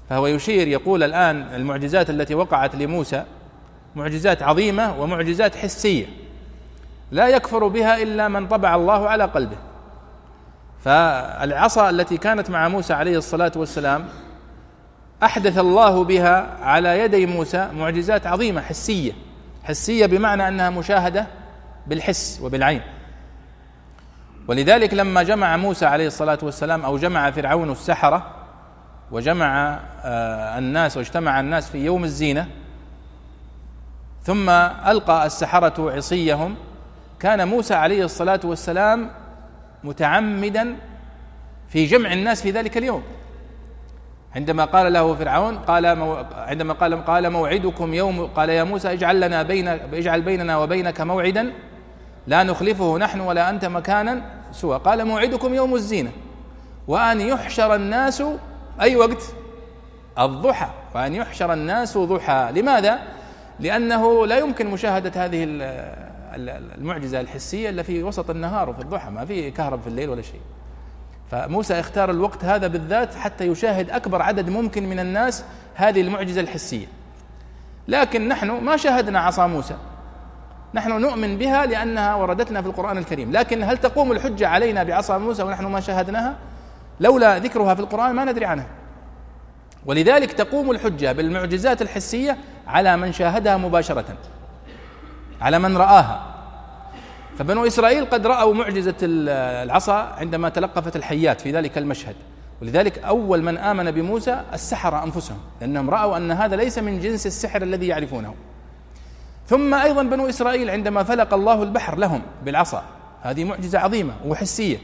فهو 0.09 0.27
يشير 0.27 0.67
يقول 0.67 1.03
الآن 1.03 1.47
المعجزات 1.55 2.09
التي 2.09 2.35
وقعت 2.35 2.75
لموسى 2.75 3.23
معجزات 3.95 4.43
عظيمة 4.43 5.01
ومعجزات 5.01 5.55
حسية 5.55 6.05
لا 7.11 7.27
يكفر 7.27 7.67
بها 7.67 8.01
إلا 8.01 8.27
من 8.27 8.47
طبع 8.47 8.75
الله 8.75 9.09
على 9.09 9.23
قلبه. 9.23 9.57
فالعصا 10.83 11.89
التي 11.89 12.17
كانت 12.17 12.49
مع 12.49 12.67
موسى 12.67 12.93
عليه 12.93 13.17
الصلاة 13.17 13.51
والسلام 13.55 14.05
أحدث 15.23 15.57
الله 15.57 16.03
بها 16.03 16.57
على 16.61 16.99
يدي 16.99 17.25
موسى 17.25 17.69
معجزات 17.73 18.27
عظيمة 18.27 18.61
حسية 18.61 19.11
حسية 19.63 20.05
بمعنى 20.05 20.47
أنها 20.47 20.69
مشاهدة 20.69 21.27
بالحس 21.87 22.39
وبالعين. 22.43 22.81
ولذلك 24.47 24.93
لما 24.93 25.23
جمع 25.23 25.57
موسى 25.57 25.85
عليه 25.85 26.07
الصلاة 26.07 26.39
والسلام 26.43 26.85
أو 26.85 26.97
جمع 26.97 27.31
فرعون 27.31 27.71
السحرة 27.71 28.38
وجمع 29.11 29.79
آه، 30.03 30.57
الناس 30.57 30.97
واجتمع 30.97 31.39
الناس 31.39 31.69
في 31.69 31.77
يوم 31.85 32.03
الزينة 32.03 32.47
ثم 34.23 34.49
ألقى 34.49 35.25
السحرة 35.25 35.91
عصيهم. 35.91 36.55
كان 37.19 37.47
موسى 37.47 37.73
عليه 37.73 38.05
الصلاة 38.05 38.39
والسلام 38.43 39.09
متعمدا 39.83 40.75
في 41.69 41.85
جمع 41.85 42.13
الناس 42.13 42.41
في 42.41 42.51
ذلك 42.51 42.77
اليوم. 42.77 43.03
عندما 44.35 44.65
قال 44.65 44.93
له 44.93 45.15
فرعون 45.15 45.57
قال 45.57 45.85
عندما 46.35 46.73
قال 46.73 47.05
قال 47.05 47.29
موعدكم 47.29 47.93
يوم 47.93 48.25
قال 48.25 48.49
يا 48.49 48.63
موسى 48.63 48.93
اجعل 48.93 49.21
لنا 49.21 49.43
بين 49.43 49.67
اجعل 49.67 50.21
بيننا 50.21 50.57
وبينك 50.57 51.01
موعدا 51.01 51.51
لا 52.27 52.43
نخلفه 52.43 52.97
نحن 52.97 53.19
ولا 53.19 53.49
أنت 53.49 53.65
مكانا 53.65 54.21
سوى. 54.51 54.77
قال 54.77 55.05
موعدكم 55.05 55.53
يوم 55.53 55.75
الزينة 55.75 56.11
وأن 56.87 57.21
يحشر 57.21 57.75
الناس 57.75 58.23
أي 58.81 58.95
وقت؟ 58.95 59.23
الضحى 60.19 60.69
وأن 60.95 61.15
يحشر 61.15 61.53
الناس 61.53 61.97
ضحى. 61.97 62.49
لماذا؟ 62.55 62.99
لأنه 63.59 64.27
لا 64.27 64.37
يمكن 64.37 64.67
مشاهدة 64.67 65.25
هذه 65.25 65.47
المعجزة 66.35 67.19
الحسية 67.19 67.69
إلا 67.69 67.83
في 67.83 68.03
وسط 68.03 68.29
النهار 68.29 68.69
وفي 68.69 68.81
الضحى 68.81 69.09
ما 69.09 69.25
في 69.25 69.51
كهرب 69.51 69.81
في 69.81 69.87
الليل 69.87 70.09
ولا 70.09 70.21
شيء. 70.21 70.41
فموسى 71.31 71.79
اختار 71.79 72.11
الوقت 72.11 72.45
هذا 72.45 72.67
بالذات 72.67 73.15
حتى 73.15 73.47
يشاهد 73.47 73.89
أكبر 73.89 74.21
عدد 74.21 74.49
ممكن 74.49 74.89
من 74.89 74.99
الناس 74.99 75.43
هذه 75.75 76.01
المعجزة 76.01 76.41
الحسية. 76.41 76.87
لكن 77.87 78.27
نحن 78.27 78.47
ما 78.51 78.77
شاهدنا 78.77 79.19
عصا 79.19 79.47
موسى. 79.47 79.75
نحن 80.73 81.01
نؤمن 81.01 81.37
بها 81.37 81.65
لأنها 81.65 82.15
وردتنا 82.15 82.61
في 82.61 82.67
القرآن 82.67 82.97
الكريم. 82.97 83.31
لكن 83.31 83.63
هل 83.63 83.77
تقوم 83.77 84.11
الحجة 84.11 84.47
علينا 84.47 84.83
بعصا 84.83 85.17
موسى 85.17 85.43
ونحن 85.43 85.65
ما 85.65 85.79
شاهدناها؟ 85.79 86.35
لولا 86.99 87.39
ذكرها 87.39 87.73
في 87.73 87.79
القرآن 87.79 88.15
ما 88.15 88.25
ندري 88.25 88.45
عنها. 88.45 88.67
ولذلك 89.85 90.31
تقوم 90.31 90.71
الحجة 90.71 91.11
بالمعجزات 91.11 91.81
الحسية 91.81 92.37
على 92.67 92.97
من 92.97 93.11
شاهدها 93.11 93.57
مباشرة 93.57 94.17
على 95.41 95.59
من 95.59 95.77
رآها. 95.77 96.35
فبنو 97.37 97.67
إسرائيل 97.67 98.05
قد 98.05 98.27
رأوا 98.27 98.53
معجزة 98.53 98.95
العصا 99.01 100.15
عندما 100.17 100.49
تلقفت 100.49 100.95
الحيات 100.95 101.41
في 101.41 101.51
ذلك 101.51 101.77
المشهد. 101.77 102.15
ولذلك 102.61 102.99
أول 102.99 103.43
من 103.43 103.57
آمن 103.57 103.91
بموسى 103.91 104.43
السحرة 104.53 105.03
أنفسهم 105.03 105.37
لأنهم 105.61 105.89
رأوا 105.89 106.17
أن 106.17 106.31
هذا 106.31 106.55
ليس 106.55 106.77
من 106.79 106.99
جنس 106.99 107.27
السحر 107.27 107.61
الذي 107.61 107.87
يعرفونه. 107.87 108.33
ثم 109.47 109.73
أيضا 109.73 110.03
بنو 110.03 110.29
إسرائيل 110.29 110.69
عندما 110.69 111.03
فلق 111.03 111.33
الله 111.33 111.63
البحر 111.63 111.97
لهم 111.97 112.21
بالعصا 112.45 112.83
هذه 113.21 113.43
معجزة 113.43 113.79
عظيمة 113.79 114.13
وحسية 114.25 114.77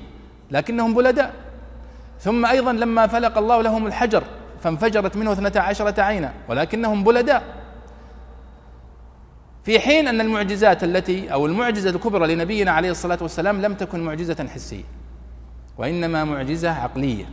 لكنهم 0.51 0.93
بلداء. 0.93 1.33
ثم 2.19 2.45
أيضا 2.45 2.73
لما 2.73 3.07
فلق 3.07 3.37
الله 3.37 3.61
لهم 3.61 3.87
الحجر 3.87 4.23
فانفجرت 4.61 5.17
منه 5.17 5.31
اثنتا 5.31 5.59
عشرة 5.59 6.01
عينا 6.01 6.33
ولكنهم 6.49 7.03
بلداء. 7.03 7.43
في 9.63 9.79
حين 9.79 10.07
أن 10.07 10.21
المعجزات 10.21 10.83
التي 10.83 11.33
أو 11.33 11.45
المعجزة 11.45 11.89
الكبرى 11.89 12.35
لنبينا 12.35 12.71
عليه 12.71 12.91
الصلاة 12.91 13.17
والسلام 13.21 13.61
لم 13.61 13.73
تكن 13.73 14.03
معجزة 14.03 14.47
حسية 14.47 14.83
وإنما 15.77 16.23
معجزة 16.23 16.69
عقلية 16.69 17.25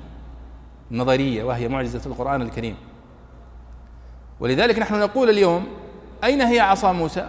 نظرية 0.91 1.45
وهي 1.45 1.69
معجزة 1.69 2.01
القرآن 2.07 2.43
الكريم. 2.43 2.77
ولذلك 4.41 4.79
نحن 4.79 5.01
نقول 5.01 5.31
اليوم 5.31 5.67
أين 6.25 6.41
هي 6.41 6.61
عصا 6.61 6.93
موسى؟ 6.93 7.29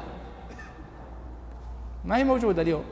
ما 2.06 2.18
هي 2.18 2.24
موجودة 2.24 2.62
اليوم 2.62 2.84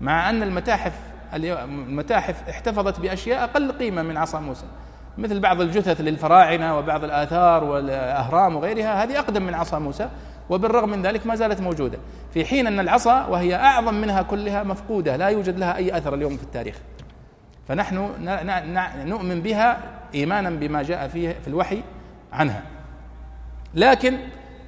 مع 0.00 0.30
أن 0.30 0.42
المتاحف 0.42 0.92
المتاحف 1.34 2.48
احتفظت 2.48 3.00
بأشياء 3.00 3.44
أقل 3.44 3.72
قيمة 3.72 4.02
من 4.02 4.16
عصا 4.16 4.40
موسى. 4.40 4.66
مثل 5.18 5.40
بعض 5.40 5.60
الجثث 5.60 6.00
للفراعنة 6.00 6.78
وبعض 6.78 7.04
الآثار 7.04 7.64
والأهرام 7.64 8.56
وغيرها 8.56 9.04
هذه 9.04 9.18
أقدم 9.18 9.42
من 9.42 9.54
عصا 9.54 9.78
موسى 9.78 10.08
وبالرغم 10.50 10.88
من 10.88 11.02
ذلك 11.02 11.26
ما 11.26 11.34
زالت 11.34 11.60
موجودة. 11.60 11.98
في 12.34 12.44
حين 12.44 12.66
أن 12.66 12.80
العصا 12.80 13.26
وهي 13.26 13.54
أعظم 13.54 13.94
منها 13.94 14.22
كلها 14.22 14.62
مفقودة 14.62 15.16
لا 15.16 15.28
يوجد 15.28 15.58
لها 15.58 15.76
أي 15.76 15.96
أثر 15.98 16.14
اليوم 16.14 16.36
في 16.36 16.42
التاريخ. 16.42 16.76
فنحن 17.68 18.10
نؤمن 19.06 19.42
بها 19.42 19.78
إيمانا 20.14 20.50
بما 20.50 20.82
جاء 20.82 21.08
فيه 21.08 21.36
في 21.42 21.48
الوحي 21.48 21.82
عنها. 22.32 22.62
لكن 23.74 24.18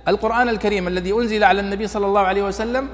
القرآن 0.09 0.49
الكريم 0.49 0.89
الذي 0.89 1.13
أنزل 1.13 1.45
على 1.45 1.61
النبي 1.61 1.87
صلى 1.87 2.07
الله 2.07 2.21
عليه 2.21 2.43
وسلم 2.43 2.89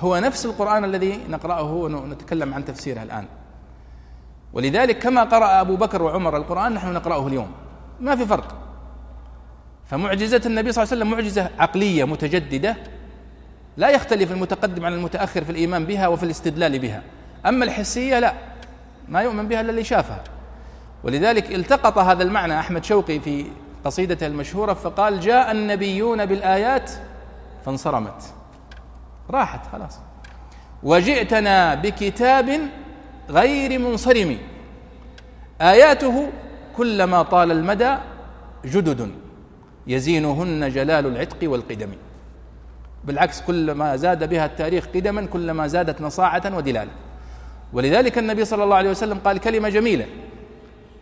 هو 0.00 0.18
نفس 0.18 0.46
القرآن 0.46 0.84
الذي 0.84 1.20
نقرأه 1.28 1.72
ونتكلم 1.72 2.54
عن 2.54 2.64
تفسيره 2.64 3.02
الآن. 3.02 3.26
ولذلك 4.52 4.98
كما 4.98 5.24
قرأ 5.24 5.60
أبو 5.60 5.76
بكر 5.76 6.02
وعمر 6.02 6.36
القرآن 6.36 6.72
نحن 6.72 6.92
نقرأه 6.92 7.26
اليوم. 7.26 7.48
ما 8.00 8.16
في 8.16 8.26
فرق. 8.26 8.54
فمعجزة 9.90 10.42
النبي 10.46 10.72
صلى 10.72 10.82
الله 10.82 10.92
عليه 10.92 11.02
وسلم 11.02 11.10
معجزة 11.10 11.50
عقلية 11.58 12.04
متجددة 12.04 12.76
لا 13.76 13.90
يختلف 13.90 14.32
المتقدم 14.32 14.86
عن 14.86 14.92
المتأخر 14.92 15.44
في 15.44 15.50
الإيمان 15.50 15.84
بها 15.84 16.08
وفي 16.08 16.22
الاستدلال 16.22 16.78
بها. 16.78 17.02
أما 17.46 17.64
الحسية 17.64 18.18
لا 18.18 18.34
ما 19.08 19.20
يؤمن 19.20 19.48
بها 19.48 19.60
إلا 19.60 19.70
اللي 19.70 19.84
شافها. 19.84 20.24
ولذلك 21.04 21.54
التقط 21.54 21.98
هذا 21.98 22.22
المعنى 22.22 22.58
أحمد 22.58 22.84
شوقي 22.84 23.20
في 23.20 23.46
قصيدته 23.84 24.26
المشهورة 24.26 24.72
فقال 24.74 25.20
جاء 25.20 25.52
النبيون 25.52 26.26
بالآيات 26.26 26.90
فانصرمت. 27.64 28.35
راحت 29.30 29.66
خلاص. 29.72 29.98
وجئتنا 30.82 31.74
بكتاب 31.74 32.60
غير 33.30 33.78
منصرم. 33.78 34.38
آياته 35.60 36.28
كلما 36.76 37.22
طال 37.22 37.52
المدى 37.52 37.96
جدد. 38.64 39.10
يزينهن 39.86 40.70
جلال 40.70 41.06
العتق 41.06 41.50
والقدم. 41.50 41.92
بالعكس 43.04 43.42
كلما 43.42 43.96
زاد 43.96 44.28
بها 44.28 44.46
التاريخ 44.46 44.86
قدما 44.94 45.26
كلما 45.26 45.66
زادت 45.66 46.00
نصاعة 46.00 46.56
ودلالة 46.56 46.90
ولذلك 47.72 48.18
النبي 48.18 48.44
صلى 48.44 48.64
الله 48.64 48.76
عليه 48.76 48.90
وسلم 48.90 49.18
قال 49.18 49.38
كلمة 49.38 49.68
جميلة. 49.68 50.06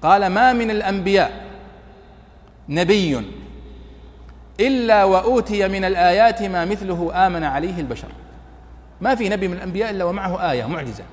قال 0.03 0.27
ما 0.27 0.53
من 0.53 0.71
الأنبياء 0.71 1.45
نبي 2.69 3.25
إلا 4.61 5.05
وأوتي 5.05 5.69
من 5.69 5.85
الآيات 5.85 6.43
ما 6.43 6.65
مثله 6.65 7.27
آمن 7.27 7.45
عليه 7.45 7.81
البشر. 7.81 8.09
ما 9.01 9.15
في 9.15 9.29
نبي 9.29 9.49
من 9.49 9.57
الأنبياء 9.57 9.91
إلا 9.91 10.05
ومعه 10.05 10.51
آية 10.51 10.67
معجزة. 10.67 11.05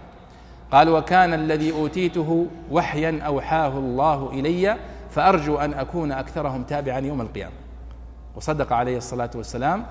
قال 0.72 0.90
وكان 0.90 1.34
الذي 1.34 1.72
أوتيته 1.72 2.48
وحيا 2.72 3.22
أوحاه 3.26 3.78
الله 3.78 4.30
إلي 4.34 4.78
فأرجو 5.10 5.58
أن 5.58 5.74
أكون 5.74 6.12
أكثرهم 6.12 6.64
تابعا 6.64 7.00
يوم 7.00 7.22
القيامة. 7.22 7.54
وصدق 8.36 8.74
عليه 8.74 8.98
الصلاة 8.98 9.30
والسلام 9.36 9.86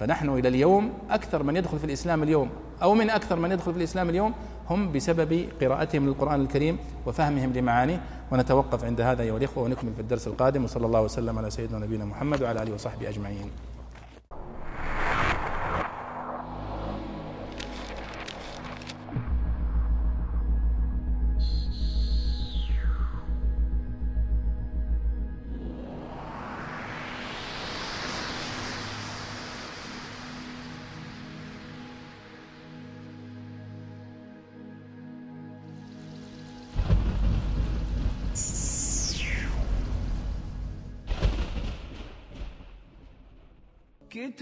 فنحن 0.00 0.28
إلى 0.28 0.48
اليوم 0.48 0.92
أكثر 1.10 1.42
من 1.42 1.56
يدخل 1.56 1.78
في 1.78 1.84
الإسلام 1.84 2.22
اليوم 2.22 2.50
أو 2.82 2.94
من 2.94 3.10
أكثر 3.10 3.36
من 3.36 3.52
يدخل 3.52 3.72
في 3.72 3.78
الإسلام 3.78 4.08
اليوم 4.08 4.32
هم 4.70 4.92
بسبب 4.92 5.48
قراءتهم 5.60 6.06
للقرآن 6.06 6.40
الكريم 6.40 6.78
وفهمهم 7.06 7.52
لمعانيه 7.52 8.00
ونتوقف 8.32 8.84
عند 8.84 9.00
هذا 9.00 9.22
أيها 9.22 9.36
الإخوة 9.36 9.64
ونكمل 9.64 9.94
في 9.94 10.00
الدرس 10.00 10.26
القادم 10.26 10.64
وصلى 10.64 10.86
الله 10.86 11.02
وسلم 11.02 11.38
على 11.38 11.50
سيدنا 11.50 11.78
نبينا 11.78 12.04
محمد 12.04 12.42
وعلى 12.42 12.62
آله 12.62 12.74
وصحبه 12.74 13.08
أجمعين. 13.08 13.50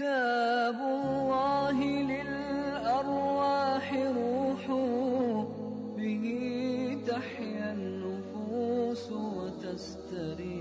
كتاب 0.01 0.79
الله 0.81 1.77
للأرواح 2.11 3.93
روح 3.93 4.67
به 5.97 6.25
تحيا 7.07 7.73
النفوس 7.73 9.11
وتستريح. 9.11 10.60